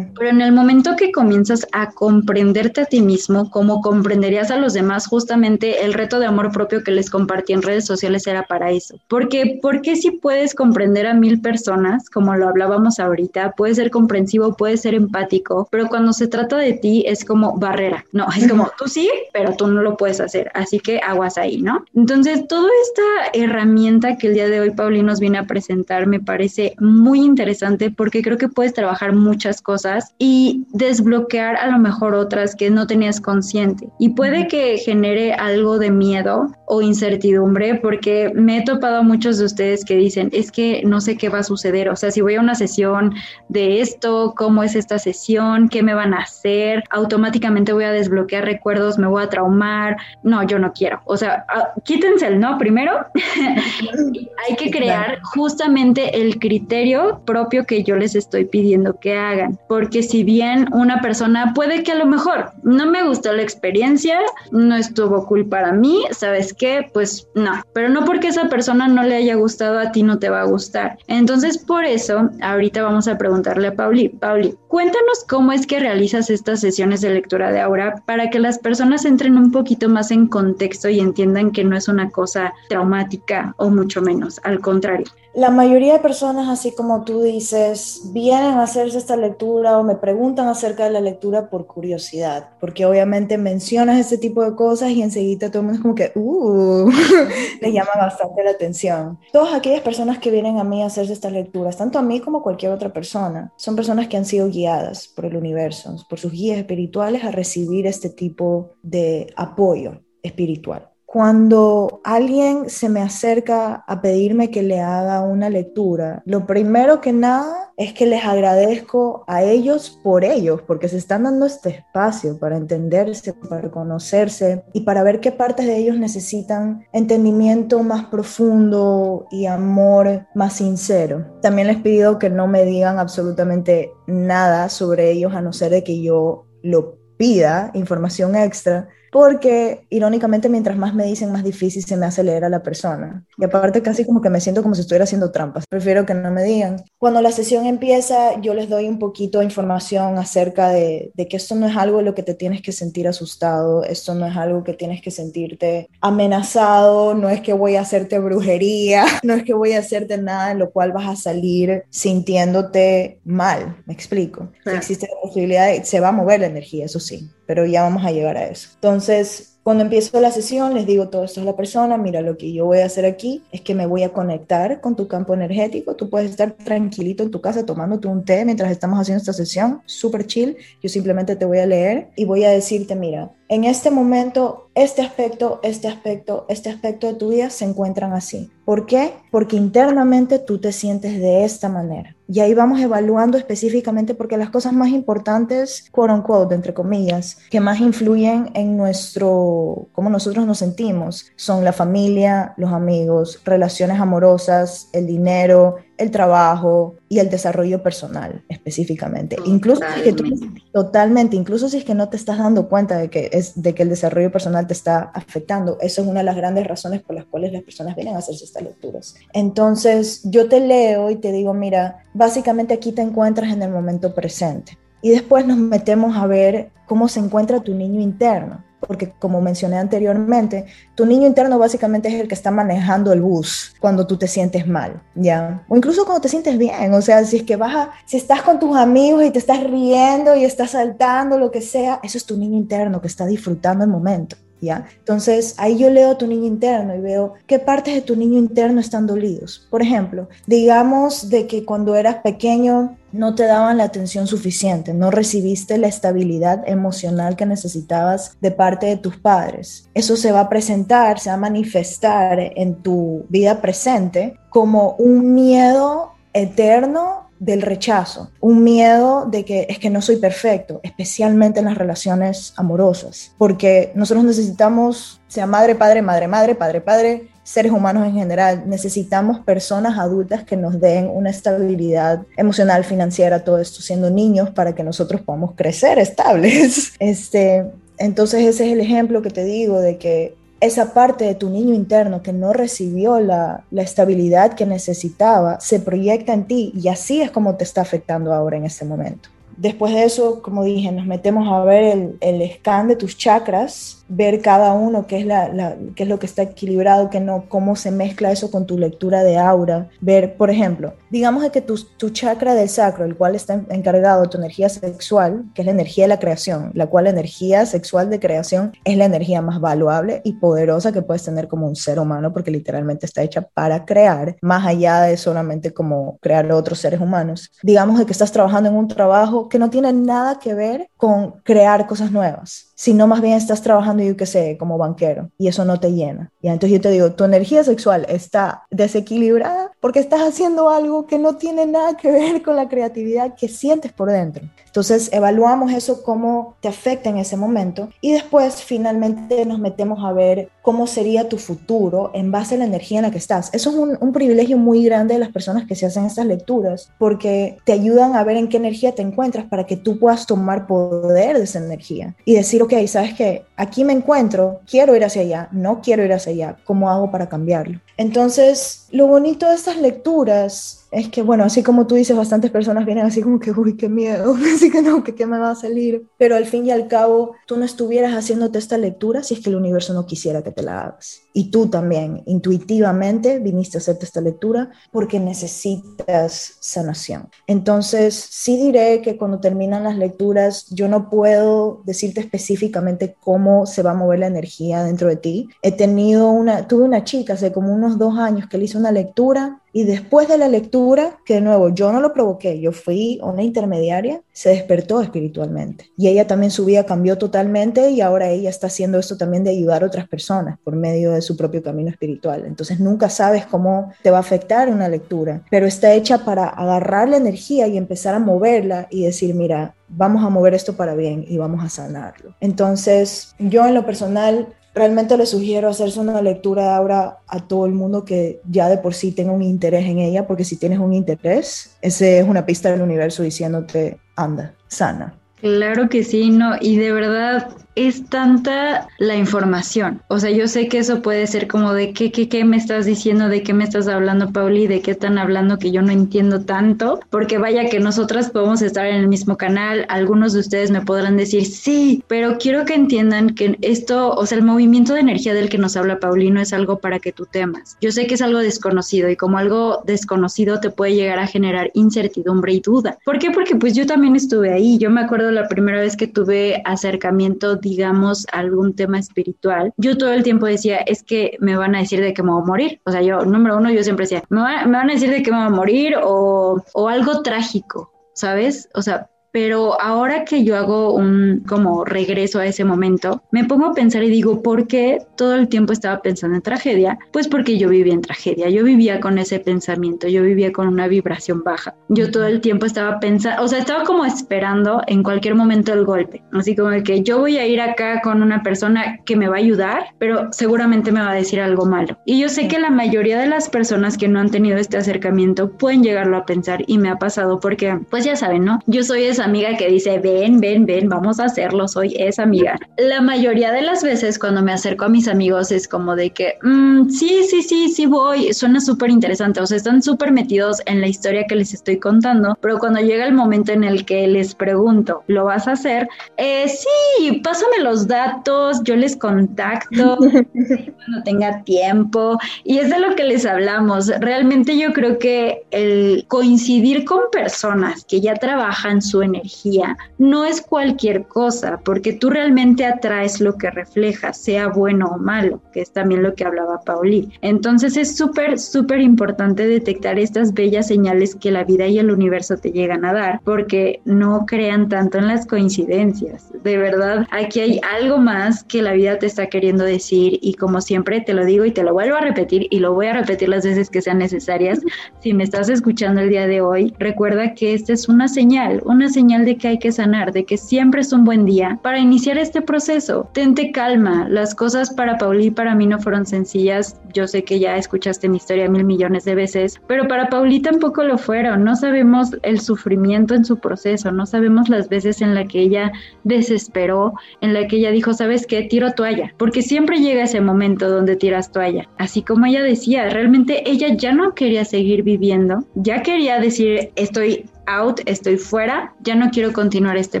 Pero 0.16 0.30
en 0.30 0.40
el 0.40 0.52
momento 0.52 0.96
que 0.96 1.12
comienzas 1.12 1.66
a 1.72 1.90
comprenderte 1.90 2.80
a 2.80 2.86
ti 2.86 3.02
mismo, 3.02 3.50
como 3.50 3.82
comprenderías 3.82 4.50
a 4.50 4.56
los 4.56 4.72
demás, 4.72 5.06
justamente 5.06 5.84
el 5.84 5.92
reto 5.92 6.18
de 6.18 6.24
amor 6.24 6.50
propio 6.50 6.82
que 6.82 6.92
les 6.92 7.10
compartí 7.10 7.52
en 7.52 7.60
redes 7.60 7.84
sociales 7.84 8.26
era 8.26 8.44
para 8.44 8.70
eso. 8.70 8.96
Porque, 9.06 9.58
porque 9.60 9.96
si 9.96 10.12
puedes 10.12 10.54
comprender 10.54 11.06
a 11.06 11.12
mil 11.12 11.42
personas, 11.42 12.08
como 12.08 12.34
lo 12.36 12.48
hablábamos 12.48 12.98
ahorita, 12.98 13.52
puedes 13.52 13.76
ser 13.76 13.90
comprensivo, 13.90 14.56
puedes 14.56 14.80
ser 14.80 14.94
empático, 14.94 15.68
pero 15.70 15.88
cuando 15.88 16.14
se 16.14 16.26
trata 16.26 16.56
de 16.56 16.72
ti 16.72 17.04
es 17.06 17.22
como 17.26 17.58
barrera. 17.58 18.06
No, 18.12 18.28
es 18.34 18.48
como 18.48 18.70
tú 18.78 18.88
sí, 18.88 19.10
pero 19.34 19.56
tú 19.56 19.66
no 19.66 19.82
lo 19.82 19.98
puedes 19.98 20.20
hacer. 20.20 20.50
Así 20.54 20.80
que 20.80 20.89
aguas 20.98 21.38
ahí, 21.38 21.62
¿no? 21.62 21.84
Entonces, 21.94 22.46
toda 22.48 22.68
esta 22.82 23.38
herramienta 23.38 24.16
que 24.16 24.28
el 24.28 24.34
día 24.34 24.48
de 24.48 24.60
hoy 24.60 24.70
Paulino 24.70 25.08
nos 25.08 25.20
viene 25.20 25.38
a 25.38 25.46
presentar 25.46 26.06
me 26.06 26.20
parece 26.20 26.74
muy 26.78 27.20
interesante 27.20 27.90
porque 27.90 28.22
creo 28.22 28.38
que 28.38 28.48
puedes 28.48 28.74
trabajar 28.74 29.14
muchas 29.14 29.62
cosas 29.62 30.14
y 30.18 30.64
desbloquear 30.72 31.56
a 31.56 31.68
lo 31.68 31.78
mejor 31.78 32.14
otras 32.14 32.54
que 32.54 32.70
no 32.70 32.86
tenías 32.86 33.20
consciente. 33.20 33.88
Y 33.98 34.10
puede 34.10 34.46
que 34.48 34.78
genere 34.78 35.32
algo 35.32 35.78
de 35.78 35.90
miedo 35.90 36.52
o 36.66 36.82
incertidumbre 36.82 37.76
porque 37.76 38.30
me 38.34 38.58
he 38.58 38.64
topado 38.64 38.98
a 38.98 39.02
muchos 39.02 39.38
de 39.38 39.46
ustedes 39.46 39.84
que 39.84 39.96
dicen, 39.96 40.30
es 40.32 40.52
que 40.52 40.82
no 40.84 41.00
sé 41.00 41.16
qué 41.16 41.28
va 41.28 41.38
a 41.38 41.42
suceder, 41.42 41.88
o 41.88 41.96
sea, 41.96 42.10
si 42.10 42.20
voy 42.20 42.36
a 42.36 42.40
una 42.40 42.54
sesión 42.54 43.14
de 43.48 43.80
esto, 43.80 44.34
cómo 44.36 44.62
es 44.62 44.76
esta 44.76 44.98
sesión, 44.98 45.68
qué 45.68 45.82
me 45.82 45.94
van 45.94 46.14
a 46.14 46.18
hacer, 46.18 46.84
automáticamente 46.90 47.72
voy 47.72 47.84
a 47.84 47.92
desbloquear 47.92 48.44
recuerdos, 48.44 48.98
me 48.98 49.06
voy 49.06 49.22
a 49.22 49.28
traumar. 49.28 49.96
No, 50.22 50.42
yo 50.42 50.58
no 50.58 50.72
quiero. 50.72 50.79
O 51.04 51.16
sea, 51.16 51.44
ah, 51.48 51.72
quítense 51.84 52.26
el 52.26 52.40
no 52.40 52.58
primero. 52.58 53.06
Hay 54.48 54.56
que 54.56 54.70
crear 54.70 55.20
justamente 55.34 56.20
el 56.20 56.38
criterio 56.38 57.20
propio 57.24 57.66
que 57.66 57.82
yo 57.82 57.96
les 57.96 58.14
estoy 58.14 58.44
pidiendo 58.44 58.98
que 58.98 59.16
hagan. 59.16 59.58
Porque 59.68 60.02
si 60.02 60.24
bien 60.24 60.68
una 60.72 61.00
persona 61.00 61.52
puede 61.54 61.82
que 61.82 61.92
a 61.92 61.96
lo 61.96 62.06
mejor 62.06 62.52
no 62.62 62.86
me 62.86 63.02
gustó 63.02 63.32
la 63.32 63.42
experiencia, 63.42 64.18
no 64.50 64.74
estuvo 64.74 65.26
cool 65.26 65.46
para 65.46 65.72
mí, 65.72 66.04
¿sabes 66.12 66.54
que, 66.54 66.88
pues 66.92 67.28
no, 67.34 67.62
pero 67.74 67.88
no 67.88 68.04
porque 68.04 68.28
esa 68.28 68.48
persona 68.48 68.88
no 68.88 69.02
le 69.02 69.16
haya 69.16 69.34
gustado 69.34 69.78
a 69.78 69.92
ti 69.92 70.02
no 70.02 70.18
te 70.18 70.30
va 70.30 70.42
a 70.42 70.44
gustar. 70.44 70.98
Entonces, 71.08 71.58
por 71.58 71.84
eso, 71.84 72.30
ahorita 72.40 72.82
vamos 72.82 73.08
a 73.08 73.18
preguntarle 73.18 73.68
a 73.68 73.74
Pauli, 73.74 74.08
Pauli, 74.08 74.54
cuéntanos 74.68 75.24
cómo 75.28 75.52
es 75.52 75.66
que 75.66 75.80
realizas 75.80 76.30
estas 76.30 76.60
sesiones 76.60 77.00
de 77.00 77.10
lectura 77.10 77.52
de 77.52 77.60
aura 77.60 78.02
para 78.06 78.30
que 78.30 78.38
las 78.38 78.58
personas 78.58 79.04
entren 79.04 79.36
un 79.36 79.50
poquito 79.52 79.88
más 79.88 80.10
en 80.10 80.26
contexto 80.26 80.69
y 80.88 81.00
entiendan 81.00 81.50
que 81.52 81.64
no 81.64 81.76
es 81.76 81.88
una 81.88 82.10
cosa 82.10 82.52
traumática 82.68 83.54
o 83.58 83.70
mucho 83.70 84.02
menos, 84.02 84.40
al 84.44 84.60
contrario. 84.60 85.06
La 85.32 85.52
mayoría 85.52 85.92
de 85.92 85.98
personas, 86.00 86.48
así 86.48 86.74
como 86.74 87.04
tú 87.04 87.22
dices, 87.22 88.10
vienen 88.12 88.54
a 88.54 88.64
hacerse 88.64 88.98
esta 88.98 89.16
lectura 89.16 89.78
o 89.78 89.84
me 89.84 89.94
preguntan 89.94 90.48
acerca 90.48 90.82
de 90.82 90.90
la 90.90 91.00
lectura 91.00 91.48
por 91.48 91.68
curiosidad, 91.68 92.48
porque 92.58 92.84
obviamente 92.84 93.38
mencionas 93.38 94.00
este 94.00 94.18
tipo 94.18 94.42
de 94.42 94.56
cosas 94.56 94.90
y 94.90 95.02
enseguida 95.02 95.48
todo 95.48 95.60
el 95.60 95.66
mundo 95.66 95.76
es 95.78 95.82
como 95.82 95.94
que, 95.94 96.10
uh, 96.16 96.90
le 97.60 97.72
llama 97.72 97.90
bastante 97.96 98.42
la 98.42 98.50
atención. 98.50 99.20
Todas 99.32 99.54
aquellas 99.54 99.82
personas 99.82 100.18
que 100.18 100.32
vienen 100.32 100.58
a 100.58 100.64
mí 100.64 100.82
a 100.82 100.86
hacerse 100.86 101.12
estas 101.12 101.32
lecturas, 101.32 101.76
tanto 101.76 102.00
a 102.00 102.02
mí 102.02 102.18
como 102.18 102.38
a 102.38 102.42
cualquier 102.42 102.72
otra 102.72 102.92
persona, 102.92 103.52
son 103.56 103.76
personas 103.76 104.08
que 104.08 104.16
han 104.16 104.24
sido 104.24 104.48
guiadas 104.48 105.06
por 105.06 105.26
el 105.26 105.36
universo, 105.36 105.94
por 106.08 106.18
sus 106.18 106.32
guías 106.32 106.58
espirituales 106.58 107.22
a 107.22 107.30
recibir 107.30 107.86
este 107.86 108.10
tipo 108.10 108.74
de 108.82 109.32
apoyo 109.36 110.00
espiritual. 110.22 110.90
Cuando 111.12 112.00
alguien 112.04 112.70
se 112.70 112.88
me 112.88 113.00
acerca 113.00 113.82
a 113.88 114.00
pedirme 114.00 114.52
que 114.52 114.62
le 114.62 114.80
haga 114.80 115.22
una 115.22 115.50
lectura, 115.50 116.22
lo 116.24 116.46
primero 116.46 117.00
que 117.00 117.12
nada 117.12 117.72
es 117.76 117.92
que 117.92 118.06
les 118.06 118.24
agradezco 118.24 119.24
a 119.26 119.42
ellos 119.42 119.98
por 120.04 120.22
ellos, 120.22 120.62
porque 120.62 120.86
se 120.86 120.98
están 120.98 121.24
dando 121.24 121.46
este 121.46 121.70
espacio 121.70 122.38
para 122.38 122.56
entenderse, 122.56 123.32
para 123.32 123.72
conocerse 123.72 124.62
y 124.72 124.82
para 124.82 125.02
ver 125.02 125.18
qué 125.18 125.32
partes 125.32 125.66
de 125.66 125.78
ellos 125.78 125.98
necesitan 125.98 126.86
entendimiento 126.92 127.82
más 127.82 128.04
profundo 128.04 129.26
y 129.32 129.46
amor 129.46 130.28
más 130.36 130.52
sincero. 130.52 131.26
También 131.42 131.66
les 131.66 131.78
pido 131.78 132.20
que 132.20 132.30
no 132.30 132.46
me 132.46 132.64
digan 132.64 133.00
absolutamente 133.00 133.90
nada 134.06 134.68
sobre 134.68 135.10
ellos 135.10 135.34
a 135.34 135.40
no 135.40 135.52
ser 135.52 135.72
de 135.72 135.82
que 135.82 136.00
yo 136.00 136.44
lo 136.62 137.00
pida, 137.16 137.72
información 137.74 138.36
extra 138.36 138.88
porque 139.10 139.86
irónicamente 139.90 140.48
mientras 140.48 140.76
más 140.76 140.94
me 140.94 141.04
dicen, 141.04 141.32
más 141.32 141.44
difícil 141.44 141.84
se 141.84 141.96
me 141.96 142.06
hace 142.06 142.22
leer 142.22 142.44
a 142.44 142.48
la 142.48 142.62
persona. 142.62 143.24
Y 143.36 143.44
aparte 143.44 143.82
casi 143.82 144.04
como 144.04 144.20
que 144.20 144.30
me 144.30 144.40
siento 144.40 144.62
como 144.62 144.74
si 144.74 144.82
estuviera 144.82 145.04
haciendo 145.04 145.30
trampas. 145.30 145.64
Prefiero 145.68 146.06
que 146.06 146.14
no 146.14 146.30
me 146.30 146.44
digan. 146.44 146.82
Cuando 146.98 147.20
la 147.20 147.32
sesión 147.32 147.66
empieza, 147.66 148.40
yo 148.40 148.54
les 148.54 148.68
doy 148.68 148.88
un 148.88 148.98
poquito 148.98 149.38
de 149.38 149.44
información 149.44 150.18
acerca 150.18 150.68
de, 150.68 151.12
de 151.14 151.28
que 151.28 151.36
esto 151.36 151.54
no 151.54 151.66
es 151.66 151.76
algo 151.76 152.00
en 152.00 152.06
lo 152.06 152.14
que 152.14 152.22
te 152.22 152.34
tienes 152.34 152.62
que 152.62 152.72
sentir 152.72 153.08
asustado, 153.08 153.84
esto 153.84 154.14
no 154.14 154.26
es 154.26 154.36
algo 154.36 154.64
que 154.64 154.74
tienes 154.74 155.02
que 155.02 155.10
sentirte 155.10 155.88
amenazado, 156.00 157.14
no 157.14 157.28
es 157.28 157.40
que 157.40 157.52
voy 157.52 157.76
a 157.76 157.82
hacerte 157.82 158.18
brujería, 158.18 159.04
no 159.22 159.34
es 159.34 159.44
que 159.44 159.54
voy 159.54 159.72
a 159.72 159.80
hacerte 159.80 160.18
nada 160.18 160.52
en 160.52 160.58
lo 160.58 160.70
cual 160.70 160.92
vas 160.92 161.08
a 161.08 161.16
salir 161.16 161.84
sintiéndote 161.90 163.20
mal, 163.24 163.82
me 163.86 163.94
explico. 163.94 164.50
Si 164.64 164.70
existe 164.70 165.08
la 165.12 165.20
posibilidad, 165.20 165.66
de, 165.66 165.84
se 165.84 166.00
va 166.00 166.08
a 166.08 166.12
mover 166.12 166.40
la 166.40 166.46
energía, 166.46 166.84
eso 166.84 167.00
sí, 167.00 167.30
pero 167.50 167.66
ya 167.66 167.82
vamos 167.82 168.04
a 168.04 168.12
llegar 168.12 168.36
a 168.36 168.46
eso. 168.46 168.68
Entonces, 168.76 169.58
cuando 169.64 169.82
empiezo 169.82 170.20
la 170.20 170.30
sesión, 170.30 170.72
les 170.72 170.86
digo 170.86 171.08
todo 171.08 171.24
esto 171.24 171.40
a 171.40 171.44
la 171.44 171.56
persona, 171.56 171.98
mira, 171.98 172.20
lo 172.20 172.36
que 172.36 172.52
yo 172.52 172.64
voy 172.64 172.78
a 172.78 172.84
hacer 172.84 173.04
aquí 173.04 173.42
es 173.50 173.60
que 173.62 173.74
me 173.74 173.86
voy 173.86 174.04
a 174.04 174.12
conectar 174.12 174.80
con 174.80 174.94
tu 174.94 175.08
campo 175.08 175.34
energético, 175.34 175.96
tú 175.96 176.08
puedes 176.08 176.30
estar 176.30 176.52
tranquilito 176.52 177.24
en 177.24 177.32
tu 177.32 177.40
casa 177.40 177.66
tomándote 177.66 178.06
un 178.06 178.24
té 178.24 178.44
mientras 178.44 178.70
estamos 178.70 179.00
haciendo 179.00 179.18
esta 179.18 179.32
sesión, 179.32 179.82
súper 179.84 180.28
chill, 180.28 180.58
yo 180.80 180.88
simplemente 180.88 181.34
te 181.34 181.44
voy 181.44 181.58
a 181.58 181.66
leer 181.66 182.10
y 182.14 182.24
voy 182.24 182.44
a 182.44 182.50
decirte, 182.50 182.94
mira, 182.94 183.32
en 183.50 183.64
este 183.64 183.90
momento, 183.90 184.70
este 184.76 185.02
aspecto, 185.02 185.58
este 185.64 185.88
aspecto, 185.88 186.46
este 186.48 186.70
aspecto 186.70 187.08
de 187.08 187.14
tu 187.14 187.30
vida 187.30 187.50
se 187.50 187.64
encuentran 187.64 188.12
así. 188.12 188.48
¿Por 188.64 188.86
qué? 188.86 189.14
Porque 189.32 189.56
internamente 189.56 190.38
tú 190.38 190.60
te 190.60 190.70
sientes 190.70 191.18
de 191.18 191.44
esta 191.44 191.68
manera. 191.68 192.14
Y 192.28 192.38
ahí 192.38 192.54
vamos 192.54 192.80
evaluando 192.80 193.36
específicamente 193.36 194.14
porque 194.14 194.36
las 194.36 194.50
cosas 194.50 194.72
más 194.72 194.90
importantes, 194.90 195.88
quote 195.90 196.12
unquote, 196.12 196.54
entre 196.54 196.72
comillas, 196.72 197.38
que 197.50 197.58
más 197.58 197.80
influyen 197.80 198.50
en 198.54 198.76
nuestro, 198.76 199.88
cómo 199.90 200.10
nosotros 200.10 200.46
nos 200.46 200.58
sentimos, 200.58 201.32
son 201.34 201.64
la 201.64 201.72
familia, 201.72 202.54
los 202.56 202.72
amigos, 202.72 203.40
relaciones 203.44 203.98
amorosas, 203.98 204.90
el 204.92 205.08
dinero, 205.08 205.78
el 206.00 206.10
trabajo 206.10 206.96
y 207.08 207.18
el 207.18 207.28
desarrollo 207.28 207.82
personal 207.82 208.42
específicamente. 208.48 209.36
Incluso 209.44 209.82
si 209.94 210.02
que 210.02 210.12
tú, 210.12 210.24
totalmente, 210.72 211.36
incluso 211.36 211.68
si 211.68 211.76
es 211.76 211.84
que 211.84 211.94
no 211.94 212.08
te 212.08 212.16
estás 212.16 212.38
dando 212.38 212.68
cuenta 212.68 212.98
de 212.98 213.10
que, 213.10 213.28
es, 213.32 213.60
de 213.60 213.74
que 213.74 213.82
el 213.82 213.90
desarrollo 213.90 214.32
personal 214.32 214.66
te 214.66 214.72
está 214.72 215.10
afectando. 215.14 215.78
Eso 215.80 216.02
es 216.02 216.08
una 216.08 216.20
de 216.20 216.24
las 216.24 216.36
grandes 216.36 216.66
razones 216.66 217.02
por 217.02 217.16
las 217.16 217.26
cuales 217.26 217.52
las 217.52 217.62
personas 217.62 217.94
vienen 217.96 218.16
a 218.16 218.18
hacerse 218.18 218.44
estas 218.44 218.62
lecturas. 218.62 219.14
Entonces, 219.32 220.22
yo 220.24 220.48
te 220.48 220.60
leo 220.60 221.10
y 221.10 221.16
te 221.16 221.32
digo, 221.32 221.52
mira, 221.52 222.04
básicamente 222.14 222.74
aquí 222.74 222.92
te 222.92 223.02
encuentras 223.02 223.52
en 223.52 223.62
el 223.62 223.70
momento 223.70 224.14
presente. 224.14 224.78
Y 225.02 225.10
después 225.10 225.46
nos 225.46 225.58
metemos 225.58 226.16
a 226.16 226.26
ver 226.26 226.70
cómo 226.86 227.08
se 227.08 227.20
encuentra 227.20 227.60
tu 227.60 227.74
niño 227.74 228.00
interno 228.00 228.69
porque 228.80 229.12
como 229.18 229.40
mencioné 229.40 229.78
anteriormente, 229.78 230.66
tu 230.94 231.06
niño 231.06 231.26
interno 231.26 231.58
básicamente 231.58 232.08
es 232.08 232.20
el 232.20 232.28
que 232.28 232.34
está 232.34 232.50
manejando 232.50 233.12
el 233.12 233.20
bus 233.20 233.74
cuando 233.80 234.06
tú 234.06 234.16
te 234.16 234.26
sientes 234.26 234.66
mal, 234.66 235.02
¿ya? 235.14 235.64
O 235.68 235.76
incluso 235.76 236.04
cuando 236.04 236.20
te 236.22 236.28
sientes 236.28 236.56
bien, 236.58 236.92
o 236.94 237.02
sea, 237.02 237.24
si 237.24 237.38
es 237.38 237.42
que 237.42 237.56
vas 237.56 237.74
a, 237.74 237.90
si 238.06 238.16
estás 238.16 238.42
con 238.42 238.58
tus 238.58 238.76
amigos 238.76 239.24
y 239.24 239.30
te 239.30 239.38
estás 239.38 239.62
riendo 239.62 240.34
y 240.34 240.44
estás 240.44 240.70
saltando, 240.70 241.38
lo 241.38 241.50
que 241.50 241.60
sea, 241.60 242.00
eso 242.02 242.18
es 242.18 242.24
tu 242.24 242.36
niño 242.36 242.56
interno 242.56 243.00
que 243.00 243.08
está 243.08 243.26
disfrutando 243.26 243.84
el 243.84 243.90
momento. 243.90 244.36
Entonces 244.62 245.54
ahí 245.56 245.78
yo 245.78 245.90
leo 245.90 246.16
tu 246.16 246.26
niño 246.26 246.46
interno 246.46 246.94
y 246.94 247.00
veo 247.00 247.34
qué 247.46 247.58
partes 247.58 247.94
de 247.94 248.02
tu 248.02 248.16
niño 248.16 248.38
interno 248.38 248.80
están 248.80 249.06
dolidos. 249.06 249.66
Por 249.70 249.82
ejemplo, 249.82 250.28
digamos 250.46 251.30
de 251.30 251.46
que 251.46 251.64
cuando 251.64 251.94
eras 251.94 252.16
pequeño 252.16 252.96
no 253.12 253.34
te 253.34 253.44
daban 253.44 253.78
la 253.78 253.84
atención 253.84 254.26
suficiente, 254.26 254.94
no 254.94 255.10
recibiste 255.10 255.78
la 255.78 255.88
estabilidad 255.88 256.62
emocional 256.68 257.34
que 257.36 257.46
necesitabas 257.46 258.36
de 258.40 258.50
parte 258.52 258.86
de 258.86 258.96
tus 258.96 259.16
padres. 259.16 259.88
Eso 259.94 260.16
se 260.16 260.30
va 260.30 260.40
a 260.40 260.48
presentar, 260.48 261.18
se 261.18 261.30
va 261.30 261.34
a 261.34 261.38
manifestar 261.38 262.38
en 262.38 262.76
tu 262.76 263.24
vida 263.28 263.60
presente 263.60 264.36
como 264.50 264.94
un 264.98 265.34
miedo 265.34 266.12
eterno 266.32 267.29
del 267.40 267.62
rechazo, 267.62 268.30
un 268.38 268.62
miedo 268.62 269.26
de 269.26 269.44
que 269.44 269.66
es 269.68 269.78
que 269.78 269.90
no 269.90 270.02
soy 270.02 270.16
perfecto, 270.16 270.78
especialmente 270.84 271.58
en 271.58 271.64
las 271.64 271.76
relaciones 271.76 272.52
amorosas, 272.56 273.34
porque 273.38 273.90
nosotros 273.94 274.24
necesitamos, 274.24 275.20
sea 275.26 275.46
madre, 275.46 275.74
padre, 275.74 276.02
madre, 276.02 276.28
madre, 276.28 276.54
padre, 276.54 276.80
padre, 276.82 277.28
seres 277.42 277.72
humanos 277.72 278.06
en 278.06 278.14
general, 278.14 278.64
necesitamos 278.66 279.40
personas 279.40 279.98
adultas 279.98 280.44
que 280.44 280.56
nos 280.56 280.80
den 280.80 281.08
una 281.08 281.30
estabilidad 281.30 282.22
emocional, 282.36 282.84
financiera, 282.84 283.42
todo 283.42 283.58
esto 283.58 283.80
siendo 283.80 284.10
niños 284.10 284.50
para 284.50 284.74
que 284.74 284.84
nosotros 284.84 285.22
podamos 285.22 285.54
crecer 285.56 285.98
estables. 285.98 286.92
Este, 287.00 287.64
entonces 287.96 288.40
ese 288.46 288.66
es 288.66 288.72
el 288.72 288.80
ejemplo 288.80 289.22
que 289.22 289.30
te 289.30 289.44
digo 289.44 289.80
de 289.80 289.96
que 289.96 290.36
esa 290.60 290.92
parte 290.92 291.24
de 291.24 291.34
tu 291.34 291.48
niño 291.48 291.74
interno 291.74 292.22
que 292.22 292.32
no 292.32 292.52
recibió 292.52 293.18
la, 293.18 293.64
estabilidad 293.76 294.54
que 294.54 294.66
necesitaba 294.66 295.58
se 295.60 295.80
proyecta 295.80 296.34
en 296.34 296.44
ti 296.46 296.72
y 296.74 296.88
así 296.88 297.22
es 297.22 297.30
como 297.30 297.56
te 297.56 297.64
está 297.64 297.80
afectando 297.80 298.32
ahora 298.32 298.58
en 298.58 298.64
este 298.64 298.84
momento. 298.84 299.30
Después 299.60 299.92
de 299.92 300.04
eso, 300.04 300.40
como 300.40 300.64
dije, 300.64 300.90
nos 300.90 301.04
metemos 301.04 301.46
a 301.52 301.62
ver 301.64 301.84
el, 301.84 302.16
el 302.22 302.50
scan 302.50 302.88
de 302.88 302.96
tus 302.96 303.14
chakras 303.18 304.00
ver 304.10 304.42
cada 304.42 304.72
uno 304.72 305.06
qué 305.06 305.20
es, 305.20 305.26
la, 305.26 305.76
qué 305.94 306.02
es 306.02 306.08
lo 306.08 306.18
que 306.18 306.26
está 306.26 306.42
equilibrado, 306.42 307.10
qué 307.10 307.20
no, 307.20 307.44
cómo 307.48 307.76
se 307.76 307.92
mezcla 307.92 308.32
eso 308.32 308.50
con 308.50 308.66
tu 308.66 308.76
lectura 308.76 309.22
de 309.22 309.38
aura. 309.38 309.88
Ver, 310.00 310.36
por 310.36 310.50
ejemplo, 310.50 310.94
digamos 311.10 311.48
que 311.50 311.60
tu, 311.60 311.76
tu 311.96 312.10
chakra 312.10 312.54
del 312.54 312.68
sacro, 312.68 313.04
el 313.04 313.16
cual 313.16 313.36
está 313.36 313.62
encargado 313.70 314.22
de 314.22 314.28
tu 314.28 314.36
energía 314.36 314.68
sexual, 314.68 315.44
que 315.54 315.62
es 315.62 315.66
la 315.66 315.72
energía 315.72 316.04
de 316.04 316.08
la 316.08 316.18
creación, 316.18 316.72
la 316.74 316.88
cual 316.88 317.04
la 317.04 317.10
energía 317.10 317.64
sexual 317.66 318.10
de 318.10 318.18
creación 318.18 318.72
es 318.84 318.96
la 318.96 319.04
energía 319.04 319.42
más 319.42 319.60
valuable 319.60 320.22
y 320.24 320.32
poderosa 320.34 320.92
que 320.92 321.02
puedes 321.02 321.22
tener 321.22 321.46
como 321.46 321.68
un 321.68 321.76
ser 321.76 322.00
humano, 322.00 322.32
porque 322.32 322.50
literalmente 322.50 323.06
está 323.06 323.22
hecha 323.22 323.42
para 323.42 323.84
crear, 323.84 324.36
más 324.42 324.66
allá 324.66 325.02
de 325.02 325.16
solamente 325.16 325.72
como 325.72 326.18
crear 326.20 326.50
otros 326.50 326.80
seres 326.80 327.00
humanos. 327.00 327.52
Digamos 327.62 328.04
que 328.04 328.12
estás 328.12 328.32
trabajando 328.32 328.68
en 328.68 328.74
un 328.74 328.88
trabajo 328.88 329.48
que 329.50 329.58
no 329.58 329.68
tiene 329.68 329.92
nada 329.92 330.38
que 330.38 330.54
ver 330.54 330.88
con 330.96 331.32
crear 331.42 331.86
cosas 331.86 332.10
nuevas 332.10 332.69
sino 332.80 333.06
más 333.06 333.20
bien 333.20 333.34
estás 333.34 333.60
trabajando, 333.60 334.02
yo 334.02 334.16
qué 334.16 334.24
sé, 334.24 334.56
como 334.56 334.78
banquero 334.78 335.28
y 335.36 335.48
eso 335.48 335.66
no 335.66 335.78
te 335.78 335.92
llena. 335.92 336.32
Y 336.40 336.48
entonces 336.48 336.78
yo 336.78 336.80
te 336.80 336.90
digo, 336.90 337.12
tu 337.12 337.24
energía 337.24 337.62
sexual 337.62 338.06
está 338.08 338.62
desequilibrada 338.70 339.72
porque 339.80 339.98
estás 339.98 340.22
haciendo 340.22 340.70
algo 340.70 341.06
que 341.06 341.18
no 341.18 341.36
tiene 341.36 341.66
nada 341.66 341.98
que 341.98 342.10
ver 342.10 342.42
con 342.42 342.56
la 342.56 342.70
creatividad 342.70 343.34
que 343.34 343.48
sientes 343.48 343.92
por 343.92 344.10
dentro. 344.10 344.48
Entonces 344.64 345.10
evaluamos 345.12 345.72
eso, 345.72 346.02
cómo 346.02 346.56
te 346.60 346.68
afecta 346.68 347.10
en 347.10 347.18
ese 347.18 347.36
momento 347.36 347.90
y 348.00 348.12
después 348.12 348.62
finalmente 348.62 349.44
nos 349.44 349.58
metemos 349.58 350.02
a 350.02 350.14
ver 350.14 350.48
cómo 350.62 350.86
sería 350.86 351.28
tu 351.28 351.36
futuro 351.36 352.10
en 352.14 352.30
base 352.30 352.54
a 352.54 352.58
la 352.58 352.64
energía 352.64 353.00
en 353.00 353.04
la 353.04 353.10
que 353.10 353.18
estás. 353.18 353.50
Eso 353.52 353.70
es 353.70 353.76
un, 353.76 353.98
un, 354.00 354.12
privilegio 354.12 354.56
muy 354.56 354.84
grande 354.84 355.14
de 355.14 355.20
las 355.20 355.30
personas 355.30 355.66
que 355.66 355.74
se 355.74 355.84
hacen 355.84 356.06
estas 356.06 356.24
lecturas 356.24 356.90
porque 356.98 357.58
te 357.64 357.72
ayudan 357.72 358.16
a 358.16 358.24
ver 358.24 358.38
en 358.38 358.48
qué 358.48 358.56
energía 358.56 358.94
te 358.94 359.02
encuentras 359.02 359.44
para 359.46 359.66
que 359.66 359.76
tú 359.76 359.98
puedas 359.98 360.26
tomar 360.26 360.66
poder 360.66 361.36
de 361.36 361.44
esa 361.44 361.58
energía 361.58 362.14
y 362.24 362.34
decir, 362.34 362.62
ok, 362.70 362.86
sabes 362.86 363.14
que 363.14 363.44
aquí 363.56 363.84
me 363.84 363.92
encuentro, 363.92 364.60
quiero 364.64 364.94
ir 364.94 365.04
hacia 365.04 365.22
allá, 365.22 365.48
no 365.50 365.80
quiero 365.80 366.04
ir 366.04 366.12
hacia 366.12 366.32
allá, 366.32 366.56
¿cómo 366.64 366.88
hago 366.88 367.10
para 367.10 367.28
cambiarlo? 367.28 367.80
Entonces, 367.96 368.86
lo 368.92 369.08
bonito 369.08 369.48
de 369.48 369.56
estas 369.56 369.76
lecturas 369.78 370.79
es 370.90 371.08
que, 371.08 371.22
bueno, 371.22 371.44
así 371.44 371.62
como 371.62 371.86
tú 371.86 371.94
dices, 371.94 372.16
bastantes 372.16 372.50
personas 372.50 372.84
vienen 372.84 373.06
así 373.06 373.22
como 373.22 373.38
que, 373.38 373.52
uy, 373.52 373.76
qué 373.76 373.88
miedo, 373.88 374.34
así 374.54 374.70
que 374.70 374.82
no, 374.82 375.04
que 375.04 375.14
qué 375.14 375.26
me 375.26 375.38
va 375.38 375.52
a 375.52 375.54
salir. 375.54 376.06
Pero 376.18 376.36
al 376.36 376.46
fin 376.46 376.66
y 376.66 376.70
al 376.70 376.88
cabo, 376.88 377.36
tú 377.46 377.56
no 377.56 377.64
estuvieras 377.64 378.14
haciéndote 378.14 378.58
esta 378.58 378.76
lectura 378.76 379.22
si 379.22 379.34
es 379.34 379.40
que 379.40 379.50
el 379.50 379.56
universo 379.56 379.94
no 379.94 380.06
quisiera 380.06 380.42
que 380.42 380.50
te 380.50 380.62
la 380.62 380.82
hagas. 380.82 381.22
Y 381.32 381.50
tú 381.50 381.68
también, 381.68 382.22
intuitivamente, 382.26 383.38
viniste 383.38 383.78
a 383.78 383.80
hacerte 383.80 384.04
esta 384.04 384.20
lectura 384.20 384.70
porque 384.90 385.20
necesitas 385.20 386.56
sanación. 386.60 387.28
Entonces, 387.46 388.14
sí 388.14 388.56
diré 388.56 389.00
que 389.00 389.16
cuando 389.16 389.38
terminan 389.38 389.84
las 389.84 389.96
lecturas, 389.96 390.66
yo 390.70 390.88
no 390.88 391.08
puedo 391.08 391.82
decirte 391.84 392.20
específicamente 392.20 393.16
cómo 393.20 393.66
se 393.66 393.82
va 393.82 393.92
a 393.92 393.94
mover 393.94 394.18
la 394.18 394.26
energía 394.26 394.82
dentro 394.82 395.08
de 395.08 395.16
ti. 395.16 395.48
He 395.62 395.72
tenido 395.72 396.30
una, 396.30 396.66
tuve 396.66 396.82
una 396.82 397.04
chica 397.04 397.34
hace 397.34 397.52
como 397.52 397.72
unos 397.72 397.96
dos 397.96 398.18
años 398.18 398.48
que 398.48 398.58
le 398.58 398.64
hizo 398.64 398.78
una 398.78 398.90
lectura 398.90 399.60
y 399.72 399.84
después 399.84 400.28
de 400.28 400.38
la 400.38 400.48
lectura, 400.48 401.18
que 401.24 401.34
de 401.34 401.40
nuevo 401.40 401.68
yo 401.68 401.92
no 401.92 402.00
lo 402.00 402.12
provoqué, 402.12 402.60
yo 402.60 402.72
fui 402.72 403.20
una 403.22 403.42
intermediaria, 403.42 404.22
se 404.32 404.50
despertó 404.50 405.00
espiritualmente. 405.00 405.90
Y 405.96 406.08
ella 406.08 406.26
también 406.26 406.50
su 406.50 406.64
vida 406.64 406.84
cambió 406.84 407.18
totalmente 407.18 407.90
y 407.90 408.00
ahora 408.00 408.30
ella 408.30 408.50
está 408.50 408.66
haciendo 408.66 408.98
esto 408.98 409.16
también 409.16 409.44
de 409.44 409.50
ayudar 409.50 409.82
a 409.82 409.86
otras 409.86 410.08
personas 410.08 410.58
por 410.64 410.74
medio 410.74 411.12
de 411.12 411.22
su 411.22 411.36
propio 411.36 411.62
camino 411.62 411.90
espiritual. 411.90 412.44
Entonces 412.46 412.80
nunca 412.80 413.08
sabes 413.08 413.46
cómo 413.46 413.92
te 414.02 414.10
va 414.10 414.18
a 414.18 414.20
afectar 414.20 414.68
una 414.68 414.88
lectura, 414.88 415.42
pero 415.50 415.66
está 415.66 415.92
hecha 415.92 416.24
para 416.24 416.46
agarrar 416.48 417.08
la 417.08 417.16
energía 417.16 417.66
y 417.66 417.76
empezar 417.76 418.14
a 418.14 418.18
moverla 418.18 418.88
y 418.90 419.04
decir, 419.04 419.34
mira, 419.34 419.74
vamos 419.88 420.24
a 420.24 420.30
mover 420.30 420.54
esto 420.54 420.76
para 420.76 420.94
bien 420.94 421.24
y 421.26 421.36
vamos 421.36 421.64
a 421.64 421.68
sanarlo. 421.68 422.34
Entonces, 422.40 423.34
yo 423.38 423.66
en 423.66 423.74
lo 423.74 423.84
personal 423.84 424.48
realmente 424.74 425.16
le 425.16 425.26
sugiero 425.26 425.68
hacerse 425.68 426.00
una 426.00 426.22
lectura 426.22 426.76
ahora 426.76 427.18
a 427.26 427.40
todo 427.46 427.66
el 427.66 427.72
mundo 427.72 428.04
que 428.04 428.40
ya 428.48 428.68
de 428.68 428.78
por 428.78 428.94
sí 428.94 429.12
tenga 429.12 429.32
un 429.32 429.42
interés 429.42 429.86
en 429.86 429.98
ella, 429.98 430.26
porque 430.26 430.44
si 430.44 430.56
tienes 430.56 430.78
un 430.78 430.92
interés, 430.92 431.76
ese 431.82 432.20
es 432.20 432.28
una 432.28 432.46
pista 432.46 432.70
del 432.70 432.82
universo 432.82 433.22
diciéndote, 433.22 433.98
anda, 434.16 434.54
sana. 434.68 435.14
Claro 435.40 435.88
que 435.88 436.04
sí, 436.04 436.30
no, 436.30 436.56
y 436.60 436.76
de 436.76 436.92
verdad 436.92 437.48
es 437.74 438.08
tanta 438.08 438.88
la 438.98 439.16
información. 439.16 440.02
O 440.08 440.18
sea, 440.18 440.30
yo 440.30 440.46
sé 440.48 440.68
que 440.68 440.78
eso 440.78 441.02
puede 441.02 441.26
ser 441.26 441.48
como 441.48 441.72
de 441.72 441.92
qué, 441.92 442.12
qué, 442.12 442.28
qué 442.28 442.44
me 442.44 442.56
estás 442.56 442.86
diciendo, 442.86 443.28
de 443.28 443.42
qué 443.42 443.54
me 443.54 443.64
estás 443.64 443.88
hablando, 443.88 444.32
Pauli, 444.32 444.66
de 444.66 444.82
qué 444.82 444.92
están 444.92 445.18
hablando 445.18 445.58
que 445.58 445.70
yo 445.70 445.82
no 445.82 445.92
entiendo 445.92 446.44
tanto, 446.44 447.00
porque 447.10 447.38
vaya 447.38 447.68
que 447.68 447.80
nosotras 447.80 448.30
podemos 448.30 448.60
estar 448.62 448.86
en 448.86 448.96
el 448.96 449.08
mismo 449.08 449.36
canal, 449.36 449.86
algunos 449.88 450.32
de 450.32 450.40
ustedes 450.40 450.70
me 450.70 450.82
podrán 450.82 451.16
decir 451.16 451.46
sí, 451.46 452.04
pero 452.08 452.38
quiero 452.38 452.64
que 452.64 452.74
entiendan 452.74 453.34
que 453.34 453.56
esto, 453.62 454.10
o 454.14 454.26
sea, 454.26 454.38
el 454.38 454.44
movimiento 454.44 454.94
de 454.94 455.00
energía 455.00 455.34
del 455.34 455.48
que 455.48 455.58
nos 455.58 455.76
habla 455.76 455.98
no 456.30 456.40
es 456.40 456.52
algo 456.52 456.78
para 456.78 456.98
que 456.98 457.12
tú 457.12 457.26
temas. 457.26 457.76
Yo 457.80 457.92
sé 457.92 458.06
que 458.06 458.14
es 458.14 458.22
algo 458.22 458.40
desconocido 458.40 459.08
y 459.08 459.16
como 459.16 459.38
algo 459.38 459.82
desconocido 459.86 460.60
te 460.60 460.70
puede 460.70 460.94
llegar 460.94 461.18
a 461.18 461.26
generar 461.26 461.70
incertidumbre 461.74 462.52
y 462.52 462.60
duda. 462.60 462.98
¿Por 463.04 463.18
qué? 463.18 463.30
Porque 463.30 463.56
pues 463.56 463.74
yo 463.74 463.86
también 463.86 464.16
estuve 464.16 464.52
ahí. 464.52 464.78
Yo 464.78 464.90
me 464.90 465.00
acuerdo 465.00 465.30
la 465.30 465.48
primera 465.48 465.80
vez 465.80 465.96
que 465.96 466.06
tuve 466.06 466.62
acercamiento 466.64 467.59
digamos, 467.60 468.26
algún 468.32 468.74
tema 468.74 468.98
espiritual, 468.98 469.72
yo 469.76 469.96
todo 469.96 470.12
el 470.12 470.22
tiempo 470.22 470.46
decía, 470.46 470.78
es 470.78 471.02
que 471.02 471.36
me 471.40 471.56
van 471.56 471.74
a 471.74 471.80
decir 471.80 472.00
de 472.00 472.14
que 472.14 472.22
me 472.22 472.32
voy 472.32 472.42
a 472.42 472.46
morir. 472.46 472.80
O 472.84 472.92
sea, 472.92 473.02
yo, 473.02 473.24
número 473.24 473.56
uno, 473.56 473.70
yo 473.70 473.82
siempre 473.82 474.04
decía, 474.04 474.22
me, 474.28 474.40
van 474.40 474.90
a 474.90 474.92
decir 474.92 475.10
de 475.10 475.22
que 475.22 475.30
me 475.30 475.38
voy 475.38 475.46
a 475.46 475.50
morir 475.50 475.94
o, 476.02 476.62
o 476.72 476.88
algo 476.88 477.22
trágico, 477.22 477.92
¿sabes? 478.14 478.68
O 478.74 478.82
sea, 478.82 479.09
pero 479.32 479.80
ahora 479.80 480.24
que 480.24 480.44
yo 480.44 480.56
hago 480.56 480.94
un 480.94 481.42
como 481.46 481.84
regreso 481.84 482.38
a 482.38 482.46
ese 482.46 482.64
momento, 482.64 483.22
me 483.30 483.44
pongo 483.44 483.66
a 483.66 483.74
pensar 483.74 484.02
y 484.02 484.10
digo, 484.10 484.42
¿por 484.42 484.66
qué 484.66 484.98
todo 485.16 485.34
el 485.34 485.48
tiempo 485.48 485.72
estaba 485.72 486.02
pensando 486.02 486.36
en 486.36 486.42
tragedia? 486.42 486.98
Pues 487.12 487.28
porque 487.28 487.58
yo 487.58 487.68
vivía 487.68 487.94
en 487.94 488.02
tragedia, 488.02 488.48
yo 488.48 488.64
vivía 488.64 489.00
con 489.00 489.18
ese 489.18 489.38
pensamiento, 489.40 490.08
yo 490.08 490.22
vivía 490.22 490.52
con 490.52 490.68
una 490.68 490.88
vibración 490.88 491.42
baja. 491.42 491.74
Yo 491.88 492.10
todo 492.10 492.26
el 492.26 492.40
tiempo 492.40 492.66
estaba 492.66 493.00
pensando, 493.00 493.42
o 493.42 493.48
sea, 493.48 493.58
estaba 493.58 493.84
como 493.84 494.04
esperando 494.04 494.82
en 494.86 495.02
cualquier 495.02 495.34
momento 495.34 495.72
el 495.72 495.84
golpe, 495.84 496.22
así 496.32 496.56
como 496.56 496.70
de 496.70 496.82
que 496.82 497.02
yo 497.02 497.18
voy 497.18 497.38
a 497.38 497.46
ir 497.46 497.60
acá 497.60 498.00
con 498.02 498.22
una 498.22 498.42
persona 498.42 498.98
que 499.04 499.16
me 499.16 499.28
va 499.28 499.36
a 499.36 499.38
ayudar, 499.38 499.86
pero 499.98 500.28
seguramente 500.32 500.92
me 500.92 501.00
va 501.00 501.10
a 501.10 501.14
decir 501.14 501.40
algo 501.40 501.66
malo. 501.66 501.98
Y 502.04 502.20
yo 502.20 502.28
sé 502.28 502.48
que 502.48 502.58
la 502.58 502.70
mayoría 502.70 503.18
de 503.18 503.26
las 503.26 503.48
personas 503.48 503.96
que 503.96 504.08
no 504.08 504.20
han 504.20 504.30
tenido 504.30 504.58
este 504.58 504.76
acercamiento 504.76 505.50
pueden 505.50 505.82
llegarlo 505.82 506.16
a 506.16 506.26
pensar 506.26 506.64
y 506.66 506.78
me 506.78 506.88
ha 506.88 506.96
pasado 506.96 507.40
porque, 507.40 507.78
pues 507.90 508.04
ya 508.04 508.16
saben, 508.16 508.44
¿no? 508.44 508.60
Yo 508.66 508.82
soy 508.82 509.04
esa 509.04 509.19
amiga 509.24 509.56
que 509.56 509.68
dice, 509.68 509.98
ven, 509.98 510.40
ven, 510.40 510.66
ven, 510.66 510.88
vamos 510.88 511.20
a 511.20 511.24
hacerlo, 511.24 511.68
soy 511.68 511.94
esa 511.98 512.22
amiga. 512.22 512.58
La 512.76 513.00
mayoría 513.00 513.52
de 513.52 513.62
las 513.62 513.82
veces 513.82 514.18
cuando 514.18 514.42
me 514.42 514.52
acerco 514.52 514.84
a 514.84 514.88
mis 514.88 515.08
amigos 515.08 515.52
es 515.52 515.66
como 515.68 515.96
de 515.96 516.10
que, 516.10 516.34
mm, 516.42 516.88
sí, 516.90 517.24
sí, 517.28 517.42
sí, 517.42 517.68
sí 517.68 517.86
voy, 517.86 518.32
suena 518.32 518.60
súper 518.60 518.90
interesante, 518.90 519.40
o 519.40 519.46
sea, 519.46 519.56
están 519.56 519.82
súper 519.82 520.12
metidos 520.12 520.62
en 520.66 520.80
la 520.80 520.88
historia 520.88 521.26
que 521.26 521.36
les 521.36 521.54
estoy 521.54 521.78
contando, 521.78 522.36
pero 522.40 522.58
cuando 522.58 522.80
llega 522.80 523.06
el 523.06 523.14
momento 523.14 523.52
en 523.52 523.64
el 523.64 523.84
que 523.84 524.06
les 524.06 524.34
pregunto, 524.34 525.02
¿lo 525.06 525.24
vas 525.24 525.48
a 525.48 525.52
hacer? 525.52 525.88
Eh, 526.16 526.46
sí, 526.48 527.20
pásame 527.22 527.60
los 527.62 527.86
datos, 527.86 528.62
yo 528.64 528.76
les 528.76 528.96
contacto 528.96 529.96
cuando 529.98 531.02
tenga 531.04 531.42
tiempo, 531.44 532.18
y 532.44 532.58
es 532.58 532.70
de 532.70 532.78
lo 532.78 532.94
que 532.94 533.04
les 533.04 533.26
hablamos. 533.26 533.88
Realmente 534.00 534.56
yo 534.56 534.72
creo 534.72 534.98
que 534.98 535.42
el 535.50 536.04
coincidir 536.08 536.84
con 536.84 537.00
personas 537.12 537.84
que 537.84 538.00
ya 538.00 538.14
trabajan 538.14 538.82
su 538.82 539.02
energía, 539.10 539.76
no 539.98 540.24
es 540.24 540.40
cualquier 540.40 541.04
cosa, 541.04 541.60
porque 541.64 541.92
tú 541.92 542.10
realmente 542.10 542.64
atraes 542.64 543.20
lo 543.20 543.36
que 543.36 543.50
reflejas, 543.50 544.18
sea 544.18 544.48
bueno 544.48 544.86
o 544.94 544.98
malo, 544.98 545.40
que 545.52 545.60
es 545.60 545.72
también 545.72 546.02
lo 546.02 546.14
que 546.14 546.24
hablaba 546.24 546.60
Pauli. 546.60 547.10
Entonces 547.20 547.76
es 547.76 547.96
súper, 547.96 548.38
súper 548.38 548.80
importante 548.80 549.46
detectar 549.46 549.98
estas 549.98 550.32
bellas 550.32 550.68
señales 550.68 551.14
que 551.14 551.30
la 551.30 551.44
vida 551.44 551.66
y 551.66 551.78
el 551.78 551.90
universo 551.90 552.36
te 552.36 552.52
llegan 552.52 552.84
a 552.84 552.92
dar, 552.92 553.20
porque 553.24 553.80
no 553.84 554.24
crean 554.26 554.68
tanto 554.68 554.98
en 554.98 555.06
las 555.06 555.26
coincidencias. 555.26 556.30
De 556.42 556.56
verdad, 556.56 557.06
aquí 557.10 557.40
hay 557.40 557.60
algo 557.76 557.98
más 557.98 558.44
que 558.44 558.62
la 558.62 558.72
vida 558.72 558.98
te 558.98 559.06
está 559.06 559.26
queriendo 559.26 559.64
decir 559.64 560.18
y 560.22 560.34
como 560.34 560.60
siempre 560.60 561.00
te 561.00 561.14
lo 561.14 561.24
digo 561.24 561.44
y 561.44 561.50
te 561.50 561.62
lo 561.62 561.72
vuelvo 561.72 561.96
a 561.96 562.00
repetir 562.00 562.46
y 562.50 562.60
lo 562.60 562.74
voy 562.74 562.86
a 562.86 562.92
repetir 562.92 563.28
las 563.28 563.44
veces 563.44 563.70
que 563.70 563.82
sean 563.82 563.98
necesarias. 563.98 564.60
Si 565.00 565.12
me 565.14 565.24
estás 565.24 565.48
escuchando 565.48 566.00
el 566.00 566.10
día 566.10 566.26
de 566.26 566.40
hoy, 566.40 566.74
recuerda 566.78 567.34
que 567.34 567.54
esta 567.54 567.72
es 567.72 567.88
una 567.88 568.08
señal, 568.08 568.62
una 568.64 568.88
señal 568.88 568.99
de 569.00 569.36
que 569.36 569.48
hay 569.48 569.58
que 569.58 569.72
sanar, 569.72 570.12
de 570.12 570.24
que 570.24 570.36
siempre 570.36 570.82
es 570.82 570.92
un 570.92 571.04
buen 571.04 571.24
día 571.24 571.58
para 571.62 571.78
iniciar 571.78 572.18
este 572.18 572.42
proceso. 572.42 573.08
Tente 573.14 573.50
calma, 573.50 574.06
las 574.10 574.34
cosas 574.34 574.70
para 574.70 574.98
Pauli 574.98 575.26
y 575.26 575.30
para 575.30 575.54
mí 575.54 575.66
no 575.66 575.78
fueron 575.78 576.04
sencillas. 576.04 576.78
Yo 576.92 577.06
sé 577.06 577.24
que 577.24 577.38
ya 577.38 577.56
escuchaste 577.56 578.10
mi 578.10 578.18
historia 578.18 578.48
mil 578.50 578.64
millones 578.64 579.04
de 579.04 579.14
veces, 579.14 579.58
pero 579.66 579.88
para 579.88 580.10
Pauli 580.10 580.40
tampoco 580.40 580.84
lo 580.84 580.98
fueron. 580.98 581.44
No 581.44 581.56
sabemos 581.56 582.10
el 582.22 582.40
sufrimiento 582.40 583.14
en 583.14 583.24
su 583.24 583.38
proceso, 583.38 583.90
no 583.90 584.04
sabemos 584.04 584.50
las 584.50 584.68
veces 584.68 585.00
en 585.00 585.14
la 585.14 585.24
que 585.24 585.40
ella 585.40 585.72
desesperó, 586.04 586.92
en 587.22 587.32
la 587.32 587.46
que 587.46 587.56
ella 587.56 587.70
dijo, 587.70 587.94
¿sabes 587.94 588.26
qué? 588.26 588.42
Tiro 588.42 588.72
toalla, 588.72 589.14
porque 589.16 589.40
siempre 589.40 589.78
llega 589.78 590.04
ese 590.04 590.20
momento 590.20 590.68
donde 590.68 590.94
tiras 590.96 591.32
toalla. 591.32 591.68
Así 591.78 592.02
como 592.02 592.26
ella 592.26 592.42
decía, 592.42 592.90
realmente 592.90 593.48
ella 593.50 593.74
ya 593.74 593.92
no 593.92 594.14
quería 594.14 594.44
seguir 594.44 594.82
viviendo, 594.82 595.44
ya 595.54 595.82
quería 595.82 596.20
decir, 596.20 596.70
estoy 596.76 597.24
out, 597.58 597.80
estoy 597.86 598.16
fuera, 598.16 598.74
ya 598.80 598.94
no 598.94 599.10
quiero 599.10 599.32
continuar 599.32 599.76
este 599.76 600.00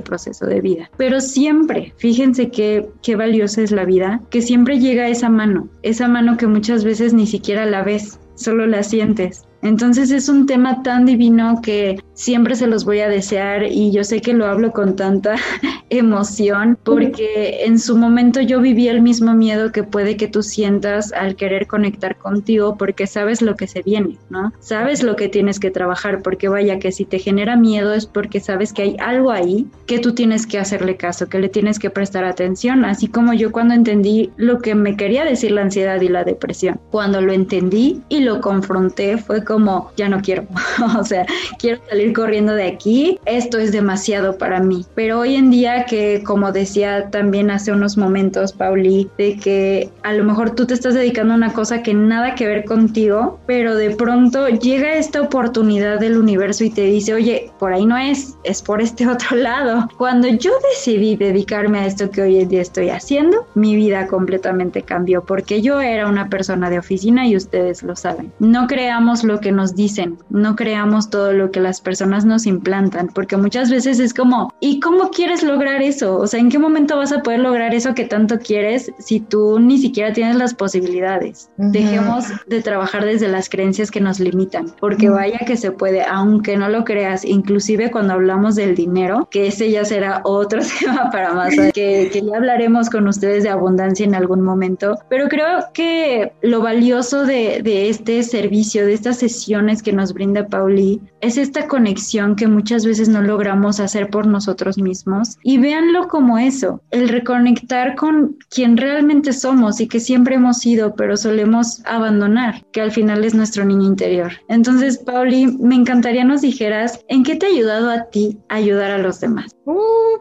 proceso 0.00 0.46
de 0.46 0.60
vida. 0.60 0.90
Pero 0.96 1.20
siempre, 1.20 1.92
fíjense 1.96 2.50
qué, 2.50 2.88
qué 3.02 3.16
valiosa 3.16 3.62
es 3.62 3.70
la 3.70 3.84
vida, 3.84 4.20
que 4.30 4.42
siempre 4.42 4.78
llega 4.78 5.08
esa 5.08 5.28
mano, 5.28 5.68
esa 5.82 6.08
mano 6.08 6.36
que 6.36 6.46
muchas 6.46 6.84
veces 6.84 7.12
ni 7.12 7.26
siquiera 7.26 7.66
la 7.66 7.82
ves, 7.82 8.18
solo 8.34 8.66
la 8.66 8.82
sientes. 8.82 9.44
Entonces 9.62 10.10
es 10.10 10.28
un 10.28 10.46
tema 10.46 10.82
tan 10.82 11.04
divino 11.04 11.60
que 11.62 12.02
siempre 12.14 12.54
se 12.54 12.66
los 12.66 12.84
voy 12.84 13.00
a 13.00 13.08
desear 13.08 13.64
y 13.64 13.92
yo 13.92 14.04
sé 14.04 14.20
que 14.20 14.32
lo 14.32 14.46
hablo 14.46 14.72
con 14.72 14.96
tanta 14.96 15.36
emoción 15.90 16.78
porque 16.82 17.64
en 17.64 17.78
su 17.78 17.96
momento 17.96 18.40
yo 18.40 18.60
viví 18.60 18.88
el 18.88 19.02
mismo 19.02 19.34
miedo 19.34 19.72
que 19.72 19.82
puede 19.82 20.16
que 20.16 20.28
tú 20.28 20.42
sientas 20.42 21.12
al 21.12 21.36
querer 21.36 21.66
conectar 21.66 22.16
contigo 22.16 22.76
porque 22.76 23.06
sabes 23.06 23.42
lo 23.42 23.56
que 23.56 23.66
se 23.66 23.82
viene, 23.82 24.18
¿no? 24.28 24.52
Sabes 24.60 25.02
lo 25.02 25.16
que 25.16 25.28
tienes 25.28 25.58
que 25.58 25.70
trabajar 25.70 26.22
porque 26.22 26.48
vaya 26.48 26.78
que 26.78 26.92
si 26.92 27.04
te 27.04 27.18
genera 27.18 27.56
miedo 27.56 27.92
es 27.94 28.06
porque 28.06 28.40
sabes 28.40 28.72
que 28.72 28.82
hay 28.82 28.96
algo 28.98 29.30
ahí 29.30 29.66
que 29.86 29.98
tú 29.98 30.14
tienes 30.14 30.46
que 30.46 30.58
hacerle 30.58 30.96
caso, 30.96 31.28
que 31.28 31.38
le 31.38 31.48
tienes 31.48 31.78
que 31.78 31.90
prestar 31.90 32.24
atención, 32.24 32.84
así 32.84 33.08
como 33.08 33.32
yo 33.32 33.52
cuando 33.52 33.74
entendí 33.74 34.30
lo 34.36 34.58
que 34.58 34.74
me 34.74 34.96
quería 34.96 35.24
decir 35.24 35.52
la 35.52 35.62
ansiedad 35.62 36.00
y 36.00 36.08
la 36.08 36.24
depresión. 36.24 36.80
Cuando 36.90 37.20
lo 37.20 37.32
entendí 37.32 38.02
y 38.08 38.20
lo 38.20 38.40
confronté 38.40 39.18
fue 39.18 39.44
como, 39.50 39.90
ya 39.96 40.08
no 40.08 40.22
quiero, 40.22 40.44
o 40.96 41.04
sea, 41.04 41.26
quiero 41.58 41.80
salir 41.88 42.12
corriendo 42.12 42.54
de 42.54 42.68
aquí, 42.68 43.18
esto 43.24 43.58
es 43.58 43.72
demasiado 43.72 44.38
para 44.38 44.60
mí. 44.60 44.86
Pero 44.94 45.18
hoy 45.18 45.34
en 45.34 45.50
día 45.50 45.86
que, 45.86 46.22
como 46.24 46.52
decía 46.52 47.10
también 47.10 47.50
hace 47.50 47.72
unos 47.72 47.96
momentos, 47.96 48.52
Pauli, 48.52 49.10
de 49.18 49.36
que 49.36 49.90
a 50.04 50.12
lo 50.12 50.22
mejor 50.22 50.54
tú 50.54 50.68
te 50.68 50.74
estás 50.74 50.94
dedicando 50.94 51.34
a 51.34 51.36
una 51.36 51.52
cosa 51.52 51.82
que 51.82 51.92
nada 51.94 52.36
que 52.36 52.46
ver 52.46 52.64
contigo, 52.64 53.40
pero 53.46 53.74
de 53.74 53.90
pronto 53.90 54.46
llega 54.46 54.94
esta 54.94 55.20
oportunidad 55.20 55.98
del 55.98 56.16
universo 56.16 56.62
y 56.62 56.70
te 56.70 56.82
dice, 56.82 57.14
oye, 57.14 57.50
por 57.58 57.72
ahí 57.72 57.84
no 57.86 57.96
es, 57.96 58.36
es 58.44 58.62
por 58.62 58.80
este 58.80 59.08
otro 59.08 59.36
lado. 59.36 59.88
Cuando 59.98 60.28
yo 60.28 60.52
decidí 60.70 61.16
dedicarme 61.16 61.80
a 61.80 61.86
esto 61.86 62.08
que 62.08 62.22
hoy 62.22 62.38
en 62.38 62.48
día 62.48 62.62
estoy 62.62 62.90
haciendo, 62.90 63.48
mi 63.56 63.74
vida 63.74 64.06
completamente 64.06 64.82
cambió 64.82 65.24
porque 65.24 65.60
yo 65.60 65.80
era 65.80 66.06
una 66.06 66.28
persona 66.28 66.70
de 66.70 66.78
oficina 66.78 67.26
y 67.26 67.34
ustedes 67.34 67.82
lo 67.82 67.96
saben. 67.96 68.30
No 68.38 68.68
creamos 68.68 69.24
lo 69.24 69.39
que 69.40 69.52
nos 69.52 69.74
dicen, 69.74 70.18
no 70.30 70.56
creamos 70.56 71.10
todo 71.10 71.32
lo 71.32 71.50
que 71.50 71.60
las 71.60 71.80
personas 71.80 72.24
nos 72.24 72.46
implantan, 72.46 73.08
porque 73.08 73.36
muchas 73.36 73.70
veces 73.70 73.98
es 73.98 74.14
como, 74.14 74.52
¿y 74.60 74.80
cómo 74.80 75.10
quieres 75.10 75.42
lograr 75.42 75.82
eso? 75.82 76.18
O 76.18 76.26
sea, 76.26 76.40
¿en 76.40 76.50
qué 76.50 76.58
momento 76.58 76.96
vas 76.96 77.12
a 77.12 77.22
poder 77.22 77.40
lograr 77.40 77.74
eso 77.74 77.94
que 77.94 78.04
tanto 78.04 78.38
quieres 78.38 78.92
si 78.98 79.20
tú 79.20 79.58
ni 79.58 79.78
siquiera 79.78 80.12
tienes 80.12 80.36
las 80.36 80.54
posibilidades? 80.54 81.50
Dejemos 81.56 82.26
de 82.46 82.62
trabajar 82.62 83.04
desde 83.04 83.28
las 83.28 83.48
creencias 83.48 83.90
que 83.90 84.00
nos 84.00 84.20
limitan, 84.20 84.66
porque 84.80 85.08
vaya 85.08 85.38
que 85.46 85.56
se 85.56 85.72
puede, 85.72 86.02
aunque 86.04 86.56
no 86.56 86.68
lo 86.68 86.84
creas, 86.84 87.24
inclusive 87.24 87.90
cuando 87.90 88.14
hablamos 88.14 88.54
del 88.54 88.74
dinero, 88.74 89.28
que 89.30 89.48
ese 89.48 89.70
ya 89.70 89.84
será 89.84 90.20
otro 90.24 90.60
tema 90.80 91.10
para 91.10 91.34
más, 91.34 91.54
que, 91.72 92.10
que 92.12 92.22
ya 92.22 92.36
hablaremos 92.36 92.90
con 92.90 93.08
ustedes 93.08 93.42
de 93.42 93.50
abundancia 93.50 94.04
en 94.04 94.14
algún 94.14 94.42
momento, 94.42 94.98
pero 95.08 95.28
creo 95.28 95.66
que 95.72 96.32
lo 96.42 96.60
valioso 96.60 97.24
de, 97.24 97.60
de 97.62 97.88
este 97.88 98.22
servicio, 98.22 98.86
de 98.86 98.94
estas 98.94 99.22
sesiones 99.30 99.82
que 99.82 99.92
nos 99.92 100.12
brinda 100.12 100.46
Pauli, 100.46 101.00
es 101.20 101.38
esta 101.38 101.66
conexión 101.68 102.36
que 102.36 102.46
muchas 102.46 102.84
veces 102.84 103.08
no 103.08 103.22
logramos 103.22 103.80
hacer 103.80 104.10
por 104.10 104.26
nosotros 104.26 104.78
mismos 104.78 105.38
y 105.42 105.58
véanlo 105.58 106.08
como 106.08 106.38
eso, 106.38 106.82
el 106.90 107.08
reconectar 107.08 107.94
con 107.96 108.36
quien 108.50 108.76
realmente 108.76 109.32
somos 109.32 109.80
y 109.80 109.88
que 109.88 110.00
siempre 110.00 110.36
hemos 110.36 110.58
sido, 110.58 110.94
pero 110.94 111.16
solemos 111.16 111.82
abandonar, 111.86 112.64
que 112.72 112.80
al 112.80 112.92
final 112.92 113.24
es 113.24 113.34
nuestro 113.34 113.64
niño 113.64 113.86
interior. 113.86 114.32
Entonces, 114.48 114.98
Pauli, 114.98 115.46
me 115.58 115.74
encantaría 115.74 116.24
nos 116.24 116.42
dijeras 116.42 117.00
en 117.08 117.22
qué 117.22 117.36
te 117.36 117.46
ha 117.46 117.48
ayudado 117.48 117.90
a 117.90 118.04
ti 118.04 118.38
ayudar 118.48 118.90
a 118.90 118.98
los 118.98 119.20
demás. 119.20 119.54
Uh, 119.64 120.18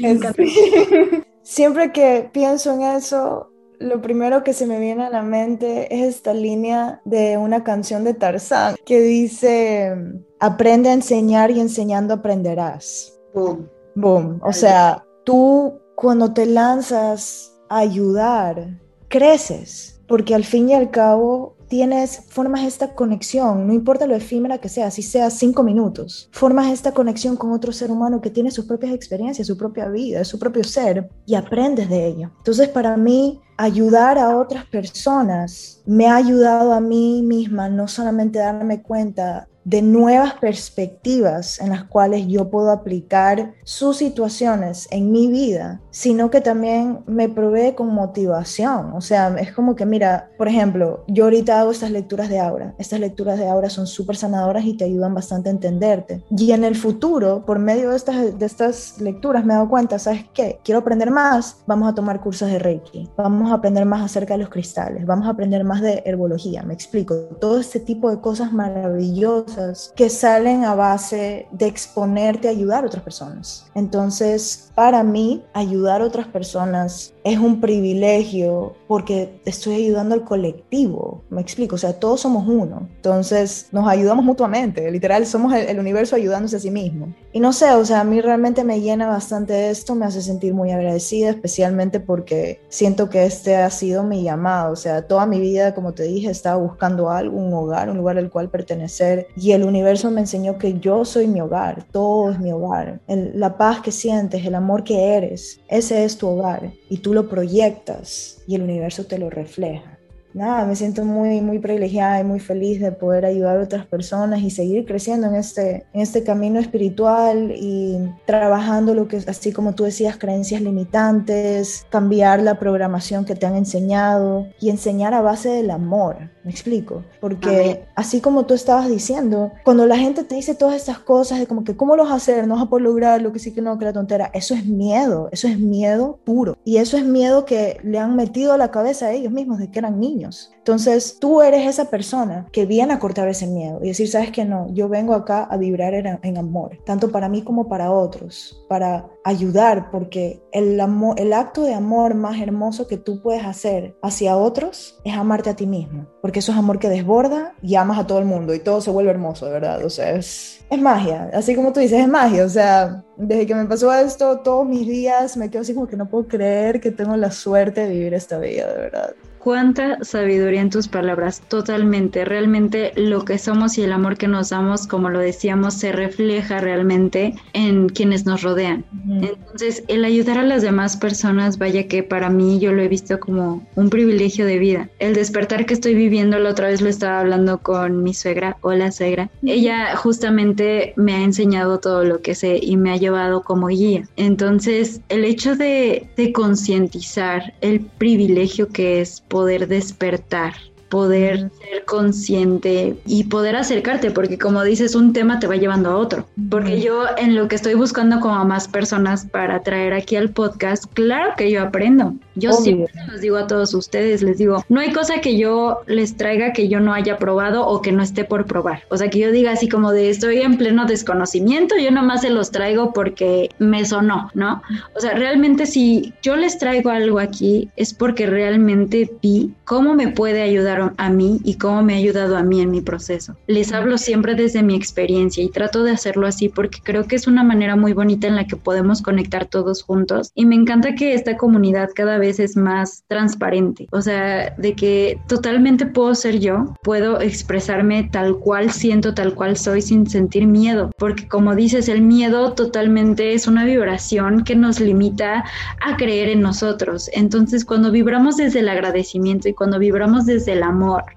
siempre 1.42 1.92
que 1.92 2.30
pienso 2.32 2.72
en 2.74 2.82
eso, 2.82 3.49
lo 3.80 4.02
primero 4.02 4.44
que 4.44 4.52
se 4.52 4.66
me 4.66 4.78
viene 4.78 5.04
a 5.04 5.10
la 5.10 5.22
mente 5.22 5.92
es 5.92 6.16
esta 6.16 6.34
línea 6.34 7.00
de 7.04 7.38
una 7.38 7.64
canción 7.64 8.04
de 8.04 8.12
Tarzán 8.14 8.76
que 8.84 9.00
dice, 9.00 9.96
aprende 10.38 10.90
a 10.90 10.92
enseñar 10.92 11.50
y 11.50 11.60
enseñando 11.60 12.14
aprenderás. 12.14 13.18
Boom. 13.34 13.68
Boom. 13.94 14.38
O 14.44 14.52
sea, 14.52 15.04
tú 15.24 15.80
cuando 15.96 16.32
te 16.32 16.44
lanzas 16.44 17.58
a 17.70 17.78
ayudar, 17.78 18.78
creces, 19.08 20.00
porque 20.06 20.34
al 20.34 20.44
fin 20.44 20.68
y 20.68 20.74
al 20.74 20.90
cabo 20.90 21.56
tienes, 21.70 22.24
formas 22.28 22.64
esta 22.64 22.94
conexión, 22.94 23.66
no 23.68 23.72
importa 23.72 24.08
lo 24.08 24.16
efímera 24.16 24.58
que 24.58 24.68
sea, 24.68 24.90
si 24.90 25.02
sea 25.02 25.30
cinco 25.30 25.62
minutos, 25.62 26.28
formas 26.32 26.72
esta 26.72 26.92
conexión 26.92 27.36
con 27.36 27.52
otro 27.52 27.72
ser 27.72 27.92
humano 27.92 28.20
que 28.20 28.28
tiene 28.28 28.50
sus 28.50 28.66
propias 28.66 28.92
experiencias, 28.92 29.46
su 29.46 29.56
propia 29.56 29.88
vida, 29.88 30.24
su 30.24 30.38
propio 30.38 30.64
ser 30.64 31.08
y 31.26 31.36
aprendes 31.36 31.88
de 31.88 32.08
ello. 32.08 32.32
Entonces, 32.38 32.68
para 32.68 32.96
mí, 32.96 33.40
ayudar 33.56 34.18
a 34.18 34.36
otras 34.36 34.64
personas 34.66 35.82
me 35.86 36.06
ha 36.08 36.16
ayudado 36.16 36.72
a 36.72 36.80
mí 36.80 37.22
misma 37.22 37.68
no 37.68 37.86
solamente 37.88 38.38
darme 38.38 38.82
cuenta 38.82 39.49
de 39.64 39.82
nuevas 39.82 40.34
perspectivas 40.34 41.60
en 41.60 41.70
las 41.70 41.84
cuales 41.84 42.26
yo 42.26 42.50
puedo 42.50 42.70
aplicar 42.70 43.52
sus 43.64 43.98
situaciones 43.98 44.88
en 44.90 45.12
mi 45.12 45.28
vida, 45.28 45.80
sino 45.90 46.30
que 46.30 46.40
también 46.40 47.00
me 47.06 47.28
provee 47.28 47.74
con 47.74 47.88
motivación. 47.88 48.92
O 48.94 49.00
sea, 49.00 49.28
es 49.38 49.52
como 49.52 49.76
que, 49.76 49.84
mira, 49.86 50.30
por 50.38 50.48
ejemplo, 50.48 51.04
yo 51.08 51.24
ahorita 51.24 51.60
hago 51.60 51.70
estas 51.70 51.90
lecturas 51.90 52.28
de 52.28 52.40
aura. 52.40 52.74
Estas 52.78 53.00
lecturas 53.00 53.38
de 53.38 53.48
aura 53.48 53.68
son 53.68 53.86
súper 53.86 54.16
sanadoras 54.16 54.64
y 54.64 54.76
te 54.76 54.84
ayudan 54.84 55.14
bastante 55.14 55.48
a 55.48 55.52
entenderte. 55.52 56.22
Y 56.30 56.52
en 56.52 56.64
el 56.64 56.76
futuro, 56.76 57.44
por 57.44 57.58
medio 57.58 57.90
de 57.90 57.96
estas, 57.96 58.38
de 58.38 58.46
estas 58.46 59.00
lecturas, 59.00 59.44
me 59.44 59.52
he 59.52 59.56
dado 59.56 59.68
cuenta, 59.68 59.98
¿sabes 59.98 60.24
qué? 60.32 60.58
Quiero 60.64 60.80
aprender 60.80 61.10
más, 61.10 61.58
vamos 61.66 61.88
a 61.88 61.94
tomar 61.94 62.20
cursos 62.20 62.50
de 62.50 62.58
Reiki, 62.58 63.08
vamos 63.16 63.50
a 63.50 63.54
aprender 63.54 63.84
más 63.84 64.02
acerca 64.02 64.34
de 64.34 64.38
los 64.38 64.48
cristales, 64.48 65.04
vamos 65.06 65.26
a 65.26 65.30
aprender 65.30 65.64
más 65.64 65.80
de 65.82 66.02
herbología, 66.06 66.62
me 66.62 66.74
explico. 66.74 67.14
Todo 67.40 67.60
este 67.60 67.80
tipo 67.80 68.10
de 68.10 68.20
cosas 68.20 68.52
maravillosas 68.52 69.49
que 69.96 70.10
salen 70.10 70.64
a 70.64 70.74
base 70.74 71.46
de 71.50 71.66
exponerte 71.66 72.48
a 72.48 72.50
ayudar 72.50 72.84
a 72.84 72.86
otras 72.86 73.02
personas. 73.02 73.66
Entonces, 73.74 74.70
para 74.74 75.02
mí, 75.02 75.44
ayudar 75.52 76.02
a 76.02 76.06
otras 76.06 76.26
personas 76.26 77.12
es 77.24 77.38
un 77.38 77.60
privilegio 77.60 78.74
porque 78.88 79.40
estoy 79.44 79.74
ayudando 79.74 80.14
al 80.14 80.24
colectivo, 80.24 81.22
me 81.30 81.40
explico, 81.40 81.76
o 81.76 81.78
sea, 81.78 81.92
todos 81.92 82.20
somos 82.20 82.48
uno, 82.48 82.88
entonces 82.96 83.68
nos 83.72 83.86
ayudamos 83.88 84.24
mutuamente, 84.24 84.90
literal, 84.90 85.26
somos 85.26 85.52
el, 85.54 85.78
universo 85.78 86.16
ayudándose 86.16 86.56
a 86.56 86.60
sí 86.60 86.70
mismo. 86.70 87.14
Y 87.32 87.40
no 87.40 87.52
sé, 87.52 87.72
o 87.72 87.84
sea, 87.84 88.00
a 88.00 88.04
mí 88.04 88.20
realmente 88.20 88.64
me 88.64 88.80
llena 88.80 89.06
bastante 89.06 89.70
esto, 89.70 89.94
me 89.94 90.06
hace 90.06 90.20
sentir 90.22 90.54
muy 90.54 90.70
agradecida, 90.72 91.30
especialmente 91.30 92.00
porque 92.00 92.60
siento 92.68 93.08
que 93.08 93.24
este 93.24 93.56
ha 93.56 93.70
sido 93.70 94.02
mi 94.02 94.22
llamado, 94.22 94.72
o 94.72 94.76
sea, 94.76 95.06
toda 95.06 95.26
mi 95.26 95.40
vida, 95.40 95.74
como 95.74 95.92
te 95.92 96.04
dije, 96.04 96.30
estaba 96.30 96.56
buscando 96.56 97.10
algo, 97.10 97.36
un 97.36 97.52
hogar, 97.52 97.90
un 97.90 97.98
lugar 97.98 98.18
al 98.18 98.30
cual 98.30 98.50
pertenecer, 98.50 99.28
y 99.36 99.52
el 99.52 99.64
universo 99.64 100.10
me 100.10 100.20
enseñó 100.20 100.58
que 100.58 100.78
yo 100.80 101.04
soy 101.04 101.26
mi 101.26 101.40
hogar, 101.40 101.84
todo 101.92 102.30
es 102.30 102.40
mi 102.40 102.52
hogar, 102.52 103.00
la 103.06 103.56
paz 103.56 103.80
que 103.80 103.92
sientes, 103.92 104.44
el 104.44 104.54
amor 104.54 104.84
que 104.84 105.14
eres, 105.14 105.60
ese 105.68 106.04
es 106.04 106.16
tu 106.16 106.28
hogar, 106.28 106.72
y 106.90 106.98
tú 106.98 107.14
lo 107.14 107.30
proyectas 107.30 108.42
y 108.46 108.56
el 108.56 108.62
universo 108.62 109.06
te 109.06 109.18
lo 109.18 109.30
refleja 109.30 110.00
nada, 110.32 110.64
me 110.64 110.76
siento 110.76 111.04
muy, 111.04 111.40
muy 111.40 111.58
privilegiada 111.58 112.20
y 112.20 112.24
muy 112.24 112.40
feliz 112.40 112.80
de 112.80 112.92
poder 112.92 113.24
ayudar 113.24 113.58
a 113.58 113.62
otras 113.62 113.86
personas 113.86 114.40
y 114.40 114.50
seguir 114.50 114.84
creciendo 114.84 115.26
en 115.26 115.34
este, 115.34 115.86
en 115.92 116.00
este 116.00 116.22
camino 116.22 116.60
espiritual 116.60 117.52
y 117.54 117.98
trabajando 118.26 118.94
lo 118.94 119.08
que, 119.08 119.18
así 119.26 119.52
como 119.52 119.74
tú 119.74 119.84
decías, 119.84 120.16
creencias 120.16 120.62
limitantes, 120.62 121.86
cambiar 121.90 122.42
la 122.42 122.58
programación 122.58 123.24
que 123.24 123.34
te 123.34 123.46
han 123.46 123.56
enseñado 123.56 124.46
y 124.60 124.70
enseñar 124.70 125.14
a 125.14 125.22
base 125.22 125.48
del 125.48 125.70
amor. 125.70 126.30
¿Me 126.42 126.50
explico? 126.50 127.04
Porque 127.20 127.84
así 127.94 128.20
como 128.20 128.46
tú 128.46 128.54
estabas 128.54 128.88
diciendo, 128.88 129.52
cuando 129.62 129.86
la 129.86 129.98
gente 129.98 130.24
te 130.24 130.36
dice 130.36 130.54
todas 130.54 130.74
estas 130.74 130.98
cosas 130.98 131.38
de 131.38 131.46
como 131.46 131.64
que 131.64 131.76
cómo 131.76 131.96
lo 131.96 132.04
vas 132.04 132.12
a 132.12 132.16
hacer, 132.16 132.46
no 132.46 132.54
vas 132.54 132.64
a 132.64 132.68
poder 132.68 132.84
lograr 132.84 133.20
lo 133.20 133.32
que 133.32 133.38
sí 133.38 133.52
que 133.52 133.60
no, 133.60 133.78
que 133.78 133.84
la 133.84 133.92
tontera, 133.92 134.30
eso 134.32 134.54
es 134.54 134.64
miedo, 134.64 135.28
eso 135.32 135.48
es 135.48 135.58
miedo 135.58 136.18
puro. 136.24 136.56
Y 136.64 136.78
eso 136.78 136.96
es 136.96 137.04
miedo 137.04 137.44
que 137.44 137.78
le 137.82 137.98
han 137.98 138.16
metido 138.16 138.54
a 138.54 138.58
la 138.58 138.70
cabeza 138.70 139.06
a 139.06 139.12
ellos 139.12 139.32
mismos 139.32 139.58
de 139.58 139.70
que 139.70 139.78
eran 139.78 140.00
niños 140.00 140.52
entonces, 140.60 141.16
tú 141.18 141.40
eres 141.40 141.66
esa 141.66 141.86
persona 141.86 142.46
que 142.52 142.66
viene 142.66 142.92
a 142.92 142.98
cortar 142.98 143.26
ese 143.28 143.46
miedo 143.46 143.80
y 143.82 143.88
decir, 143.88 144.08
sabes 144.08 144.30
que 144.30 144.44
no, 144.44 144.68
yo 144.74 144.90
vengo 144.90 145.14
acá 145.14 145.44
a 145.44 145.56
vibrar 145.56 145.94
en, 145.94 146.36
amor, 146.36 146.78
tanto 146.84 147.10
para 147.10 147.30
mí 147.30 147.42
como 147.42 147.66
para 147.66 147.90
otros, 147.90 148.62
para 148.68 149.08
ayudar, 149.24 149.90
porque 149.90 150.42
el, 150.52 150.78
amor, 150.78 151.18
el 151.18 151.32
acto 151.32 151.62
de 151.62 151.72
amor 151.72 152.14
más 152.14 152.38
hermoso 152.40 152.86
que 152.86 152.98
tú 152.98 153.22
puedes 153.22 153.42
hacer 153.44 153.96
hacia 154.02 154.36
otros 154.36 155.00
es 155.02 155.14
amarte 155.14 155.48
a 155.48 155.56
ti 155.56 155.66
mismo, 155.66 156.06
porque 156.20 156.40
eso 156.40 156.52
es 156.52 156.58
amor 156.58 156.78
que 156.78 156.90
desborda 156.90 157.54
y 157.62 157.76
amas 157.76 157.98
a 157.98 158.06
todo 158.06 158.18
el 158.18 158.26
mundo 158.26 158.54
y 158.54 158.58
todo 158.58 158.82
se 158.82 158.90
vuelve 158.90 159.10
hermoso, 159.10 159.46
de 159.46 159.52
verdad. 159.52 159.82
O 159.82 159.90
sea, 159.90 160.10
es, 160.10 160.62
es 160.68 160.80
magia, 160.80 161.30
así 161.32 161.54
como 161.54 161.72
tú 161.72 161.80
dices, 161.80 162.00
es 162.00 162.08
magia. 162.08 162.44
O 162.44 162.50
sea, 162.50 163.02
desde 163.16 163.46
que 163.46 163.54
me 163.54 163.64
pasó 163.64 163.92
esto, 163.94 164.40
todos 164.40 164.66
mis 164.68 164.86
días 164.86 165.38
me 165.38 165.50
quedo 165.50 165.62
así 165.62 165.72
como 165.72 165.86
que 165.86 165.96
no 165.96 166.10
puedo 166.10 166.28
creer 166.28 166.82
que 166.82 166.90
tengo 166.90 167.16
la 167.16 167.30
suerte 167.30 167.86
de 167.86 167.94
vivir 167.94 168.12
esta 168.12 168.38
vida, 168.38 168.70
de 168.70 168.78
verdad 168.78 169.14
cuánta 169.40 170.04
sabiduría 170.04 170.60
en 170.60 170.70
tus 170.70 170.86
palabras, 170.86 171.42
totalmente, 171.48 172.24
realmente 172.24 172.92
lo 172.94 173.24
que 173.24 173.38
somos 173.38 173.78
y 173.78 173.82
el 173.82 173.92
amor 173.92 174.16
que 174.16 174.28
nos 174.28 174.50
damos, 174.50 174.86
como 174.86 175.08
lo 175.08 175.18
decíamos, 175.18 175.74
se 175.74 175.92
refleja 175.92 176.60
realmente 176.60 177.34
en 177.54 177.88
quienes 177.88 178.26
nos 178.26 178.42
rodean. 178.42 178.84
Entonces, 179.08 179.82
el 179.88 180.04
ayudar 180.04 180.38
a 180.38 180.44
las 180.44 180.62
demás 180.62 180.96
personas, 180.96 181.58
vaya 181.58 181.88
que 181.88 182.02
para 182.02 182.28
mí 182.28 182.58
yo 182.60 182.72
lo 182.72 182.82
he 182.82 182.88
visto 182.88 183.18
como 183.18 183.66
un 183.74 183.88
privilegio 183.88 184.44
de 184.44 184.58
vida. 184.58 184.88
El 184.98 185.14
despertar 185.14 185.64
que 185.66 185.74
estoy 185.74 185.94
viviendo, 185.94 186.38
la 186.38 186.50
otra 186.50 186.68
vez 186.68 186.82
lo 186.82 186.88
estaba 186.88 187.20
hablando 187.20 187.58
con 187.58 188.02
mi 188.02 188.12
suegra, 188.12 188.58
hola 188.60 188.92
suegra, 188.92 189.30
ella 189.42 189.96
justamente 189.96 190.92
me 190.96 191.14
ha 191.14 191.22
enseñado 191.22 191.80
todo 191.80 192.04
lo 192.04 192.20
que 192.20 192.34
sé 192.34 192.58
y 192.60 192.76
me 192.76 192.92
ha 192.92 192.96
llevado 192.96 193.42
como 193.42 193.68
guía. 193.68 194.06
Entonces, 194.16 195.00
el 195.08 195.24
hecho 195.24 195.56
de, 195.56 196.08
de 196.16 196.32
concientizar 196.32 197.54
el 197.62 197.80
privilegio 197.80 198.68
que 198.68 199.00
es 199.00 199.22
poder 199.30 199.66
despertar 199.68 200.54
poder 200.90 201.50
ser 201.60 201.84
consciente 201.86 202.96
y 203.06 203.24
poder 203.24 203.56
acercarte, 203.56 204.10
porque 204.10 204.38
como 204.38 204.62
dices, 204.64 204.94
un 204.94 205.12
tema 205.12 205.38
te 205.38 205.46
va 205.46 205.56
llevando 205.56 205.90
a 205.90 205.96
otro. 205.96 206.26
Porque 206.50 206.80
yo 206.80 207.04
en 207.16 207.36
lo 207.36 207.48
que 207.48 207.56
estoy 207.56 207.74
buscando 207.74 208.20
como 208.20 208.34
a 208.34 208.44
más 208.44 208.68
personas 208.68 209.24
para 209.24 209.62
traer 209.62 209.94
aquí 209.94 210.16
al 210.16 210.30
podcast, 210.30 210.84
claro 210.92 211.32
que 211.36 211.50
yo 211.50 211.62
aprendo. 211.62 212.14
Yo 212.34 212.52
siempre 212.52 212.92
les 213.10 213.20
digo 213.20 213.36
a 213.36 213.46
todos 213.46 213.72
ustedes, 213.74 214.22
les 214.22 214.38
digo, 214.38 214.64
no 214.68 214.80
hay 214.80 214.92
cosa 214.92 215.20
que 215.20 215.36
yo 215.36 215.80
les 215.86 216.16
traiga 216.16 216.52
que 216.52 216.68
yo 216.68 216.80
no 216.80 216.92
haya 216.92 217.18
probado 217.18 217.66
o 217.66 217.82
que 217.82 217.92
no 217.92 218.02
esté 218.02 218.24
por 218.24 218.46
probar. 218.46 218.82
O 218.90 218.96
sea, 218.96 219.10
que 219.10 219.18
yo 219.18 219.30
diga 219.30 219.52
así 219.52 219.68
como 219.68 219.92
de 219.92 220.10
estoy 220.10 220.40
en 220.40 220.56
pleno 220.56 220.86
desconocimiento, 220.86 221.76
yo 221.76 221.90
nomás 221.90 222.22
se 222.22 222.30
los 222.30 222.50
traigo 222.50 222.92
porque 222.92 223.50
me 223.58 223.84
sonó, 223.84 224.30
¿no? 224.34 224.62
O 224.96 225.00
sea, 225.00 225.14
realmente 225.14 225.66
si 225.66 226.14
yo 226.22 226.34
les 226.34 226.58
traigo 226.58 226.90
algo 226.90 227.18
aquí 227.18 227.68
es 227.76 227.94
porque 227.94 228.26
realmente 228.26 229.10
vi 229.22 229.52
cómo 229.64 229.94
me 229.94 230.08
puede 230.08 230.42
ayudar 230.42 230.79
a 230.96 231.10
mí 231.10 231.40
y 231.44 231.54
cómo 231.54 231.82
me 231.82 231.94
ha 231.94 231.98
ayudado 231.98 232.36
a 232.36 232.42
mí 232.42 232.60
en 232.60 232.70
mi 232.70 232.80
proceso. 232.80 233.36
Les 233.46 233.72
hablo 233.72 233.98
siempre 233.98 234.34
desde 234.34 234.62
mi 234.62 234.74
experiencia 234.74 235.42
y 235.42 235.48
trato 235.48 235.82
de 235.82 235.92
hacerlo 235.92 236.26
así 236.26 236.48
porque 236.48 236.78
creo 236.82 237.06
que 237.06 237.16
es 237.16 237.26
una 237.26 237.44
manera 237.44 237.76
muy 237.76 237.92
bonita 237.92 238.26
en 238.26 238.36
la 238.36 238.46
que 238.46 238.56
podemos 238.56 239.02
conectar 239.02 239.46
todos 239.46 239.82
juntos 239.82 240.30
y 240.34 240.46
me 240.46 240.54
encanta 240.54 240.94
que 240.94 241.14
esta 241.14 241.36
comunidad 241.36 241.90
cada 241.94 242.18
vez 242.18 242.40
es 242.40 242.56
más 242.56 243.04
transparente, 243.08 243.86
o 243.92 244.00
sea, 244.00 244.54
de 244.56 244.74
que 244.74 245.18
totalmente 245.28 245.86
puedo 245.86 246.14
ser 246.14 246.40
yo, 246.40 246.74
puedo 246.82 247.20
expresarme 247.20 248.08
tal 248.10 248.38
cual 248.38 248.70
siento, 248.70 249.14
tal 249.14 249.34
cual 249.34 249.56
soy 249.56 249.82
sin 249.82 250.08
sentir 250.08 250.46
miedo, 250.46 250.90
porque 250.98 251.28
como 251.28 251.54
dices, 251.54 251.88
el 251.88 252.02
miedo 252.02 252.52
totalmente 252.52 253.34
es 253.34 253.46
una 253.46 253.64
vibración 253.64 254.44
que 254.44 254.56
nos 254.56 254.80
limita 254.80 255.44
a 255.80 255.96
creer 255.96 256.28
en 256.28 256.40
nosotros. 256.40 257.10
Entonces, 257.12 257.64
cuando 257.64 257.90
vibramos 257.90 258.36
desde 258.36 258.60
el 258.60 258.68
agradecimiento 258.68 259.48
y 259.48 259.54
cuando 259.54 259.78
vibramos 259.78 260.26
desde 260.26 260.52
el 260.52 260.62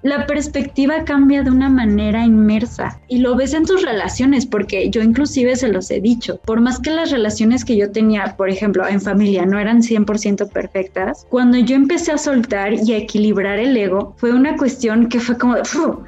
la 0.02 0.26
perspectiva 0.26 1.04
cambia 1.06 1.44
de 1.44 1.52
una 1.52 1.70
manera 1.70 2.26
inmersa 2.26 3.00
y 3.08 3.20
lo 3.20 3.36
ves 3.36 3.54
en 3.54 3.66
tus 3.66 3.84
relaciones, 3.84 4.46
porque 4.46 4.90
yo 4.90 5.02
inclusive 5.02 5.56
se 5.56 5.68
los 5.68 5.90
he 5.92 6.02
dicho, 6.02 6.40
por 6.46 6.62
más 6.62 6.80
que 6.80 6.92
las 6.92 7.12
relaciones 7.12 7.66
que 7.66 7.78
yo 7.78 7.92
tenía, 7.92 8.36
por 8.38 8.50
ejemplo, 8.50 8.88
en 8.88 9.02
familia 9.02 9.46
no 9.46 9.60
eran 9.60 9.82
100% 9.82 10.50
perfectas, 10.50 11.26
cuando 11.30 11.58
yo 11.58 11.76
empecé 11.76 12.12
a 12.12 12.18
soltar 12.18 12.74
y 12.74 12.94
a 12.94 12.98
equilibrar 12.98 13.60
el 13.60 13.76
ego, 13.76 14.14
fue 14.18 14.34
una 14.34 14.56
cuestión 14.58 15.10
que 15.10 15.20
fue 15.20 15.38
como, 15.38 15.56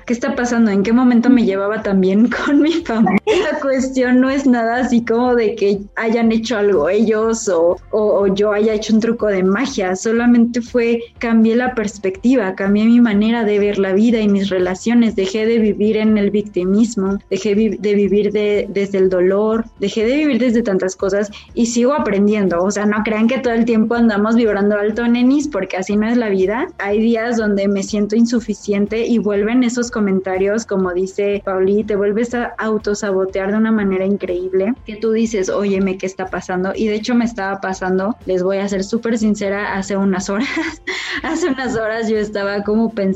¿qué 0.06 0.14
está 0.14 0.36
pasando? 0.36 0.72
¿En 0.72 0.84
qué 0.84 0.94
momento 0.94 1.30
me 1.30 1.46
llevaba 1.46 1.82
también 1.82 2.30
con 2.46 2.62
mi 2.62 2.74
familia? 2.74 3.22
La 3.52 3.60
cuestión 3.60 4.22
no 4.22 4.30
es 4.30 4.46
nada 4.46 4.78
así 4.78 5.04
como 5.04 5.36
de 5.36 5.56
que 5.56 5.82
hayan 5.96 6.32
hecho 6.32 6.58
algo 6.58 6.90
ellos 6.90 7.48
o, 7.50 7.78
o, 7.92 8.28
yo 8.28 8.52
haya 8.52 8.74
hecho 8.74 8.94
un 8.94 9.00
truco 9.00 9.28
de 9.28 9.44
magia, 9.44 9.96
solamente 9.96 10.62
fue 10.62 11.02
cambié 11.20 11.56
la 11.56 11.76
perspectiva, 11.76 12.56
cambié 12.56 12.86
mi 12.86 13.00
manera 13.00 13.35
de 13.44 13.60
ver 13.60 13.78
la 13.78 13.94
vida 13.94 14.20
y 14.20 14.28
mis 14.28 14.50
relaciones, 14.50 15.16
dejé 15.16 15.46
de 15.46 15.60
vivir 15.60 15.98
en 15.98 16.18
el 16.18 16.32
victimismo, 16.32 17.18
dejé 17.30 17.56
de 17.56 17.96
vivir 17.96 18.32
de, 18.32 18.68
desde 18.70 18.98
el 19.00 19.10
dolor, 19.10 19.66
dejé 19.80 20.06
de 20.06 20.18
vivir 20.18 20.40
desde 20.40 20.64
tantas 20.64 20.96
cosas 20.96 21.32
y 21.54 21.68
sigo 21.68 21.94
aprendiendo, 21.94 22.64
o 22.64 22.72
sea, 22.72 22.86
no 22.86 23.04
crean 23.04 23.28
que 23.28 23.40
todo 23.40 23.54
el 23.54 23.66
tiempo 23.66 23.96
andamos 23.96 24.36
vibrando 24.36 24.78
alto, 24.78 25.08
nenis, 25.08 25.48
porque 25.48 25.78
así 25.78 25.96
no 25.96 26.08
es 26.08 26.18
la 26.18 26.30
vida. 26.30 26.68
Hay 26.78 27.00
días 27.00 27.38
donde 27.38 27.68
me 27.68 27.84
siento 27.84 28.16
insuficiente 28.16 29.06
y 29.06 29.18
vuelven 29.18 29.64
esos 29.64 29.92
comentarios, 29.92 30.66
como 30.66 30.94
dice 30.94 31.42
Pauli, 31.44 31.84
te 31.84 31.96
vuelves 31.96 32.34
a 32.34 32.54
autosabotear 32.58 33.52
de 33.52 33.58
una 33.58 33.72
manera 33.72 34.06
increíble, 34.06 34.74
que 34.86 34.96
tú 34.96 35.12
dices, 35.12 35.50
óyeme, 35.50 35.98
¿qué 35.98 36.06
está 36.06 36.28
pasando? 36.28 36.72
Y 36.76 36.88
de 36.88 36.96
hecho 36.96 37.16
me 37.16 37.26
estaba 37.26 37.60
pasando, 37.62 38.16
les 38.26 38.44
voy 38.44 38.58
a 38.58 38.68
ser 38.68 38.84
súper 38.84 39.18
sincera, 39.18 39.76
hace 39.76 39.98
unas 39.98 40.30
horas, 40.30 40.48
hace 41.24 41.48
unas 41.48 41.76
horas 41.76 42.10
yo 42.10 42.18
estaba 42.18 42.64
como 42.64 42.92
pensando, 42.92 43.15